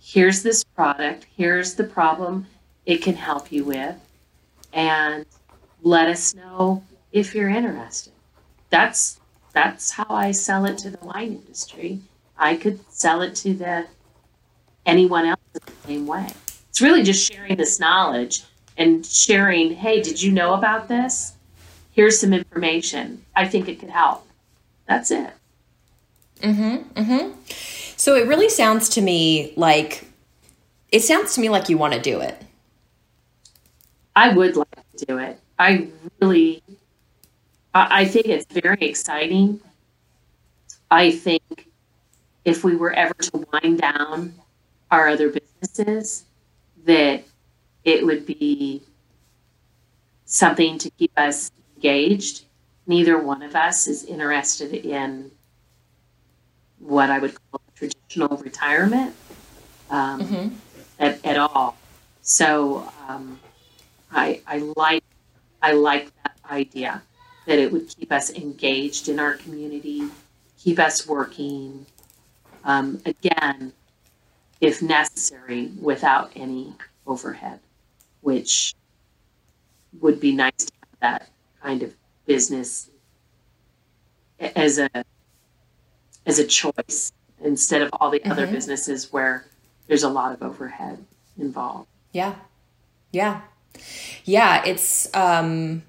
Here's 0.00 0.42
this 0.42 0.62
product. 0.64 1.26
Here's 1.36 1.74
the 1.74 1.84
problem 1.84 2.46
it 2.84 3.02
can 3.02 3.14
help 3.14 3.50
you 3.50 3.64
with. 3.64 3.96
And 4.72 5.26
let 5.82 6.08
us 6.08 6.34
know 6.34 6.84
if 7.12 7.34
you're 7.34 7.48
interested. 7.48 8.12
That's 8.70 9.20
that's 9.52 9.90
how 9.90 10.06
I 10.08 10.32
sell 10.32 10.66
it 10.66 10.78
to 10.78 10.90
the 10.90 11.04
wine 11.04 11.32
industry. 11.32 12.00
I 12.36 12.56
could 12.56 12.80
sell 12.92 13.22
it 13.22 13.34
to 13.36 13.54
the 13.54 13.86
anyone 14.84 15.24
else 15.26 15.40
the 15.52 15.72
same 15.86 16.06
way. 16.06 16.28
It's 16.68 16.82
really 16.82 17.02
just 17.02 17.32
sharing 17.32 17.56
this 17.56 17.80
knowledge 17.80 18.44
and 18.76 19.04
sharing, 19.04 19.74
hey, 19.74 20.02
did 20.02 20.22
you 20.22 20.30
know 20.30 20.54
about 20.54 20.88
this? 20.88 21.32
Here's 21.92 22.20
some 22.20 22.34
information. 22.34 23.24
I 23.34 23.48
think 23.48 23.68
it 23.68 23.80
could 23.80 23.88
help. 23.88 24.25
That's 24.86 25.10
it. 25.10 25.30
Mm-hmm. 26.40 27.00
Mm-hmm. 27.00 27.40
So 27.96 28.14
it 28.14 28.26
really 28.26 28.48
sounds 28.48 28.88
to 28.90 29.00
me 29.00 29.52
like 29.56 30.06
it 30.92 31.00
sounds 31.00 31.34
to 31.34 31.40
me 31.40 31.48
like 31.48 31.68
you 31.68 31.78
want 31.78 31.94
to 31.94 32.00
do 32.00 32.20
it. 32.20 32.40
I 34.14 34.32
would 34.32 34.56
like 34.56 34.96
to 34.96 35.04
do 35.06 35.18
it. 35.18 35.40
I 35.58 35.88
really 36.20 36.62
I 37.74 38.06
think 38.06 38.26
it's 38.26 38.46
very 38.52 38.88
exciting. 38.88 39.60
I 40.90 41.10
think 41.10 41.68
if 42.44 42.64
we 42.64 42.76
were 42.76 42.92
ever 42.92 43.14
to 43.14 43.46
wind 43.52 43.80
down 43.80 44.34
our 44.90 45.08
other 45.08 45.30
businesses, 45.30 46.24
that 46.84 47.24
it 47.84 48.06
would 48.06 48.24
be 48.24 48.82
something 50.24 50.78
to 50.78 50.90
keep 50.90 51.12
us 51.18 51.50
engaged. 51.76 52.44
Neither 52.86 53.18
one 53.18 53.42
of 53.42 53.56
us 53.56 53.86
is 53.86 54.04
interested 54.04 54.72
in 54.74 55.30
what 56.78 57.10
I 57.10 57.18
would 57.18 57.34
call 57.50 57.60
traditional 57.74 58.36
retirement 58.36 59.14
um, 59.90 60.20
mm-hmm. 60.20 60.54
at, 60.98 61.24
at 61.24 61.36
all. 61.36 61.76
So 62.22 62.88
um, 63.08 63.40
I, 64.10 64.40
I 64.46 64.58
like 64.76 65.04
I 65.62 65.72
like 65.72 66.10
that 66.22 66.36
idea 66.50 67.02
that 67.46 67.58
it 67.58 67.72
would 67.72 67.88
keep 67.88 68.12
us 68.12 68.30
engaged 68.30 69.08
in 69.08 69.18
our 69.18 69.34
community, 69.34 70.08
keep 70.58 70.78
us 70.78 71.06
working. 71.06 71.86
Um, 72.64 73.00
again, 73.06 73.72
if 74.60 74.82
necessary, 74.82 75.70
without 75.80 76.32
any 76.34 76.74
overhead, 77.06 77.60
which 78.20 78.74
would 80.00 80.18
be 80.20 80.32
nice 80.32 80.56
to 80.56 80.72
have 80.80 81.00
that 81.00 81.28
kind 81.62 81.82
of 81.82 81.94
business 82.26 82.90
as 84.38 84.78
a 84.78 84.90
as 86.26 86.38
a 86.38 86.46
choice 86.46 87.12
instead 87.42 87.82
of 87.82 87.90
all 87.94 88.10
the 88.10 88.18
mm-hmm. 88.18 88.32
other 88.32 88.46
businesses 88.46 89.12
where 89.12 89.46
there's 89.86 90.02
a 90.02 90.08
lot 90.08 90.32
of 90.32 90.42
overhead 90.42 91.04
involved. 91.38 91.88
Yeah. 92.12 92.34
Yeah. 93.12 93.42
Yeah, 94.24 94.64
it's 94.64 95.14
um 95.14 95.82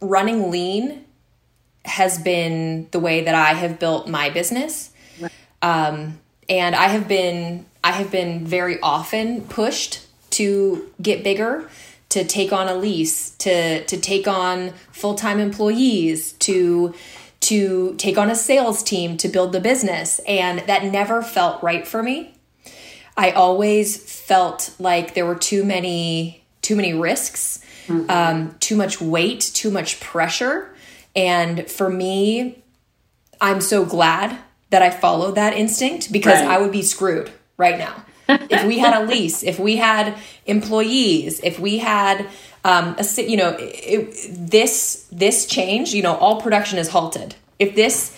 running 0.00 0.50
lean 0.50 1.04
has 1.84 2.18
been 2.18 2.88
the 2.90 3.00
way 3.00 3.22
that 3.24 3.34
I 3.34 3.54
have 3.54 3.78
built 3.78 4.08
my 4.08 4.30
business. 4.30 4.90
Um, 5.62 6.18
and 6.48 6.74
I 6.74 6.88
have 6.88 7.06
been 7.06 7.66
I 7.82 7.92
have 7.92 8.10
been 8.10 8.46
very 8.46 8.80
often 8.80 9.42
pushed 9.42 10.06
to 10.30 10.90
get 11.00 11.24
bigger, 11.24 11.68
to 12.10 12.24
take 12.24 12.52
on 12.52 12.68
a 12.68 12.74
lease, 12.74 13.30
to 13.36 13.84
to 13.84 13.96
take 13.98 14.28
on 14.28 14.72
full-time 14.92 15.40
employees, 15.40 16.32
to 16.34 16.94
to 17.40 17.94
take 17.96 18.18
on 18.18 18.30
a 18.30 18.34
sales 18.34 18.82
team 18.82 19.16
to 19.16 19.28
build 19.28 19.52
the 19.52 19.60
business, 19.60 20.20
and 20.26 20.60
that 20.60 20.84
never 20.84 21.22
felt 21.22 21.62
right 21.62 21.86
for 21.86 22.02
me. 22.02 22.34
I 23.16 23.32
always 23.32 23.96
felt 23.96 24.74
like 24.78 25.14
there 25.14 25.26
were 25.26 25.34
too 25.34 25.64
many 25.64 26.44
too 26.62 26.76
many 26.76 26.92
risks 26.92 27.64
mm-hmm. 27.90 28.10
um, 28.10 28.54
too 28.60 28.76
much 28.76 29.00
weight, 29.00 29.40
too 29.40 29.70
much 29.70 30.00
pressure. 30.00 30.74
And 31.14 31.68
for 31.70 31.90
me, 31.90 32.62
I'm 33.40 33.60
so 33.60 33.84
glad 33.84 34.38
that 34.70 34.82
I 34.82 34.90
followed 34.90 35.34
that 35.34 35.54
instinct 35.54 36.12
because 36.12 36.40
right. 36.40 36.48
I 36.48 36.60
would 36.60 36.72
be 36.72 36.82
screwed 36.82 37.30
right 37.56 37.78
now. 37.78 38.04
If 38.50 38.64
we 38.66 38.78
had 38.78 39.02
a 39.02 39.06
lease, 39.06 39.42
if 39.42 39.58
we 39.58 39.76
had 39.76 40.16
employees, 40.46 41.40
if 41.42 41.58
we 41.58 41.78
had 41.78 42.26
um, 42.64 42.96
a 42.98 43.22
you 43.22 43.36
know 43.36 43.56
it, 43.58 44.14
this 44.32 45.06
this 45.10 45.46
change, 45.46 45.92
you 45.92 46.02
know, 46.02 46.16
all 46.16 46.40
production 46.40 46.78
is 46.78 46.88
halted. 46.88 47.34
If 47.58 47.74
this 47.74 48.16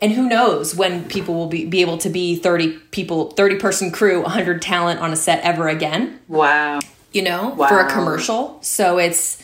and 0.00 0.12
who 0.12 0.28
knows 0.28 0.76
when 0.76 1.08
people 1.08 1.34
will 1.34 1.48
be, 1.48 1.64
be 1.64 1.80
able 1.80 1.98
to 1.98 2.08
be 2.08 2.36
30 2.36 2.78
people 2.92 3.32
30 3.32 3.56
person 3.56 3.90
crew 3.90 4.22
100 4.22 4.62
talent 4.62 5.00
on 5.00 5.12
a 5.12 5.16
set 5.16 5.42
ever 5.42 5.66
again 5.66 6.20
wow 6.28 6.78
you 7.12 7.22
know, 7.22 7.50
wow. 7.50 7.68
for 7.68 7.80
a 7.80 7.90
commercial. 7.90 8.58
So 8.62 8.98
it's 8.98 9.42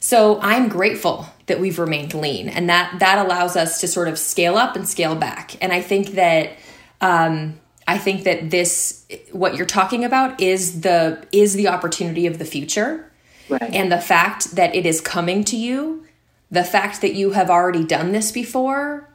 so 0.00 0.40
I'm 0.40 0.68
grateful 0.68 1.26
that 1.46 1.60
we've 1.60 1.78
remained 1.78 2.14
lean 2.14 2.48
and 2.48 2.68
that 2.68 2.98
that 3.00 3.24
allows 3.24 3.56
us 3.56 3.80
to 3.80 3.88
sort 3.88 4.08
of 4.08 4.18
scale 4.18 4.56
up 4.56 4.76
and 4.76 4.88
scale 4.88 5.14
back. 5.14 5.56
And 5.62 5.72
I 5.72 5.80
think 5.80 6.08
that 6.12 6.52
um 7.00 7.58
I 7.88 7.96
think 7.96 8.24
that 8.24 8.50
this 8.50 9.06
what 9.32 9.56
you're 9.56 9.66
talking 9.66 10.04
about 10.04 10.40
is 10.40 10.82
the 10.82 11.26
is 11.32 11.54
the 11.54 11.68
opportunity 11.68 12.26
of 12.26 12.38
the 12.38 12.44
future. 12.44 13.10
Right. 13.48 13.62
And 13.62 13.90
the 13.90 13.98
fact 13.98 14.56
that 14.56 14.74
it 14.76 14.84
is 14.84 15.00
coming 15.00 15.42
to 15.44 15.56
you, 15.56 16.04
the 16.50 16.64
fact 16.64 17.00
that 17.00 17.14
you 17.14 17.30
have 17.30 17.48
already 17.48 17.82
done 17.82 18.12
this 18.12 18.30
before, 18.30 19.08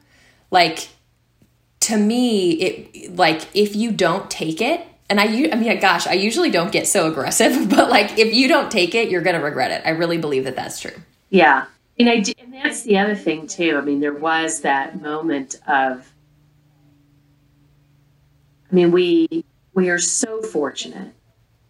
like 0.49 0.89
to 1.81 1.97
me 1.97 2.51
it 2.53 3.15
like 3.15 3.47
if 3.53 3.75
you 3.75 3.91
don't 3.91 4.29
take 4.31 4.59
it 4.59 4.81
and 5.07 5.19
I, 5.19 5.25
I 5.51 5.55
mean, 5.55 5.79
gosh, 5.79 6.07
I 6.07 6.13
usually 6.13 6.49
don't 6.49 6.71
get 6.71 6.87
so 6.87 7.07
aggressive, 7.07 7.69
but 7.69 7.91
like 7.91 8.17
if 8.17 8.33
you 8.33 8.47
don't 8.47 8.71
take 8.71 8.95
it, 8.95 9.11
you're 9.11 9.21
going 9.21 9.35
to 9.35 9.43
regret 9.43 9.69
it. 9.69 9.83
I 9.85 9.91
really 9.91 10.17
believe 10.17 10.45
that 10.45 10.55
that's 10.55 10.79
true. 10.79 10.95
Yeah. 11.29 11.65
And 11.99 12.09
I, 12.09 12.23
and 12.39 12.51
that's 12.51 12.81
the 12.81 12.97
other 12.97 13.13
thing 13.13 13.45
too. 13.45 13.77
I 13.77 13.81
mean, 13.81 13.99
there 13.99 14.15
was 14.15 14.61
that 14.61 14.99
moment 14.99 15.59
of, 15.67 16.11
I 18.73 18.75
mean, 18.75 18.91
we, 18.91 19.45
we 19.75 19.89
are 19.89 19.99
so 19.99 20.41
fortunate. 20.41 21.13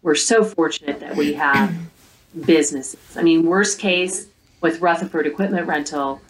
We're 0.00 0.14
so 0.14 0.42
fortunate 0.42 1.00
that 1.00 1.16
we 1.16 1.34
have 1.34 1.74
businesses. 2.46 2.98
I 3.14 3.22
mean, 3.22 3.44
worst 3.44 3.78
case 3.78 4.26
with 4.62 4.80
Rutherford 4.80 5.26
Equipment 5.26 5.66
Rental, 5.66 6.22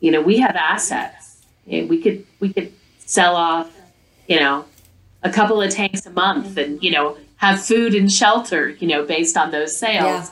you 0.00 0.10
know, 0.10 0.22
we 0.22 0.38
have 0.38 0.56
assets. 0.56 1.42
We 1.66 2.00
could, 2.00 2.24
we 2.40 2.50
could 2.50 2.72
sell 3.04 3.36
off, 3.36 3.78
you 4.26 4.40
know, 4.40 4.64
a 5.22 5.30
couple 5.30 5.60
of 5.60 5.70
tanks 5.70 6.06
a 6.06 6.10
month 6.10 6.56
and, 6.56 6.82
you 6.82 6.92
know, 6.92 7.18
have 7.36 7.62
food 7.62 7.94
and 7.94 8.10
shelter, 8.10 8.70
you 8.70 8.88
know, 8.88 9.04
based 9.04 9.36
on 9.36 9.50
those 9.50 9.76
sales. 9.76 10.02
Yeah. 10.02 10.28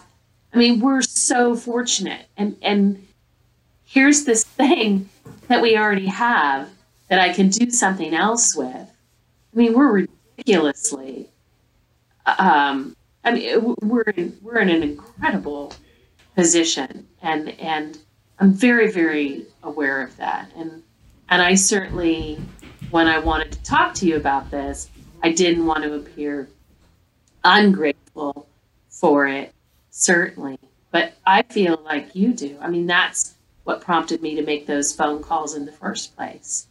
I 0.55 0.57
mean, 0.57 0.81
we're 0.81 1.03
so 1.03 1.55
fortunate. 1.55 2.27
And 2.39 2.57
and 2.63 3.07
here's 3.85 4.25
this 4.25 4.45
thing 4.45 5.11
that 5.49 5.61
we 5.61 5.77
already 5.77 6.07
have 6.07 6.71
that 7.09 7.21
I 7.21 7.35
can 7.35 7.51
do 7.51 7.71
something 7.71 8.15
else 8.15 8.57
with. 8.57 8.90
I 9.55 9.59
mean, 9.59 9.75
we're 9.75 10.07
ridiculously 10.37 11.31
um 12.39 12.97
I 13.23 13.33
mean, 13.33 13.77
we're 13.83 14.03
in, 14.03 14.39
we're 14.41 14.61
in 14.61 14.71
an 14.71 14.83
incredible 14.83 15.75
position, 16.35 17.07
and 17.23 17.51
and 17.61 17.99
I'm 18.39 18.53
very 18.53 18.91
very 18.91 19.47
aware 19.63 20.03
of 20.03 20.17
that, 20.17 20.51
and 20.57 20.83
and 21.29 21.43
I 21.43 21.55
certainly 21.55 22.39
when 22.91 23.07
I 23.07 23.19
wanted 23.19 23.53
to 23.53 23.63
talk 23.63 23.95
to 23.95 24.07
you 24.07 24.17
about 24.17 24.51
this, 24.51 24.91
I 25.23 25.33
didn't 25.33 25.67
want 25.67 25.85
to 25.85 25.95
appear 25.95 26.49
ungrateful 27.45 28.49
for 28.89 29.27
it, 29.27 29.53
certainly. 29.91 30.59
But 30.91 31.15
I 31.27 31.43
feel 31.43 31.81
like 31.85 32.17
you 32.17 32.33
do. 32.33 32.59
I 32.61 32.69
mean, 32.69 32.87
that's 32.87 33.35
what 33.65 33.81
prompted 33.81 34.23
me 34.23 34.35
to 34.35 34.43
make 34.43 34.67
those 34.67 34.95
phone 34.95 35.23
calls 35.23 35.55
in 35.55 35.67
the 35.67 35.73
first 35.73 36.17
place. 36.17 36.67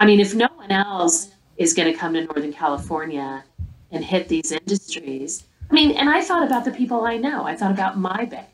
I 0.00 0.06
mean, 0.06 0.20
if 0.20 0.34
no 0.34 0.48
one 0.56 0.70
else 0.70 1.30
is 1.56 1.74
going 1.74 1.92
to 1.92 1.98
come 1.98 2.14
to 2.14 2.24
Northern 2.24 2.52
California 2.52 3.44
and 3.90 4.04
hit 4.04 4.28
these 4.28 4.52
industries, 4.52 5.44
I 5.70 5.74
mean, 5.74 5.92
and 5.92 6.10
I 6.10 6.20
thought 6.20 6.46
about 6.46 6.64
the 6.64 6.70
people 6.70 7.04
I 7.04 7.16
know. 7.16 7.44
I 7.44 7.56
thought 7.56 7.70
about 7.70 7.98
my 7.98 8.24
bay. 8.24 8.46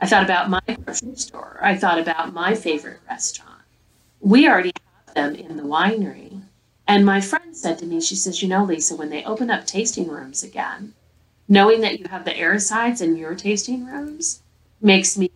I 0.00 0.06
thought 0.06 0.24
about 0.24 0.48
my 0.48 0.60
grocery 0.84 1.16
store. 1.16 1.58
I 1.60 1.76
thought 1.76 1.98
about 1.98 2.32
my 2.32 2.54
favorite 2.54 3.00
restaurant. 3.08 3.62
We 4.20 4.48
already 4.48 4.72
have 5.06 5.14
them 5.14 5.34
in 5.34 5.56
the 5.56 5.62
winery. 5.62 6.42
And 6.86 7.04
my 7.04 7.20
friend 7.20 7.54
said 7.54 7.78
to 7.78 7.86
me, 7.86 8.00
she 8.00 8.16
says, 8.16 8.42
You 8.42 8.48
know, 8.48 8.64
Lisa, 8.64 8.96
when 8.96 9.10
they 9.10 9.24
open 9.24 9.50
up 9.50 9.66
tasting 9.66 10.08
rooms 10.08 10.42
again, 10.42 10.94
knowing 11.48 11.82
that 11.82 12.00
you 12.00 12.06
have 12.08 12.24
the 12.24 12.32
Airocides 12.32 13.02
in 13.02 13.16
your 13.16 13.34
tasting 13.34 13.84
rooms 13.84 14.42
makes 14.80 15.18
me 15.18 15.30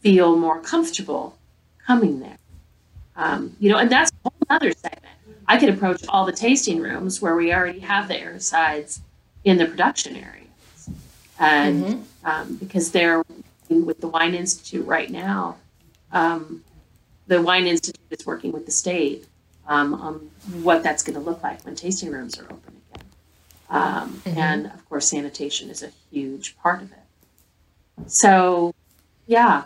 feel 0.00 0.36
more 0.36 0.60
comfortable 0.60 1.36
coming 1.84 2.20
there. 2.20 2.38
Um, 3.16 3.56
you 3.58 3.68
know, 3.70 3.78
and 3.78 3.90
that's 3.90 4.12
a 4.12 4.30
whole 4.30 4.38
other 4.48 4.70
segment. 4.72 4.97
I 5.48 5.58
could 5.58 5.70
approach 5.70 6.04
all 6.08 6.26
the 6.26 6.32
tasting 6.32 6.80
rooms 6.80 7.22
where 7.22 7.34
we 7.34 7.52
already 7.52 7.80
have 7.80 8.06
the 8.06 8.14
Airocides 8.14 9.00
in 9.44 9.56
the 9.56 9.66
production 9.66 10.14
areas. 10.14 10.90
And 11.40 11.84
mm-hmm. 11.84 12.26
um, 12.26 12.56
because 12.56 12.92
they're 12.92 13.24
with 13.70 14.00
the 14.00 14.08
Wine 14.08 14.34
Institute 14.34 14.86
right 14.86 15.10
now, 15.10 15.56
um, 16.12 16.62
the 17.26 17.40
Wine 17.40 17.66
Institute 17.66 18.00
is 18.10 18.26
working 18.26 18.52
with 18.52 18.66
the 18.66 18.72
state 18.72 19.26
um, 19.66 19.94
on 19.94 20.30
what 20.62 20.82
that's 20.82 21.02
going 21.02 21.14
to 21.14 21.20
look 21.20 21.42
like 21.42 21.64
when 21.64 21.74
tasting 21.74 22.10
rooms 22.10 22.38
are 22.38 22.44
open 22.44 22.82
again. 22.92 23.06
Um, 23.70 24.12
mm-hmm. 24.24 24.38
And 24.38 24.66
of 24.66 24.88
course, 24.88 25.08
sanitation 25.08 25.70
is 25.70 25.82
a 25.82 25.90
huge 26.10 26.58
part 26.58 26.82
of 26.82 26.92
it. 26.92 28.10
So, 28.10 28.74
yeah, 29.26 29.64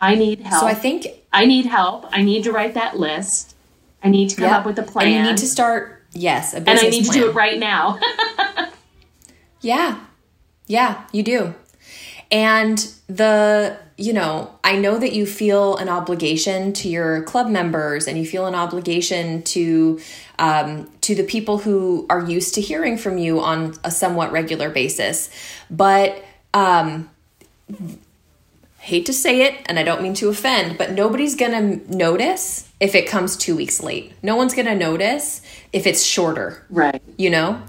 I 0.00 0.14
need 0.14 0.40
help. 0.40 0.60
So 0.60 0.66
I 0.66 0.74
think 0.74 1.06
I 1.32 1.46
need 1.46 1.66
help. 1.66 2.06
I 2.10 2.22
need 2.22 2.44
to 2.44 2.52
write 2.52 2.74
that 2.74 2.98
list. 2.98 3.55
I 4.02 4.08
need 4.08 4.30
to 4.30 4.36
come 4.36 4.44
yep. 4.44 4.60
up 4.60 4.66
with 4.66 4.78
a 4.78 4.82
plan. 4.82 5.06
And 5.06 5.16
you 5.16 5.22
need 5.22 5.38
to 5.38 5.46
start, 5.46 6.04
yes, 6.12 6.54
and 6.54 6.68
I 6.68 6.74
need 6.74 7.04
plan. 7.04 7.14
to 7.14 7.20
do 7.20 7.30
it 7.30 7.34
right 7.34 7.58
now. 7.58 7.98
yeah, 9.60 10.00
yeah, 10.66 11.04
you 11.12 11.22
do. 11.22 11.54
And 12.30 12.78
the, 13.06 13.78
you 13.96 14.12
know, 14.12 14.50
I 14.64 14.76
know 14.76 14.98
that 14.98 15.12
you 15.12 15.26
feel 15.26 15.76
an 15.76 15.88
obligation 15.88 16.72
to 16.74 16.88
your 16.88 17.22
club 17.22 17.48
members 17.48 18.08
and 18.08 18.18
you 18.18 18.26
feel 18.26 18.46
an 18.46 18.54
obligation 18.54 19.42
to 19.44 20.00
um, 20.38 20.90
to 21.02 21.14
the 21.14 21.22
people 21.22 21.58
who 21.58 22.06
are 22.10 22.24
used 22.24 22.54
to 22.54 22.60
hearing 22.60 22.98
from 22.98 23.16
you 23.16 23.40
on 23.40 23.74
a 23.84 23.90
somewhat 23.90 24.32
regular 24.32 24.70
basis. 24.70 25.30
But 25.70 26.22
um, 26.52 27.08
hate 28.86 29.06
to 29.06 29.12
say 29.12 29.42
it, 29.42 29.54
and 29.66 29.78
I 29.78 29.82
don't 29.82 30.02
mean 30.02 30.14
to 30.14 30.28
offend, 30.28 30.78
but 30.78 30.92
nobody's 30.92 31.34
gonna 31.34 31.76
notice 31.88 32.70
if 32.80 32.94
it 32.94 33.08
comes 33.08 33.36
two 33.36 33.56
weeks 33.56 33.82
late. 33.82 34.12
No 34.22 34.36
one's 34.36 34.54
gonna 34.54 34.74
notice 34.74 35.42
if 35.72 35.86
it's 35.86 36.02
shorter. 36.02 36.64
Right. 36.70 37.02
You 37.16 37.30
know? 37.30 37.62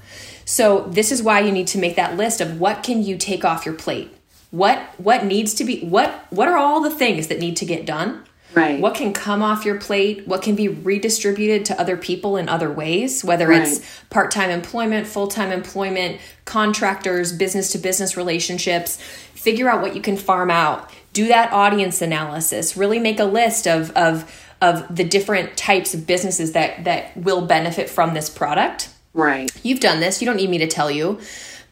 So 0.46 0.82
this 0.90 1.12
is 1.12 1.22
why 1.22 1.42
you 1.42 1.52
need 1.52 1.68
to 1.68 1.78
make 1.78 1.96
that 1.98 2.16
list 2.16 2.40
of 2.40 2.60
what 2.60 2.84
can 2.84 3.04
you 3.04 3.18
take 3.18 3.44
off 3.44 3.66
your 3.66 3.76
plate 3.76 4.18
what 4.52 4.80
what 4.98 5.26
needs 5.26 5.54
to 5.56 5.64
be 5.64 5.82
what 5.82 6.26
what 6.30 6.48
are 6.48 6.58
all 6.58 6.82
the 6.82 6.90
things 6.90 7.28
that 7.28 7.40
need 7.40 7.58
to 7.58 7.66
get 7.66 7.86
done 7.86 8.24
right 8.54 8.80
what 8.80 8.96
can 8.96 9.12
come 9.12 9.44
off 9.44 9.66
your 9.66 9.78
plate 9.78 10.26
what 10.26 10.42
can 10.42 10.56
be 10.56 10.70
redistributed 10.70 11.66
to 11.66 11.80
other 11.80 11.98
people 11.98 12.38
in 12.38 12.48
other 12.48 12.72
ways 12.72 13.26
whether 13.26 13.48
right. 13.48 13.68
it's 13.68 14.02
part-time 14.10 14.50
employment 14.50 15.06
full-time 15.06 15.52
employment 15.52 16.20
contractors 16.46 17.34
business 17.34 17.72
to 17.72 17.78
business 17.78 18.16
relationships 18.16 19.02
figure 19.34 19.70
out 19.70 19.82
what 19.82 19.94
you 19.96 20.02
can 20.02 20.16
farm 20.16 20.50
out 20.50 20.90
do 21.18 21.30
that 21.30 21.52
audience 21.52 22.04
analysis. 22.04 22.78
Really 22.78 23.00
make 23.00 23.20
a 23.20 23.26
list 23.26 23.68
of 23.68 23.90
of 23.92 24.32
of 24.62 24.96
the 24.96 25.04
different 25.04 25.58
types 25.58 25.96
of 25.96 26.06
businesses 26.06 26.52
that 26.52 26.84
that 26.84 27.18
will 27.18 27.42
benefit 27.48 27.90
from 27.90 28.14
this 28.14 28.30
product. 28.30 28.90
Right. 29.16 29.50
You've 29.64 29.80
done 29.80 30.00
this. 30.00 30.22
You 30.22 30.28
don't 30.28 30.38
need 30.38 30.52
me 30.52 30.60
to 30.60 30.68
tell 30.68 30.92
you. 30.92 31.20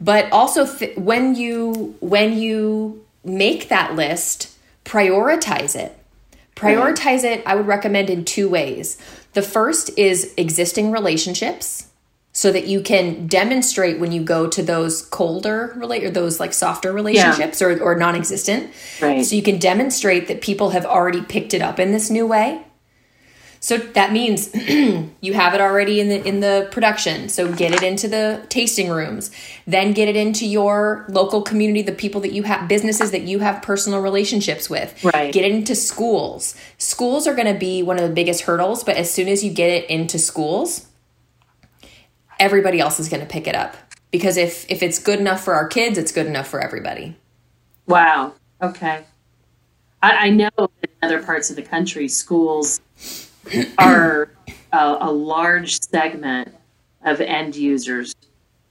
But 0.01 0.31
also 0.31 0.65
th- 0.65 0.97
when 0.97 1.35
you 1.35 1.95
when 1.99 2.39
you 2.39 3.05
make 3.23 3.69
that 3.69 3.95
list 3.95 4.51
prioritize 4.83 5.75
it. 5.75 5.95
Prioritize 6.55 7.23
it 7.23 7.43
i 7.45 7.53
would 7.53 7.67
recommend 7.67 8.09
in 8.09 8.25
two 8.25 8.49
ways. 8.49 8.97
The 9.33 9.43
first 9.43 9.91
is 9.95 10.33
existing 10.37 10.91
relationships 10.91 11.87
so 12.35 12.51
that 12.51 12.67
you 12.67 12.81
can 12.81 13.27
demonstrate 13.27 13.97
when 13.97 14.11
you 14.11 14.21
go 14.21 14.45
to 14.45 14.61
those 14.61 15.03
colder 15.03 15.73
relate 15.77 16.03
or 16.03 16.09
those 16.09 16.37
like 16.37 16.53
softer 16.53 16.91
relationships 16.91 17.61
yeah. 17.61 17.67
or, 17.67 17.79
or 17.81 17.95
non-existent 17.95 18.69
right. 19.01 19.25
so 19.25 19.35
you 19.35 19.41
can 19.41 19.57
demonstrate 19.57 20.27
that 20.27 20.41
people 20.41 20.71
have 20.71 20.85
already 20.85 21.21
picked 21.21 21.53
it 21.53 21.61
up 21.61 21.79
in 21.79 21.93
this 21.93 22.09
new 22.09 22.27
way 22.27 22.61
so 23.61 23.77
that 23.79 24.11
means 24.11 24.53
you 25.21 25.33
have 25.33 25.55
it 25.55 25.61
already 25.61 25.99
in 25.99 26.09
the 26.09 26.23
in 26.23 26.39
the 26.39 26.67
production. 26.69 27.29
So 27.29 27.51
get 27.51 27.73
it 27.73 27.81
into 27.81 28.07
the 28.07 28.45
tasting 28.47 28.89
rooms. 28.89 29.31
Then 29.65 29.93
get 29.93 30.07
it 30.07 30.15
into 30.15 30.45
your 30.45 31.03
local 31.09 31.41
community, 31.41 31.81
the 31.81 31.91
people 31.91 32.21
that 32.21 32.31
you 32.31 32.43
have 32.43 32.67
businesses 32.67 33.09
that 33.09 33.23
you 33.23 33.39
have 33.39 33.63
personal 33.63 34.01
relationships 34.01 34.69
with. 34.69 35.03
Right. 35.03 35.33
Get 35.33 35.45
it 35.45 35.51
into 35.51 35.73
schools. 35.73 36.53
Schools 36.77 37.25
are 37.25 37.33
going 37.33 37.51
to 37.51 37.59
be 37.59 37.81
one 37.81 37.97
of 37.97 38.07
the 38.07 38.13
biggest 38.13 38.41
hurdles, 38.41 38.83
but 38.83 38.97
as 38.97 39.11
soon 39.11 39.27
as 39.27 39.43
you 39.43 39.51
get 39.51 39.71
it 39.71 39.89
into 39.89 40.19
schools, 40.19 40.85
everybody 42.39 42.79
else 42.79 42.99
is 42.99 43.09
going 43.09 43.21
to 43.21 43.27
pick 43.27 43.47
it 43.47 43.55
up. 43.55 43.75
Because 44.11 44.37
if 44.37 44.69
if 44.69 44.81
it's 44.81 44.99
good 44.99 45.19
enough 45.19 45.43
for 45.43 45.55
our 45.55 45.67
kids, 45.67 45.97
it's 45.97 46.11
good 46.11 46.27
enough 46.27 46.47
for 46.47 46.61
everybody. 46.61 47.15
Wow. 47.87 48.33
Okay. 48.61 49.03
I, 50.01 50.27
I 50.27 50.29
know 50.29 50.49
in 50.57 50.89
other 51.01 51.21
parts 51.21 51.49
of 51.49 51.55
the 51.55 51.61
country, 51.61 52.07
schools 52.07 52.79
are 53.77 54.29
a, 54.71 54.97
a 55.01 55.11
large 55.11 55.81
segment 55.81 56.53
of 57.03 57.21
end 57.21 57.55
users 57.55 58.15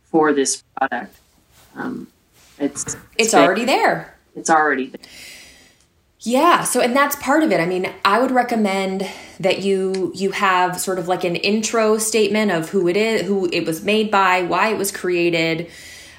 for 0.04 0.32
this 0.32 0.62
product. 0.76 1.16
Um, 1.76 2.08
it's 2.58 2.84
it's, 2.84 2.96
it's 3.18 3.34
already 3.34 3.64
there. 3.64 4.16
It's 4.36 4.50
already 4.50 4.86
there. 4.86 5.00
Yeah, 6.25 6.64
so 6.64 6.81
and 6.81 6.97
that's 6.97 7.16
part 7.16 7.43
of 7.43 7.53
it. 7.53 7.61
I 7.61 7.66
mean, 7.66 7.93
I 8.03 8.18
would 8.18 8.31
recommend 8.31 9.07
that 9.41 9.62
you 9.62 10.11
you 10.14 10.31
have 10.31 10.81
sort 10.81 10.99
of 10.99 11.07
like 11.07 11.22
an 11.22 11.37
intro 11.37 11.99
statement 11.99 12.51
of 12.51 12.70
who 12.70 12.89
it 12.89 12.97
is, 12.97 13.27
who 13.27 13.49
it 13.53 13.66
was 13.66 13.85
made 13.85 14.11
by, 14.11 14.43
why 14.43 14.68
it 14.68 14.79
was 14.79 14.91
created. 14.91 15.70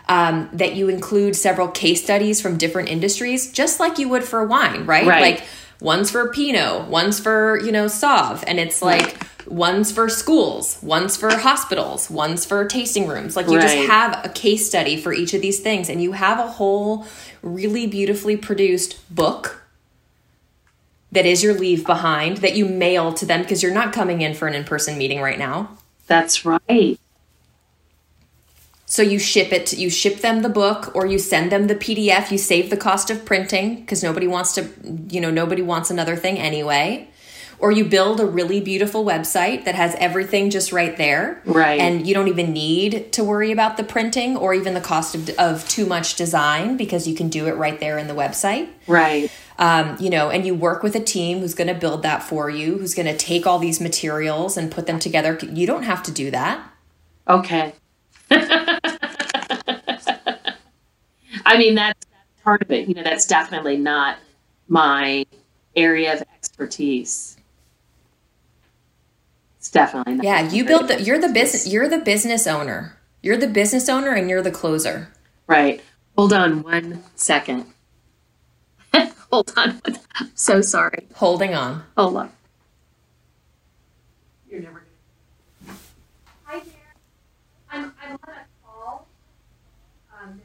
Um, 0.08 0.50
that 0.54 0.76
you 0.76 0.88
include 0.88 1.36
several 1.36 1.68
case 1.68 2.04
studies 2.04 2.40
from 2.40 2.58
different 2.58 2.90
industries, 2.90 3.52
just 3.52 3.80
like 3.80 3.98
you 3.98 4.08
would 4.10 4.24
for 4.24 4.46
wine, 4.46 4.86
right? 4.86 5.08
right. 5.08 5.40
Like 5.40 5.44
one's 5.82 6.12
for 6.12 6.32
Pinot, 6.32 6.88
one's 6.90 7.20
for, 7.20 7.60
you 7.64 7.72
know, 7.72 7.86
Sauv. 7.86 8.44
And 8.46 8.60
it's 8.60 8.84
like 8.84 9.26
one's 9.48 9.92
for 9.92 10.08
schools, 10.08 10.78
one's 10.84 11.18
for 11.18 11.36
hospitals, 11.36 12.08
one's 12.08 12.46
for 12.46 12.68
tasting 12.68 13.08
rooms. 13.08 13.36
Like 13.36 13.48
you 13.48 13.58
right. 13.58 13.64
just 13.64 13.90
have 13.90 14.24
a 14.24 14.30
case 14.30 14.68
study 14.68 14.96
for 15.02 15.12
each 15.12 15.34
of 15.34 15.42
these 15.42 15.60
things 15.60 15.90
and 15.90 16.04
you 16.04 16.12
have 16.12 16.38
a 16.38 16.48
whole 16.48 17.08
really 17.42 17.88
beautifully 17.88 18.38
produced 18.38 19.16
book 19.16 19.65
that 21.16 21.26
is 21.26 21.44
your 21.44 21.54
leave 21.54 21.86
behind 21.86 22.38
that 22.38 22.56
you 22.56 22.66
mail 22.68 23.14
to 23.14 23.26
them 23.26 23.42
because 23.42 23.64
you're 23.64 23.74
not 23.74 23.94
coming 23.94 24.22
in 24.22 24.34
for 24.34 24.48
an 24.48 24.54
in-person 24.54 24.98
meeting 24.98 25.20
right 25.20 25.40
now. 25.40 25.78
That's 26.08 26.46
right. 26.46 27.00
So 28.86 29.02
you 29.02 29.18
ship 29.18 29.52
it, 29.52 29.74
you 29.74 29.90
ship 29.90 30.18
them 30.18 30.42
the 30.42 30.50
book 30.50 30.96
or 30.96 31.06
you 31.06 31.18
send 31.18 31.52
them 31.52 31.68
the 31.68 31.76
PDF. 31.76 32.32
You 32.32 32.38
save 32.38 32.70
the 32.70 32.78
cost 32.78 33.10
of 33.10 33.26
printing 33.26 33.82
because 33.82 34.04
nobody 34.04 34.28
wants 34.28 34.54
to, 34.54 34.70
you 35.10 35.20
know, 35.20 35.32
nobody 35.32 35.62
wants 35.62 35.90
another 35.90 36.16
thing 36.16 36.38
anyway. 36.38 37.10
Or 37.60 37.72
you 37.72 37.86
build 37.86 38.20
a 38.20 38.26
really 38.26 38.60
beautiful 38.60 39.06
website 39.06 39.66
that 39.66 39.76
has 39.76 39.96
everything 39.96 40.50
just 40.50 40.72
right 40.72 40.96
there. 40.98 41.42
Right. 41.46 41.80
And 41.80 42.06
you 42.06 42.14
don't 42.14 42.28
even 42.28 42.52
need 42.52 43.14
to 43.14 43.24
worry 43.24 43.52
about 43.52 43.78
the 43.78 43.84
printing 43.84 44.36
or 44.36 44.54
even 44.54 44.74
the 44.74 44.82
cost 44.82 45.16
of, 45.16 45.30
of 45.38 45.68
too 45.68 45.86
much 45.86 46.16
design 46.16 46.78
because 46.78 47.08
you 47.08 47.16
can 47.16 47.30
do 47.30 47.48
it 47.48 47.54
right 47.54 47.80
there 47.80 47.98
in 47.98 48.08
the 48.08 48.14
website. 48.14 48.70
Right. 48.88 49.32
Um, 49.58 49.96
you 50.00 50.10
know, 50.10 50.30
and 50.30 50.46
you 50.46 50.54
work 50.54 50.84
with 50.84 50.96
a 50.96 51.00
team 51.00 51.40
who's 51.40 51.56
going 51.56 51.70
to 51.70 51.74
build 51.74 52.04
that 52.04 52.22
for 52.22 52.50
you, 52.50 52.78
who's 52.78 52.94
going 52.94 53.06
to 53.06 53.18
take 53.18 53.48
all 53.48 53.58
these 53.58 53.80
materials 53.80 54.58
and 54.58 54.70
put 54.72 54.86
them 54.86 55.00
together. 55.00 55.40
You 55.42 55.66
don't 55.66 55.84
have 55.84 56.04
to 56.04 56.12
do 56.12 56.30
that. 56.32 56.60
Okay. 57.28 57.74
I 61.46 61.58
mean, 61.58 61.76
that's, 61.76 62.06
that's 62.06 62.42
part 62.44 62.62
of 62.62 62.72
it. 62.72 62.88
You 62.88 62.96
know, 62.96 63.04
that's 63.04 63.26
definitely 63.26 63.78
not 63.78 64.18
my 64.68 65.26
area 65.76 66.14
of 66.14 66.22
expertise. 66.36 67.35
It's 69.76 69.92
definitely 69.92 70.16
not. 70.16 70.24
Yeah, 70.24 70.50
you 70.50 70.66
built 70.66 70.88
the. 70.88 71.02
You're 71.02 71.20
the 71.20 71.30
business. 71.30 71.68
You're 71.68 71.90
the 71.90 72.00
business 72.00 72.48
owner. 72.48 72.98
You're 73.22 73.38
the 73.38 73.48
business 73.48 73.90
owner, 73.90 74.12
and 74.12 74.30
you're 74.30 74.42
the 74.42 74.52
closer. 74.52 75.10
Right. 75.48 75.84
Hold 76.18 76.34
on 76.34 76.64
one 76.64 77.04
second. 77.16 77.66
Hold 79.32 79.54
on. 79.58 79.82
I'm 80.16 80.32
so 80.36 80.62
sorry. 80.62 81.08
Holding 81.16 81.56
on. 81.56 81.84
Hold 81.98 82.18
on. 82.18 82.32
You're 84.50 84.62
never. 84.62 84.84
Hi 86.44 86.60
there. 86.60 86.96
I'm. 87.70 87.94
I'm 88.02 88.12
on 88.14 88.36
a 88.36 88.46
call. 88.66 89.08
Um, 90.24 90.42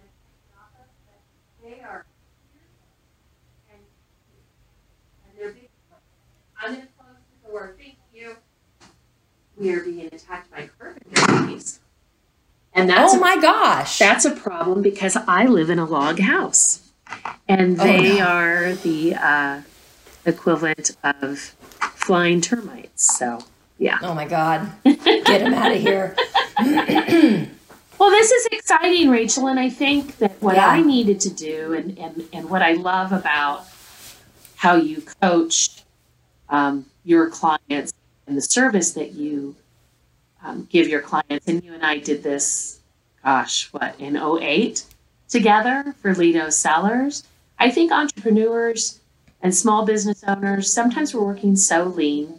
they 1.62 1.80
are 1.82 2.04
and, 3.70 3.80
and 5.28 5.38
they're 5.38 5.52
being, 5.52 5.68
I'm 6.60 6.74
going 6.74 6.86
to 6.86 6.92
close 6.98 7.16
the 7.44 7.48
door. 7.48 7.76
Thank 7.78 7.96
you. 8.12 8.36
We 9.60 9.74
are 9.74 9.80
being 9.80 10.06
attacked 10.06 10.50
by 10.50 10.70
carpenter 10.78 11.46
bees. 11.46 11.80
And 12.72 12.88
that's 12.88 13.12
oh 13.12 13.20
my 13.20 13.34
a, 13.34 13.42
gosh. 13.42 13.98
That's 13.98 14.24
a 14.24 14.30
problem 14.30 14.80
because 14.80 15.16
I 15.16 15.44
live 15.44 15.68
in 15.68 15.78
a 15.78 15.84
log 15.84 16.18
house. 16.18 16.90
And 17.46 17.78
oh, 17.78 17.84
they 17.84 18.12
oh, 18.12 18.18
no. 18.18 18.24
are 18.24 18.74
the 18.76 19.14
uh, 19.16 19.60
equivalent 20.24 20.96
of 21.04 21.38
flying 21.94 22.40
termites. 22.40 23.18
So, 23.18 23.40
yeah. 23.78 23.98
Oh 24.02 24.14
my 24.14 24.26
God. 24.26 24.72
Get 24.84 25.26
them 25.26 25.52
out 25.52 25.72
of 25.72 25.80
here. 25.80 26.16
Well, 28.00 28.08
this 28.08 28.30
is 28.30 28.46
exciting, 28.50 29.10
Rachel, 29.10 29.46
and 29.46 29.60
I 29.60 29.68
think 29.68 30.16
that 30.20 30.40
what 30.40 30.56
yeah. 30.56 30.68
I 30.68 30.80
needed 30.80 31.20
to 31.20 31.28
do, 31.28 31.74
and, 31.74 31.98
and, 31.98 32.26
and 32.32 32.48
what 32.48 32.62
I 32.62 32.72
love 32.72 33.12
about 33.12 33.66
how 34.56 34.76
you 34.76 35.02
coach 35.20 35.82
um, 36.48 36.86
your 37.04 37.28
clients 37.28 37.92
and 38.30 38.38
the 38.38 38.42
service 38.42 38.92
that 38.92 39.10
you 39.12 39.56
um, 40.44 40.68
give 40.70 40.88
your 40.88 41.00
clients, 41.00 41.48
and 41.48 41.64
you 41.64 41.74
and 41.74 41.84
I 41.84 41.98
did 41.98 42.22
this, 42.22 42.78
gosh, 43.24 43.68
what, 43.72 43.98
in 43.98 44.16
08 44.16 44.84
together 45.28 45.96
for 46.00 46.14
Lido 46.14 46.48
Cellars. 46.48 47.24
I 47.58 47.70
think 47.70 47.90
entrepreneurs 47.90 49.00
and 49.42 49.52
small 49.52 49.84
business 49.84 50.22
owners, 50.22 50.72
sometimes 50.72 51.12
we're 51.12 51.24
working 51.24 51.56
so 51.56 51.84
lean 51.84 52.38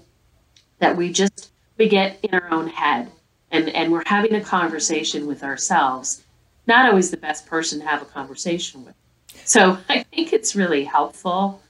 that 0.79 0.95
we 0.95 1.11
just 1.11 1.51
we 1.77 1.89
get 1.89 2.17
in 2.23 2.33
our 2.33 2.49
own 2.51 2.67
head 2.67 3.11
and, 3.51 3.67
and 3.69 3.91
we're 3.91 4.03
having 4.05 4.33
a 4.35 4.41
conversation 4.41 5.27
with 5.27 5.43
ourselves, 5.43 6.23
not 6.67 6.89
always 6.89 7.11
the 7.11 7.17
best 7.17 7.45
person 7.47 7.79
to 7.79 7.85
have 7.85 8.01
a 8.01 8.05
conversation 8.05 8.85
with. 8.85 8.95
So 9.43 9.77
I 9.89 10.03
think 10.03 10.31
it's 10.31 10.55
really 10.55 10.85
helpful 10.85 11.61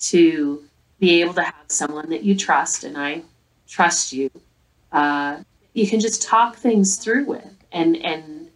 to 0.00 0.64
be 0.98 1.20
able 1.20 1.34
to 1.34 1.44
have 1.44 1.54
someone 1.68 2.10
that 2.10 2.24
you 2.24 2.34
trust, 2.34 2.82
and 2.82 2.98
I 2.98 3.22
trust 3.68 4.12
you. 4.12 4.30
Uh, 4.90 5.42
you 5.74 5.86
can 5.86 6.00
just 6.00 6.22
talk 6.22 6.56
things 6.56 6.96
through 6.96 7.24
with, 7.26 7.64
and 7.70 7.96
and 7.98 8.48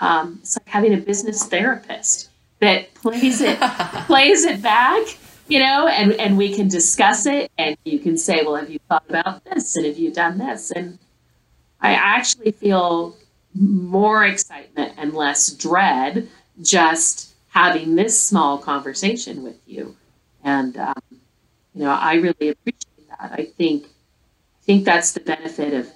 um, 0.00 0.38
it's 0.42 0.56
like 0.58 0.68
having 0.68 0.94
a 0.94 0.98
business 0.98 1.46
therapist 1.46 2.28
that 2.60 2.92
plays 2.94 3.40
it 3.40 3.58
plays 4.06 4.44
it 4.44 4.62
back, 4.62 5.02
you 5.48 5.58
know, 5.58 5.88
and 5.88 6.12
and 6.14 6.36
we 6.36 6.54
can 6.54 6.68
discuss 6.68 7.26
it, 7.26 7.50
and 7.58 7.76
you 7.84 7.98
can 7.98 8.16
say, 8.16 8.42
well, 8.44 8.56
have 8.56 8.70
you 8.70 8.78
thought 8.88 9.04
about 9.08 9.44
this, 9.44 9.76
and 9.76 9.86
have 9.86 9.98
you 9.98 10.12
done 10.12 10.38
this, 10.38 10.70
and 10.70 10.98
I 11.80 11.94
actually 11.94 12.52
feel 12.52 13.16
more 13.54 14.24
excitement 14.24 14.94
and 14.96 15.12
less 15.12 15.50
dread 15.50 16.28
just 16.62 17.34
having 17.50 17.96
this 17.96 18.18
small 18.18 18.58
conversation 18.58 19.42
with 19.42 19.58
you, 19.66 19.96
and 20.44 20.76
um, 20.76 21.02
you 21.74 21.82
know, 21.82 21.90
I 21.90 22.14
really 22.14 22.50
appreciate 22.50 23.08
that. 23.08 23.32
I 23.32 23.46
think 23.56 23.86
think 24.64 24.84
that's 24.84 25.12
the 25.12 25.20
benefit 25.20 25.74
of 25.74 25.90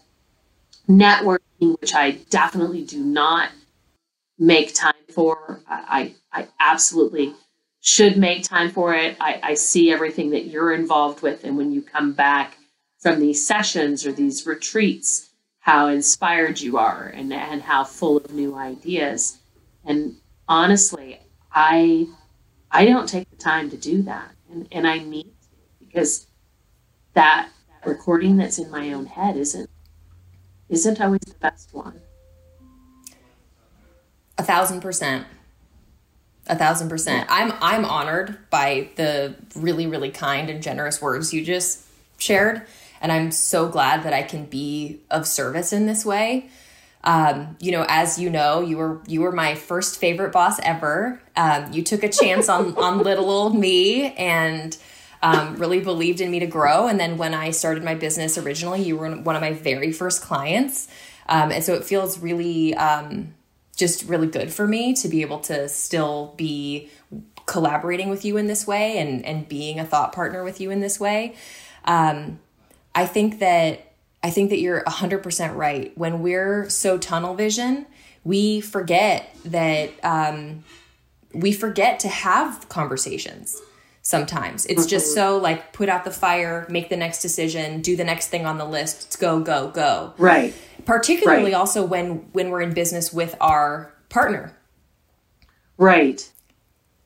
networking, 0.89 1.81
which 1.81 1.95
I 1.95 2.13
definitely 2.31 2.85
do 2.85 3.03
not 3.03 3.51
make 4.39 4.75
time 4.75 4.95
for. 5.13 5.61
I, 5.69 6.15
I 6.33 6.49
absolutely 6.61 7.35
should 7.81 8.17
make 8.17 8.43
time 8.45 8.71
for 8.71 8.95
it. 8.95 9.17
I, 9.21 9.41
I 9.43 9.55
see 9.55 9.93
everything 9.93 10.31
that 10.31 10.47
you're 10.47 10.73
involved 10.73 11.23
with. 11.23 11.45
And 11.45 11.57
when 11.57 11.73
you 11.73 11.83
come 11.83 12.13
back 12.13 12.59
from 12.99 13.21
these 13.21 13.47
sessions 13.47 14.05
or 14.07 14.13
these 14.13 14.47
retreats, 14.47 15.31
how 15.61 15.89
inspired 15.89 16.61
you 16.61 16.79
are 16.79 17.07
and, 17.15 17.33
and 17.33 17.63
how 17.63 17.85
full 17.85 18.19
of 18.19 18.33
new 18.33 18.55
ideas. 18.55 19.39
And 19.85 20.17
honestly, 20.49 21.21
I 21.53 22.07
I 22.71 22.85
don't 22.85 23.09
take 23.09 23.31
the 23.31 23.37
time 23.37 23.71
to 23.71 23.77
do 23.77 24.03
that. 24.03 24.31
And, 24.51 24.69
and 24.71 24.87
I 24.87 24.99
need 24.99 25.25
to 25.25 25.31
because 25.81 26.27
that, 27.15 27.49
that 27.49 27.51
recording 27.87 28.37
that's 28.37 28.59
in 28.59 28.71
my 28.71 28.93
own 28.93 29.07
head 29.07 29.37
isn't 29.37 29.71
isn't 30.69 31.01
always 31.01 31.21
the 31.21 31.35
best 31.35 31.73
one. 31.73 32.01
A 34.39 34.43
thousand 34.43 34.81
percent. 34.81 35.27
A 36.49 36.57
thousand 36.57 36.89
percent. 36.89 37.27
I'm 37.31 37.53
I'm 37.61 37.85
honored 37.85 38.39
by 38.51 38.91
the 38.97 39.37
really 39.55 39.87
really 39.87 40.11
kind 40.11 40.51
and 40.51 40.63
generous 40.63 41.01
words 41.01 41.33
you 41.33 41.45
just 41.45 41.85
shared, 42.19 42.63
and 43.01 43.13
I'm 43.13 43.31
so 43.31 43.69
glad 43.69 44.03
that 44.03 44.13
I 44.13 44.23
can 44.23 44.47
be 44.47 45.01
of 45.11 45.27
service 45.27 45.73
in 45.73 45.87
this 45.87 46.05
way. 46.05 46.51
Um, 47.05 47.57
you 47.61 47.71
know, 47.71 47.85
as 47.89 48.19
you 48.19 48.29
know, 48.31 48.61
you 48.61 48.77
were 48.77 49.01
you 49.07 49.23
were 49.23 49.33
my 49.33 49.55
first 49.55 50.01
favorite 50.01 50.33
boss 50.33 50.59
ever. 50.61 51.21
Um, 51.37 51.73
you 51.73 51.83
took 51.83 52.03
a 52.03 52.09
chance 52.09 52.49
on 52.49 52.77
on 52.79 52.99
little 52.99 53.31
old 53.31 53.57
me 53.57 54.13
and 54.15 54.77
um, 55.27 55.57
really 55.57 55.81
believed 55.81 56.21
in 56.21 56.31
me 56.31 56.39
to 56.39 56.47
grow. 56.47 56.87
And 56.87 57.01
then 57.01 57.17
when 57.17 57.35
I 57.35 57.51
started 57.51 57.83
my 57.83 57.97
business 57.97 58.39
originally, 58.39 58.83
you 58.83 58.97
were 58.97 59.11
one 59.11 59.35
of 59.35 59.43
my 59.43 59.53
very 59.53 59.91
first 59.91 60.23
clients, 60.23 60.87
um, 61.29 61.51
and 61.51 61.65
so 61.65 61.75
it 61.75 61.83
feels 61.83 62.21
really 62.21 62.77
um, 62.77 63.35
just 63.75 64.05
really 64.05 64.29
good 64.29 64.53
for 64.53 64.69
me 64.69 64.95
to 64.95 65.09
be 65.09 65.23
able 65.23 65.41
to 65.41 65.69
still 65.69 66.33
be 66.37 66.89
collaborating 67.47 68.09
with 68.09 68.25
you 68.25 68.37
in 68.37 68.47
this 68.47 68.67
way 68.69 68.99
and 68.99 69.25
and 69.25 69.49
being 69.49 69.81
a 69.81 69.85
thought 69.85 70.13
partner 70.13 70.45
with 70.45 70.61
you 70.61 70.71
in 70.71 70.79
this 70.79 71.01
way. 71.01 71.35
Um, 71.87 72.39
I 72.95 73.05
think 73.05 73.41
that 73.41 73.93
I 74.23 74.31
think 74.31 74.51
that 74.51 74.61
you're 74.61 74.85
100% 74.85 75.57
right. 75.57 75.97
When 75.99 76.23
we're 76.23 76.69
so 76.71 76.99
tunnel 76.99 77.35
vision, 77.35 77.87
we 78.23 78.61
forget 78.61 79.37
that 79.45 79.91
um, 80.05 80.63
we 81.33 81.53
forget 81.53 81.99
to 82.01 82.09
have 82.09 82.69
conversations 82.69 83.61
sometimes. 84.07 84.67
It's 84.67 84.87
just 84.87 85.15
so 85.15 85.39
like 85.39 85.73
put 85.73 85.89
out 85.89 86.05
the 86.05 86.11
fire, 86.11 86.67
make 86.71 86.89
the 86.89 86.97
next 86.97 87.23
decision, 87.23 87.81
do 87.81 87.97
the 87.97 88.05
next 88.05 88.29
thing 88.29 88.47
on 88.47 88.59
the 88.59 88.65
list, 88.65 89.19
go 89.21 89.41
go 89.41 89.71
go. 89.71 90.15
Right 90.19 90.55
particularly 90.87 91.45
right. 91.45 91.55
also 91.55 91.85
when 91.85 92.29
when 92.33 92.49
we're 92.51 92.63
in 92.63 92.73
business 92.73 93.13
with 93.13 93.35
our 93.41 93.93
partner 94.09 94.57
right 95.77 96.33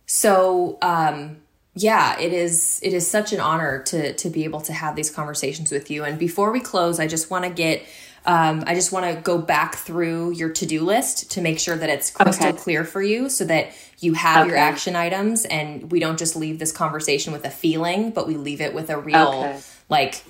so 0.07 0.79
um 0.83 1.39
yeah 1.75 2.19
it 2.21 2.33
is 2.33 2.79
it 2.83 2.93
is 2.93 3.11
such 3.11 3.33
an 3.33 3.41
honor 3.41 3.83
to 3.83 4.13
to 4.15 4.29
be 4.29 4.45
able 4.45 4.61
to 4.61 4.73
have 4.73 4.95
these 4.95 5.11
conversations 5.11 5.73
with 5.73 5.91
you 5.91 6.05
and 6.05 6.19
before 6.19 6.53
we 6.53 6.61
close 6.61 7.01
i 7.01 7.07
just 7.07 7.31
want 7.31 7.45
to 7.45 7.51
get 7.51 7.83
um, 8.27 8.65
I 8.67 8.75
just 8.75 8.93
want 8.93 9.07
to 9.07 9.21
go 9.21 9.39
back 9.39 9.77
through 9.77 10.33
your 10.33 10.51
to 10.51 10.67
do 10.67 10.85
list 10.85 11.31
to 11.33 11.41
make 11.41 11.59
sure 11.59 11.77
that 11.77 11.89
it's 11.89 12.11
crystal 12.11 12.49
okay. 12.49 12.59
clear 12.59 12.85
for 12.85 13.03
you 13.03 13.29
so 13.31 13.45
that 13.45 13.73
you 13.99 14.15
have 14.15 14.43
okay. 14.43 14.51
your 14.51 14.59
action 14.59 14.95
items 14.95 15.45
and 15.47 15.91
we 15.91 16.01
don't 16.01 16.19
just 16.19 16.37
leave 16.37 16.59
this 16.59 16.73
conversation 16.73 17.33
with 17.33 17.45
a 17.45 17.51
feeling, 17.51 18.11
but 18.11 18.27
we 18.27 18.37
leave 18.37 18.61
it 18.61 18.75
with 18.75 18.91
a 18.91 18.99
real, 18.99 19.29
okay. 19.29 19.61
like, 19.89 20.23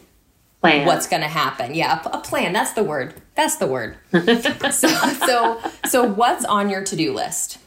plan. 0.61 0.87
what's 0.87 1.07
going 1.07 1.23
to 1.23 1.29
happen. 1.29 1.75
Yeah, 1.75 2.01
a, 2.05 2.19
a, 2.19 2.21
plan. 2.21 2.53
That's 2.53 2.73
the 2.75 2.85
word. 2.85 3.15
That's 3.35 3.57
the 3.57 3.67
word. 3.67 3.97
so, 4.13 4.89
so, 4.89 5.61
so 5.89 6.05
what's 6.05 6.45
on 6.45 6.71
your 6.71 6.85
to-do 6.85 7.13
list? 7.13 7.59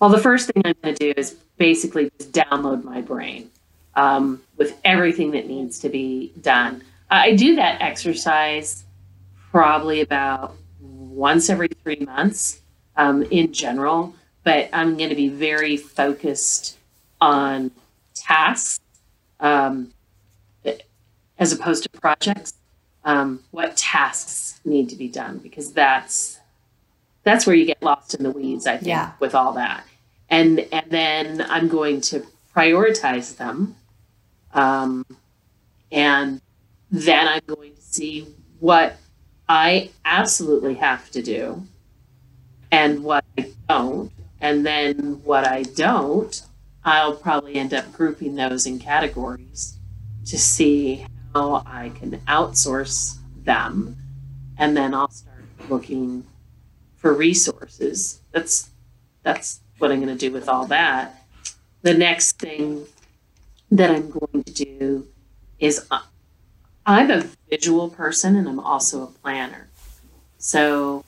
Well, 0.00 0.10
the 0.10 0.18
first 0.18 0.50
thing 0.50 0.62
I'm 0.64 0.74
going 0.82 0.94
to 0.94 1.12
do 1.12 1.14
is 1.16 1.36
basically 1.56 2.10
just 2.18 2.32
download 2.32 2.84
my 2.84 3.00
brain 3.00 3.50
um, 3.94 4.42
with 4.56 4.78
everything 4.84 5.30
that 5.32 5.46
needs 5.46 5.78
to 5.80 5.88
be 5.88 6.32
done. 6.40 6.82
I 7.10 7.34
do 7.34 7.56
that 7.56 7.80
exercise 7.80 8.84
probably 9.50 10.00
about 10.00 10.56
once 10.80 11.48
every 11.48 11.68
three 11.68 12.00
months 12.00 12.60
um, 12.96 13.22
in 13.24 13.52
general, 13.52 14.14
but 14.42 14.68
I'm 14.72 14.96
going 14.96 15.10
to 15.10 15.16
be 15.16 15.28
very 15.28 15.76
focused 15.76 16.76
on 17.20 17.70
tasks 18.14 18.80
um, 19.40 19.92
as 21.38 21.52
opposed 21.52 21.82
to 21.82 21.88
projects, 22.00 22.54
um, 23.04 23.40
what 23.50 23.76
tasks 23.76 24.60
need 24.64 24.88
to 24.88 24.96
be 24.96 25.08
done 25.08 25.38
because 25.38 25.72
that's 25.72 26.40
that's 27.22 27.46
where 27.46 27.56
you 27.56 27.64
get 27.64 27.82
lost 27.82 28.14
in 28.14 28.22
the 28.22 28.30
weeds. 28.30 28.66
I 28.66 28.76
think 28.76 28.88
yeah. 28.88 29.12
with 29.18 29.34
all 29.34 29.52
that, 29.54 29.84
and 30.30 30.60
and 30.72 30.90
then 30.90 31.46
I'm 31.48 31.68
going 31.68 32.00
to 32.02 32.26
prioritize 32.54 33.36
them, 33.36 33.76
um, 34.52 35.04
and 35.90 36.40
then 36.94 37.26
I'm 37.26 37.42
going 37.46 37.74
to 37.74 37.80
see 37.82 38.28
what 38.60 38.98
I 39.48 39.90
absolutely 40.04 40.74
have 40.74 41.10
to 41.10 41.22
do, 41.22 41.64
and 42.70 43.02
what 43.02 43.24
I 43.36 43.50
don't, 43.68 44.12
and 44.40 44.64
then 44.64 45.20
what 45.24 45.46
I 45.46 45.64
don't. 45.64 46.40
I'll 46.84 47.16
probably 47.16 47.56
end 47.56 47.74
up 47.74 47.92
grouping 47.92 48.36
those 48.36 48.66
in 48.66 48.78
categories 48.78 49.76
to 50.26 50.38
see 50.38 51.06
how 51.34 51.64
I 51.66 51.90
can 51.98 52.20
outsource 52.28 53.18
them, 53.42 53.96
and 54.56 54.76
then 54.76 54.94
I'll 54.94 55.10
start 55.10 55.42
looking 55.68 56.24
for 56.94 57.12
resources. 57.12 58.20
That's 58.30 58.70
that's 59.24 59.60
what 59.78 59.90
I'm 59.90 60.00
going 60.00 60.16
to 60.16 60.28
do 60.28 60.32
with 60.32 60.48
all 60.48 60.66
that. 60.66 61.24
The 61.82 61.94
next 61.94 62.38
thing 62.38 62.86
that 63.72 63.90
I'm 63.90 64.10
going 64.10 64.44
to 64.44 64.52
do 64.52 65.08
is 65.58 65.86
uh, 65.90 66.00
I'm 66.86 67.10
a 67.10 67.24
visual 67.48 67.88
person 67.88 68.36
and 68.36 68.46
I'm 68.46 68.60
also 68.60 69.04
a 69.04 69.06
planner. 69.06 69.68
So 70.36 71.04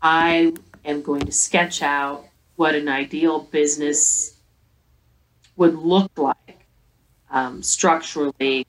I 0.00 0.54
am 0.84 1.02
going 1.02 1.26
to 1.26 1.32
sketch 1.32 1.82
out 1.82 2.24
what 2.56 2.74
an 2.74 2.88
ideal 2.88 3.40
business 3.40 4.38
would 5.56 5.74
look 5.74 6.10
like 6.16 6.66
um, 7.30 7.62
structurally, 7.62 8.66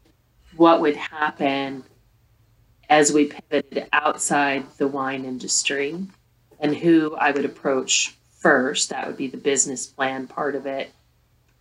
what 0.57 0.81
would 0.81 0.97
happen 0.97 1.85
as 2.89 3.13
we 3.13 3.27
pivoted 3.27 3.87
outside 3.93 4.65
the 4.77 4.87
wine 4.87 5.23
industry 5.23 5.95
and 6.59 6.75
who 6.75 7.15
I 7.15 7.31
would 7.31 7.45
approach 7.45 8.17
first. 8.37 8.89
That 8.89 9.07
would 9.07 9.15
be 9.15 9.27
the 9.27 9.37
business 9.37 9.87
plan 9.87 10.27
part 10.27 10.55
of 10.55 10.65
it. 10.65 10.91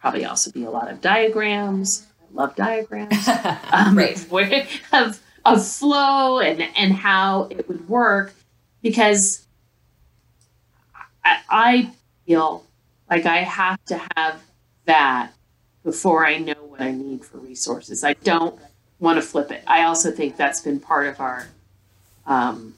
Probably 0.00 0.24
also 0.24 0.50
be 0.50 0.64
a 0.64 0.70
lot 0.70 0.90
of 0.90 1.00
diagrams. 1.00 2.07
Love 2.32 2.54
diagrams. 2.56 3.28
um, 3.72 3.96
right. 3.96 4.80
of, 4.92 5.20
of 5.44 5.66
flow 5.66 6.40
and, 6.40 6.62
and 6.76 6.92
how 6.92 7.48
it 7.50 7.68
would 7.68 7.88
work 7.88 8.32
because 8.82 9.46
I, 11.24 11.38
I 11.48 11.90
feel 12.26 12.64
like 13.10 13.26
I 13.26 13.38
have 13.38 13.82
to 13.86 14.00
have 14.16 14.42
that 14.84 15.32
before 15.84 16.26
I 16.26 16.38
know 16.38 16.54
what 16.66 16.80
I 16.80 16.90
need 16.92 17.24
for 17.24 17.38
resources. 17.38 18.04
I 18.04 18.12
don't 18.14 18.58
want 18.98 19.16
to 19.16 19.22
flip 19.22 19.50
it. 19.50 19.62
I 19.66 19.84
also 19.84 20.10
think 20.10 20.36
that's 20.36 20.60
been 20.60 20.80
part 20.80 21.06
of 21.06 21.20
our. 21.20 21.48
Um, 22.26 22.74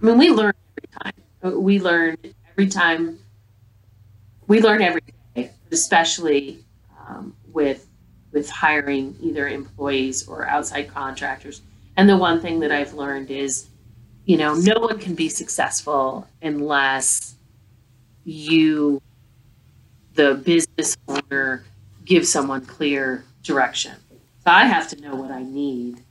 I 0.00 0.06
mean, 0.06 0.18
we 0.18 0.30
learn 0.30 0.54
every 0.76 1.12
time. 1.12 1.62
We 1.62 1.80
learn 1.80 2.16
every 2.50 2.68
time. 2.68 3.18
We 4.46 4.60
learn 4.60 4.82
every 4.82 5.02
day, 5.34 5.50
especially 5.70 6.64
um, 7.08 7.34
with 7.52 7.86
with 8.32 8.48
hiring 8.48 9.16
either 9.20 9.48
employees 9.48 10.26
or 10.28 10.46
outside 10.46 10.92
contractors. 10.92 11.62
And 11.96 12.08
the 12.08 12.16
one 12.16 12.40
thing 12.40 12.60
that 12.60 12.70
I've 12.70 12.94
learned 12.94 13.30
is, 13.30 13.68
you 14.24 14.36
know, 14.36 14.54
no 14.54 14.80
one 14.80 14.98
can 14.98 15.14
be 15.14 15.28
successful 15.28 16.28
unless 16.40 17.34
you, 18.24 19.02
the 20.14 20.34
business 20.34 20.96
owner, 21.08 21.64
give 22.04 22.26
someone 22.26 22.64
clear 22.64 23.24
direction. 23.42 23.96
So 24.10 24.50
I 24.50 24.64
have 24.64 24.88
to 24.90 25.00
know 25.00 25.14
what 25.14 25.30
I 25.30 25.42
need 25.42 26.02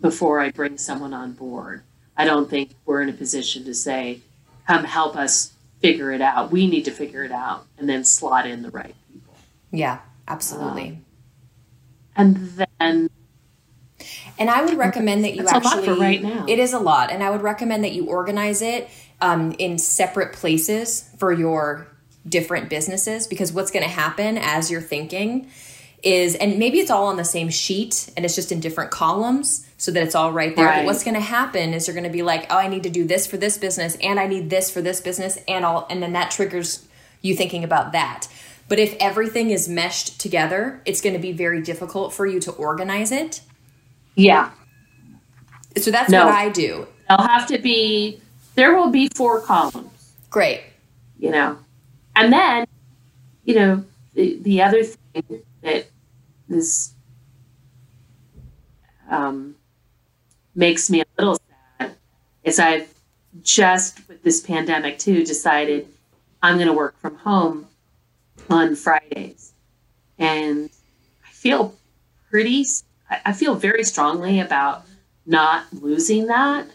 before 0.00 0.40
I 0.40 0.50
bring 0.50 0.78
someone 0.78 1.14
on 1.14 1.32
board. 1.32 1.82
I 2.16 2.24
don't 2.24 2.50
think 2.50 2.72
we're 2.84 3.02
in 3.02 3.08
a 3.08 3.12
position 3.12 3.64
to 3.64 3.74
say, 3.74 4.20
come 4.66 4.84
help 4.84 5.16
us 5.16 5.54
figure 5.80 6.12
it 6.12 6.20
out. 6.20 6.50
We 6.50 6.66
need 6.66 6.84
to 6.84 6.90
figure 6.90 7.24
it 7.24 7.32
out 7.32 7.66
and 7.78 7.88
then 7.88 8.04
slot 8.04 8.46
in 8.46 8.62
the 8.62 8.70
right 8.70 8.94
people. 9.12 9.34
Yeah, 9.70 10.00
absolutely. 10.26 10.88
Um, 10.88 11.04
and 12.18 12.36
then 12.80 13.10
and 14.38 14.50
I 14.50 14.64
would 14.64 14.74
recommend 14.74 15.24
that 15.24 15.34
you 15.34 15.42
That's 15.42 15.66
actually 15.66 15.98
right 15.98 16.22
now. 16.22 16.44
It 16.46 16.58
is 16.58 16.72
a 16.72 16.78
lot, 16.78 17.10
and 17.10 17.22
I 17.22 17.30
would 17.30 17.42
recommend 17.42 17.84
that 17.84 17.92
you 17.92 18.06
organize 18.06 18.62
it 18.62 18.88
um, 19.20 19.54
in 19.58 19.78
separate 19.78 20.32
places 20.32 21.08
for 21.18 21.32
your 21.32 21.88
different 22.28 22.68
businesses 22.68 23.26
because 23.26 23.52
what's 23.52 23.70
going 23.70 23.82
to 23.82 23.90
happen 23.90 24.38
as 24.38 24.70
you're 24.70 24.80
thinking 24.80 25.48
is, 26.02 26.36
and 26.36 26.58
maybe 26.58 26.78
it's 26.78 26.90
all 26.90 27.06
on 27.06 27.16
the 27.16 27.24
same 27.24 27.48
sheet 27.48 28.10
and 28.16 28.24
it's 28.24 28.36
just 28.36 28.52
in 28.52 28.60
different 28.60 28.90
columns 28.90 29.66
so 29.78 29.90
that 29.90 30.02
it's 30.02 30.14
all 30.14 30.32
right 30.32 30.54
there. 30.54 30.66
Right. 30.66 30.76
But 30.78 30.86
what's 30.86 31.02
going 31.02 31.14
to 31.14 31.20
happen 31.20 31.74
is 31.74 31.86
you're 31.86 31.94
going 31.94 32.04
to 32.04 32.10
be 32.10 32.22
like, 32.22 32.46
oh, 32.50 32.56
I 32.56 32.68
need 32.68 32.84
to 32.84 32.90
do 32.90 33.04
this 33.04 33.26
for 33.26 33.36
this 33.36 33.58
business, 33.58 33.96
and 34.02 34.20
I 34.20 34.26
need 34.26 34.50
this 34.50 34.70
for 34.70 34.82
this 34.82 35.00
business, 35.00 35.38
and 35.48 35.64
all, 35.64 35.86
and 35.90 36.02
then 36.02 36.12
that 36.12 36.30
triggers 36.30 36.86
you 37.22 37.34
thinking 37.34 37.64
about 37.64 37.92
that. 37.92 38.28
But 38.68 38.78
if 38.78 38.94
everything 39.00 39.50
is 39.50 39.68
meshed 39.68 40.20
together, 40.20 40.82
it's 40.84 41.00
going 41.00 41.14
to 41.14 41.18
be 41.18 41.32
very 41.32 41.62
difficult 41.62 42.12
for 42.12 42.26
you 42.26 42.38
to 42.40 42.52
organize 42.52 43.10
it. 43.10 43.40
Yeah. 44.14 44.50
So 45.76 45.90
that's 45.90 46.10
No. 46.10 46.26
what 46.26 46.34
I 46.34 46.50
do. 46.50 46.86
I'll 47.08 47.26
have 47.26 47.46
to 47.48 47.58
be, 47.58 48.20
there 48.56 48.76
will 48.76 48.90
be 48.90 49.08
four 49.14 49.40
columns, 49.40 50.12
Great. 50.28 50.62
you 51.18 51.30
know. 51.30 51.58
And 52.14 52.30
then, 52.32 52.66
you 53.44 53.54
know, 53.54 53.84
the, 54.14 54.38
the 54.42 54.60
other 54.62 54.82
thing 54.82 55.42
that 55.62 55.86
is, 56.50 56.92
um, 59.08 59.54
makes 60.54 60.90
me 60.90 61.00
a 61.00 61.04
little 61.16 61.38
sad 61.78 61.92
is 62.44 62.58
I've 62.58 62.92
just, 63.42 64.06
with 64.08 64.22
this 64.22 64.40
pandemic 64.40 64.98
too, 64.98 65.24
decided 65.24 65.88
I'm 66.42 66.56
going 66.56 66.66
to 66.66 66.74
work 66.74 66.98
from 67.00 67.14
home 67.16 67.67
on 68.50 68.74
Fridays. 68.74 69.52
And 70.18 70.70
I 71.26 71.30
feel 71.30 71.74
pretty, 72.30 72.64
I 73.24 73.32
feel 73.32 73.54
very 73.54 73.84
strongly 73.84 74.40
about 74.40 74.84
not 75.26 75.66
losing 75.72 76.26
that 76.26 76.66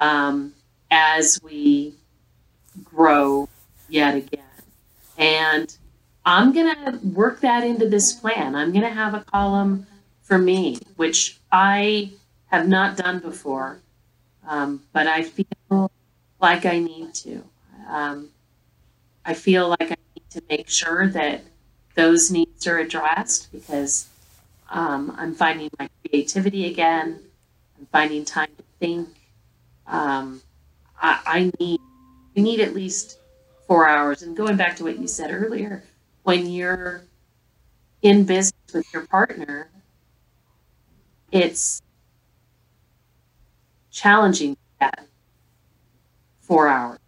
um, 0.00 0.52
as 0.90 1.40
we 1.42 1.94
grow 2.84 3.48
yet 3.88 4.16
again. 4.16 4.40
And 5.18 5.76
I'm 6.24 6.52
going 6.52 6.74
to 6.74 6.98
work 7.08 7.40
that 7.40 7.64
into 7.64 7.88
this 7.88 8.12
plan. 8.12 8.54
I'm 8.54 8.70
going 8.72 8.84
to 8.84 8.90
have 8.90 9.14
a 9.14 9.20
column 9.20 9.86
for 10.22 10.38
me, 10.38 10.78
which 10.96 11.38
I 11.50 12.12
have 12.46 12.68
not 12.68 12.96
done 12.96 13.18
before, 13.18 13.78
um, 14.46 14.82
but 14.92 15.06
I 15.06 15.22
feel 15.22 15.90
like 16.40 16.64
I 16.64 16.78
need 16.78 17.14
to. 17.14 17.42
Um, 17.88 18.28
I 19.24 19.34
feel 19.34 19.68
like 19.68 19.92
I 19.92 19.96
to 20.32 20.42
make 20.48 20.68
sure 20.68 21.08
that 21.08 21.42
those 21.94 22.30
needs 22.30 22.66
are 22.66 22.78
addressed 22.78 23.52
because 23.52 24.08
um, 24.70 25.14
I'm 25.16 25.34
finding 25.34 25.70
my 25.78 25.88
creativity 26.04 26.66
again. 26.66 27.20
I'm 27.78 27.86
finding 27.86 28.24
time 28.24 28.50
to 28.56 28.64
think. 28.80 29.08
Um, 29.86 30.42
I, 31.00 31.20
I 31.26 31.52
need 31.60 31.80
I 32.36 32.40
need 32.40 32.60
at 32.60 32.74
least 32.74 33.18
four 33.66 33.88
hours. 33.88 34.22
And 34.22 34.36
going 34.36 34.56
back 34.56 34.76
to 34.76 34.84
what 34.84 34.98
you 34.98 35.06
said 35.06 35.30
earlier, 35.30 35.82
when 36.22 36.46
you're 36.46 37.02
in 38.00 38.24
business 38.24 38.72
with 38.72 38.86
your 38.92 39.06
partner, 39.06 39.68
it's 41.30 41.82
challenging 43.90 44.56
get 44.80 45.06
four 46.40 46.68
hours 46.68 46.98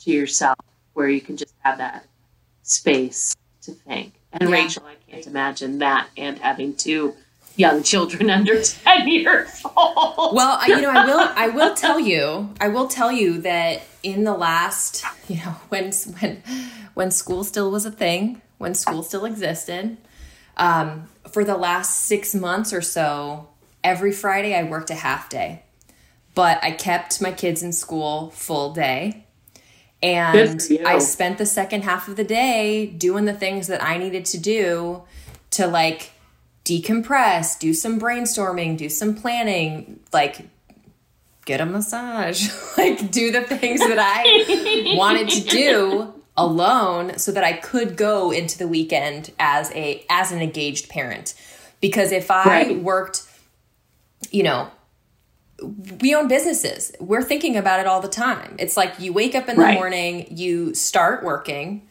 to 0.00 0.10
yourself 0.10 0.58
where 0.94 1.08
you 1.08 1.20
can 1.20 1.36
just 1.36 1.54
have 1.60 1.78
that 1.78 2.06
space 2.72 3.34
to 3.62 3.72
think. 3.72 4.14
And 4.32 4.48
Yeah. 4.48 4.56
Rachel, 4.56 4.84
I 4.86 5.10
can't 5.10 5.26
imagine 5.26 5.78
that 5.78 6.08
and 6.16 6.38
having 6.38 6.74
two 6.74 7.14
young 7.56 7.82
children 7.82 8.30
under 8.38 8.62
10 8.62 9.08
years 9.08 9.62
old. 9.76 10.34
Well, 10.34 10.58
I- 10.60 10.66
you 10.68 10.80
know, 10.80 10.90
I 10.90 11.04
will. 11.04 11.20
I 11.36 11.48
will 11.48 11.74
tell 11.74 12.00
you. 12.00 12.50
I 12.60 12.68
will 12.68 12.88
tell 12.88 13.12
you 13.12 13.40
that 13.42 13.82
in 14.02 14.24
the 14.24 14.32
last, 14.34 15.04
you 15.28 15.36
know, 15.36 15.56
when 15.68 15.92
when 16.20 16.42
when 16.94 17.10
school 17.10 17.44
still 17.44 17.70
was 17.70 17.84
a 17.86 17.90
thing, 17.90 18.40
when 18.58 18.74
school 18.74 19.02
still 19.02 19.24
existed, 19.24 19.96
um, 20.56 21.08
for 21.30 21.44
the 21.44 21.56
last 21.56 22.00
six 22.06 22.34
months 22.34 22.72
or 22.72 22.80
so, 22.82 23.48
every 23.84 24.12
Friday 24.12 24.54
I 24.54 24.62
worked 24.64 24.90
a 24.90 24.94
half 24.94 25.28
day, 25.28 25.62
but 26.34 26.58
I 26.64 26.72
kept 26.72 27.20
my 27.20 27.32
kids 27.32 27.62
in 27.62 27.72
school 27.72 28.30
full 28.30 28.72
day. 28.72 29.21
And 30.02 30.48
Good 30.50 30.62
for 30.62 30.72
you. 30.72 30.84
I 30.86 30.98
spent 30.98 31.38
the 31.38 31.46
second 31.46 31.82
half 31.84 32.08
of 32.08 32.16
the 32.16 32.24
day 32.24 32.86
doing 32.86 33.24
the 33.24 33.32
things 33.34 33.68
that 33.68 33.82
I 33.82 33.98
needed 33.98 34.24
to 34.26 34.38
do 34.38 35.02
to 35.52 35.66
like 35.66 36.10
decompress, 36.64 37.58
do 37.58 37.72
some 37.74 38.00
brainstorming, 38.00 38.76
do 38.76 38.88
some 38.88 39.14
planning, 39.14 40.00
like 40.12 40.48
get 41.44 41.60
a 41.60 41.66
massage, 41.66 42.50
like 42.78 43.10
do 43.10 43.30
the 43.32 43.42
things 43.42 43.80
that 43.80 43.98
I 43.98 44.94
wanted 44.96 45.28
to 45.30 45.40
do 45.48 46.14
alone 46.36 47.18
so 47.18 47.30
that 47.32 47.44
I 47.44 47.52
could 47.52 47.96
go 47.96 48.30
into 48.30 48.56
the 48.58 48.66
weekend 48.66 49.30
as 49.38 49.70
a 49.72 50.04
as 50.08 50.32
an 50.32 50.40
engaged 50.40 50.88
parent. 50.88 51.34
Because 51.80 52.12
if 52.12 52.30
I 52.30 52.46
Right. 52.48 52.78
worked, 52.82 53.22
you 54.30 54.42
know, 54.44 54.68
we 56.00 56.14
own 56.14 56.28
businesses. 56.28 56.92
We're 57.00 57.22
thinking 57.22 57.56
about 57.56 57.80
it 57.80 57.86
all 57.86 58.00
the 58.00 58.08
time. 58.08 58.56
It's 58.58 58.76
like 58.76 58.98
you 58.98 59.12
wake 59.12 59.34
up 59.34 59.48
in 59.48 59.56
the 59.56 59.62
Right. 59.62 59.74
morning, 59.74 60.26
you 60.30 60.74
start 60.74 61.22
working, 61.24 61.82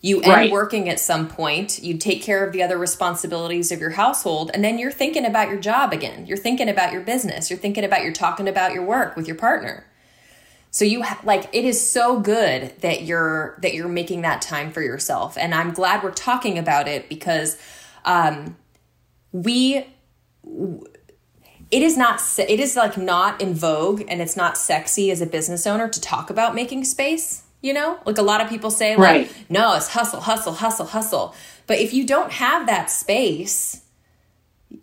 you 0.00 0.20
end 0.20 0.26
Right. 0.26 0.50
working 0.50 0.88
at 0.88 1.00
some 1.00 1.28
point, 1.28 1.82
you 1.82 1.96
take 1.98 2.22
care 2.22 2.44
of 2.46 2.52
the 2.52 2.62
other 2.62 2.78
responsibilities 2.78 3.72
of 3.72 3.80
your 3.80 3.90
household, 3.90 4.50
and 4.54 4.64
then 4.64 4.78
you're 4.78 4.92
thinking 4.92 5.24
about 5.24 5.48
your 5.48 5.58
job 5.58 5.92
again. 5.92 6.26
You're 6.26 6.36
thinking 6.36 6.68
about 6.68 6.92
your 6.92 7.00
business. 7.02 7.50
You're 7.50 7.58
thinking 7.58 7.84
about 7.84 8.02
you're 8.04 8.12
talking 8.12 8.48
about 8.48 8.72
your 8.72 8.84
work 8.84 9.16
with 9.16 9.26
your 9.26 9.36
partner. 9.36 9.84
So 10.70 10.84
you 10.84 11.02
ha- 11.02 11.20
like 11.24 11.48
it 11.52 11.64
is 11.64 11.88
so 11.88 12.20
good 12.20 12.74
that 12.82 13.02
you're 13.02 13.58
that 13.62 13.72
you're 13.72 13.88
making 13.88 14.22
that 14.22 14.42
time 14.42 14.70
for 14.70 14.82
yourself, 14.82 15.38
and 15.38 15.54
I'm 15.54 15.72
glad 15.72 16.02
we're 16.02 16.10
talking 16.10 16.58
about 16.58 16.86
it 16.86 17.08
because 17.08 17.56
um, 18.04 18.56
we 19.32 19.86
it 21.70 21.82
is 21.82 21.96
not 21.96 22.20
it 22.38 22.60
is 22.60 22.76
like 22.76 22.96
not 22.96 23.40
in 23.40 23.54
vogue 23.54 24.02
and 24.08 24.20
it's 24.22 24.36
not 24.36 24.56
sexy 24.56 25.10
as 25.10 25.20
a 25.20 25.26
business 25.26 25.66
owner 25.66 25.88
to 25.88 26.00
talk 26.00 26.30
about 26.30 26.54
making 26.54 26.84
space 26.84 27.42
you 27.62 27.72
know? 27.72 27.98
Like 28.04 28.18
a 28.18 28.22
lot 28.22 28.40
of 28.40 28.48
people 28.48 28.70
say 28.70 28.94
like 28.94 28.98
Right. 28.98 29.44
no 29.48 29.74
it's 29.74 29.88
hustle 29.88 30.20
hustle 30.20 30.52
hustle 30.52 30.86
hustle. 30.86 31.34
But 31.66 31.78
if 31.80 31.92
you 31.92 32.06
don't 32.06 32.30
have 32.32 32.66
that 32.66 32.90
space 32.90 33.82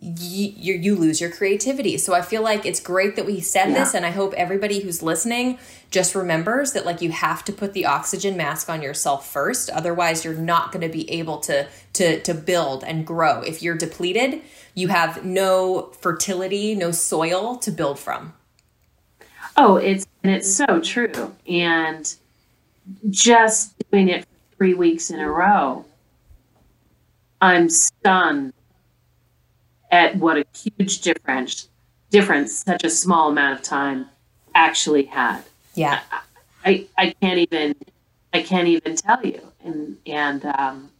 you, 0.00 0.52
you 0.56 0.74
you 0.74 0.96
lose 0.96 1.20
your 1.20 1.30
creativity. 1.30 1.96
So 1.98 2.12
i 2.14 2.20
feel 2.22 2.42
like 2.42 2.66
it's 2.66 2.80
great 2.80 3.16
that 3.16 3.26
we 3.26 3.40
said 3.40 3.68
Yeah. 3.68 3.78
this 3.80 3.94
and 3.94 4.04
i 4.04 4.10
hope 4.10 4.34
everybody 4.34 4.80
who's 4.80 5.02
listening 5.02 5.58
just 5.90 6.14
remembers 6.14 6.72
that 6.72 6.84
like 6.84 7.00
you 7.00 7.10
have 7.12 7.44
to 7.44 7.52
put 7.52 7.72
the 7.74 7.86
oxygen 7.86 8.36
mask 8.36 8.68
on 8.68 8.82
yourself 8.82 9.30
first. 9.30 9.70
Otherwise 9.70 10.24
you're 10.24 10.34
not 10.34 10.72
going 10.72 10.82
to 10.82 10.88
be 10.92 11.08
able 11.10 11.38
to 11.40 11.66
to 11.94 12.20
to 12.20 12.34
build 12.34 12.82
and 12.84 13.06
grow. 13.06 13.40
If 13.40 13.62
you're 13.62 13.76
depleted 13.76 14.42
you 14.74 14.88
have 14.88 15.24
no 15.24 15.92
fertility 16.00 16.74
no 16.74 16.90
soil 16.90 17.56
to 17.56 17.70
build 17.70 17.98
from 17.98 18.32
Oh, 19.56 19.76
it's 19.76 20.06
and 20.22 20.32
it's 20.32 20.52
so 20.52 20.80
true. 20.80 21.34
And 21.48 22.12
just 23.10 23.74
doing 23.90 24.08
it 24.08 24.24
for 24.24 24.56
three 24.56 24.74
weeks 24.74 25.10
in 25.10 25.20
a 25.20 25.30
row, 25.30 25.84
I'm 27.40 27.68
stunned 27.68 28.52
at 29.90 30.16
what 30.16 30.38
a 30.38 30.44
huge 30.56 31.02
difference 31.02 31.68
difference 32.10 32.52
such 32.52 32.84
a 32.84 32.90
small 32.90 33.30
amount 33.30 33.58
of 33.58 33.64
time 33.64 34.06
actually 34.54 35.04
had. 35.04 35.42
yeah 35.74 36.00
I, 36.64 36.86
I 36.96 37.14
can't 37.20 37.38
even 37.38 37.74
I 38.32 38.42
can't 38.42 38.68
even 38.68 38.96
tell 38.96 39.24
you. 39.24 39.40
And 39.64 39.98
and 40.06 40.44
um 40.44 40.90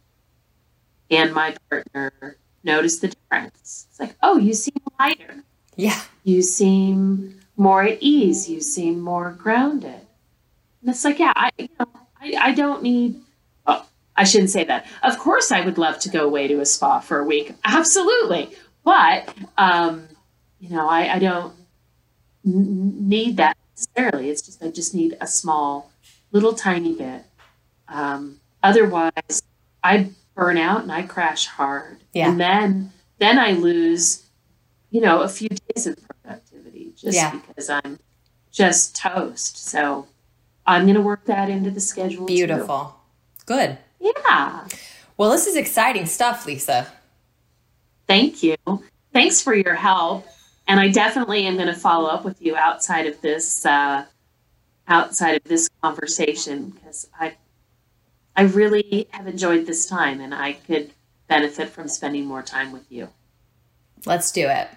and 1.11 1.33
my 1.33 1.55
partner 1.69 2.37
noticed 2.65 3.01
the 3.01 3.09
difference. 3.09 3.87
It's 3.89 3.99
like, 3.99 4.15
oh, 4.21 4.37
you 4.37 4.53
seem 4.53 4.75
lighter. 4.99 5.43
Yeah. 5.75 6.01
You 6.23 6.41
seem 6.41 7.39
more 7.55 7.83
at 7.83 7.97
ease. 8.01 8.49
You 8.49 8.61
seem 8.61 8.99
more 8.99 9.31
grounded. 9.31 10.01
And 10.81 10.89
it's 10.89 11.03
like 11.03 11.17
yeah 11.19 11.33
i 11.35 11.51
you 11.57 11.69
know 11.79 11.87
i, 12.21 12.33
I 12.39 12.51
don't 12.51 12.83
need 12.83 13.19
oh 13.65 13.85
i 14.15 14.23
shouldn't 14.23 14.51
say 14.51 14.63
that. 14.65 14.85
Of 15.03 15.17
course 15.17 15.51
i 15.51 15.61
would 15.61 15.77
love 15.77 15.99
to 15.99 16.09
go 16.09 16.25
away 16.25 16.47
to 16.47 16.59
a 16.59 16.65
spa 16.65 16.99
for 16.99 17.19
a 17.19 17.25
week. 17.25 17.53
Absolutely. 17.63 18.49
But 18.83 19.33
um, 19.57 20.07
you 20.59 20.69
know, 20.69 20.87
I, 20.87 21.15
I 21.15 21.19
don't 21.19 21.53
n- 22.45 23.07
need 23.09 23.37
that 23.37 23.57
necessarily. 23.73 24.29
It's 24.29 24.41
just 24.41 24.63
I 24.63 24.69
just 24.69 24.93
need 24.93 25.17
a 25.19 25.27
small, 25.27 25.91
little 26.31 26.53
tiny 26.53 26.95
bit. 26.95 27.23
Um, 27.87 28.39
otherwise, 28.63 29.43
I 29.83 30.09
burn 30.35 30.57
out 30.57 30.81
and 30.83 30.91
I 30.91 31.03
crash 31.03 31.47
hard, 31.47 31.97
Yeah. 32.13 32.29
and 32.29 32.39
then 32.39 32.91
then 33.17 33.39
I 33.39 33.51
lose, 33.53 34.25
you 34.91 34.99
know, 34.99 35.21
a 35.21 35.29
few 35.29 35.47
days 35.47 35.87
of 35.87 35.97
productivity 36.07 36.93
just 36.97 37.15
Yeah. 37.15 37.31
because 37.31 37.69
I'm 37.69 37.97
just 38.51 38.95
toast. 38.95 39.57
So 39.69 40.07
I'm 40.67 40.83
going 40.83 40.95
to 40.95 41.01
work 41.01 41.23
that 41.25 41.49
into 41.49 41.71
the 41.71 41.79
schedule. 41.79 42.25
too. 42.27 42.33
Beautiful. 42.33 42.95
Good. 43.45 43.77
Yeah. 44.01 44.67
Well, 45.17 45.31
this 45.31 45.47
is 45.47 45.55
exciting 45.55 46.07
stuff, 46.07 46.45
Lisa. 46.45 46.87
Thank 48.07 48.43
you. 48.43 48.55
Thanks 49.13 49.41
for 49.41 49.53
your 49.55 49.75
help. 49.75 50.25
And 50.67 50.79
I 50.79 50.89
definitely 50.89 51.45
am 51.45 51.55
going 51.55 51.67
to 51.67 51.73
follow 51.79 52.09
up 52.09 52.25
with 52.25 52.41
you 52.41 52.55
outside 52.57 53.05
of 53.07 53.21
this 53.21 53.65
uh, 53.65 54.05
outside 54.87 55.35
of 55.37 55.43
this 55.45 55.69
conversation 55.81 56.69
because 56.71 57.07
I 57.19 57.35
I 58.37 58.43
really 58.43 59.07
have 59.11 59.27
enjoyed 59.27 59.65
this 59.65 59.85
time 59.85 60.19
and 60.19 60.33
I 60.33 60.53
could 60.53 60.91
benefit 61.27 61.69
from 61.69 61.87
spending 61.87 62.25
more 62.25 62.41
time 62.41 62.73
with 62.73 62.91
you. 62.91 63.09
Let's 64.05 64.31
do 64.31 64.47
it. 64.49 64.67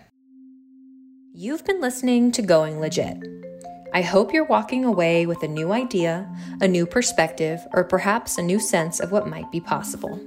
You've 1.34 1.64
been 1.64 1.80
listening 1.80 2.30
to 2.32 2.42
Going 2.42 2.80
Legit. 2.80 3.16
I 3.92 4.02
hope 4.02 4.32
you're 4.32 4.44
walking 4.44 4.84
away 4.84 5.26
with 5.26 5.42
a 5.42 5.48
new 5.48 5.72
idea, 5.72 6.28
a 6.60 6.68
new 6.68 6.86
perspective, 6.86 7.60
or 7.72 7.82
perhaps 7.84 8.38
a 8.38 8.42
new 8.42 8.60
sense 8.60 9.00
of 9.00 9.10
what 9.10 9.28
might 9.28 9.50
be 9.50 9.60
possible. 9.60 10.20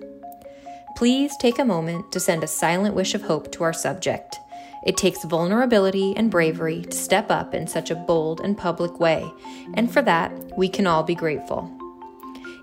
Please 0.97 1.35
take 1.37 1.57
a 1.57 1.65
moment 1.65 2.11
to 2.11 2.19
send 2.19 2.43
a 2.43 2.47
silent 2.47 2.95
wish 2.95 3.15
of 3.15 3.21
hope 3.21 3.51
to 3.53 3.63
our 3.63 3.73
subject. 3.73 4.39
It 4.85 4.97
takes 4.97 5.23
vulnerability 5.23 6.13
and 6.17 6.31
bravery 6.31 6.81
to 6.81 6.97
step 6.97 7.31
up 7.31 7.53
in 7.53 7.67
such 7.67 7.91
a 7.91 7.95
bold 7.95 8.41
and 8.41 8.57
public 8.57 8.99
way, 8.99 9.31
and 9.75 9.91
for 9.91 10.01
that, 10.01 10.33
we 10.57 10.67
can 10.67 10.87
all 10.87 11.03
be 11.03 11.15
grateful. 11.15 11.71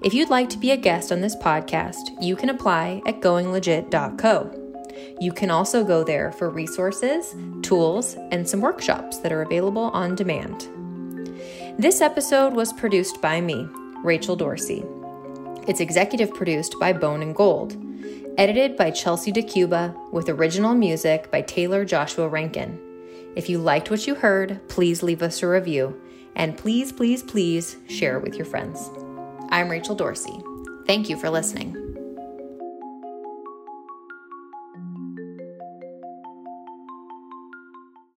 If 0.01 0.15
you'd 0.15 0.31
like 0.31 0.49
to 0.51 0.59
be 0.59 0.71
a 0.71 0.77
guest 0.77 1.11
on 1.11 1.21
this 1.21 1.35
podcast, 1.35 2.23
you 2.23 2.37
can 2.37 2.51
apply 2.51 3.03
at 3.05 3.21
goinglegit.co. 3.21 4.65
You 5.21 5.33
can 5.33 5.51
also 5.51 5.85
go 5.85 6.05
there 6.05 6.31
for 6.31 6.51
resources, 6.51 7.35
tools, 7.63 8.15
and 8.31 8.49
some 8.49 8.61
workshops 8.61 9.19
that 9.19 9.33
are 9.33 9.43
available 9.43 9.91
on 9.91 10.15
demand. 10.15 10.69
This 11.79 12.01
episode 12.01 12.53
was 12.53 12.73
produced 12.73 13.21
by 13.21 13.41
me, 13.41 13.69
Rachel 14.05 14.37
Dorsey. 14.37 14.85
It's 15.67 15.81
executive 15.81 16.33
produced 16.33 16.77
by 16.79 16.93
Bone 16.93 17.21
and 17.21 17.35
Gold, 17.35 17.77
edited 18.39 18.77
by 18.77 18.93
Chelsea 18.93 19.33
DeCuba, 19.33 20.13
with 20.13 20.29
original 20.29 20.75
music 20.75 21.29
by 21.33 21.43
Taylor 21.43 21.85
Joshua 21.85 22.29
Rankin. 22.29 22.81
If 23.35 23.49
you 23.49 23.59
liked 23.59 23.91
what 23.91 24.07
you 24.07 24.15
heard, 24.15 24.61
please 24.69 25.03
leave 25.03 25.23
us 25.23 25.43
a 25.43 25.49
review, 25.49 26.01
and 26.37 26.57
please, 26.57 26.93
please, 26.93 27.25
please 27.25 27.79
share 27.89 28.17
it 28.17 28.23
with 28.23 28.37
your 28.37 28.47
friends. 28.47 28.91
I'm 29.51 29.71
Rachel 29.71 29.95
Dorsey. 29.95 30.43
Thank 30.87 31.09
you 31.09 31.17
for 31.17 31.31
listening. 31.31 31.88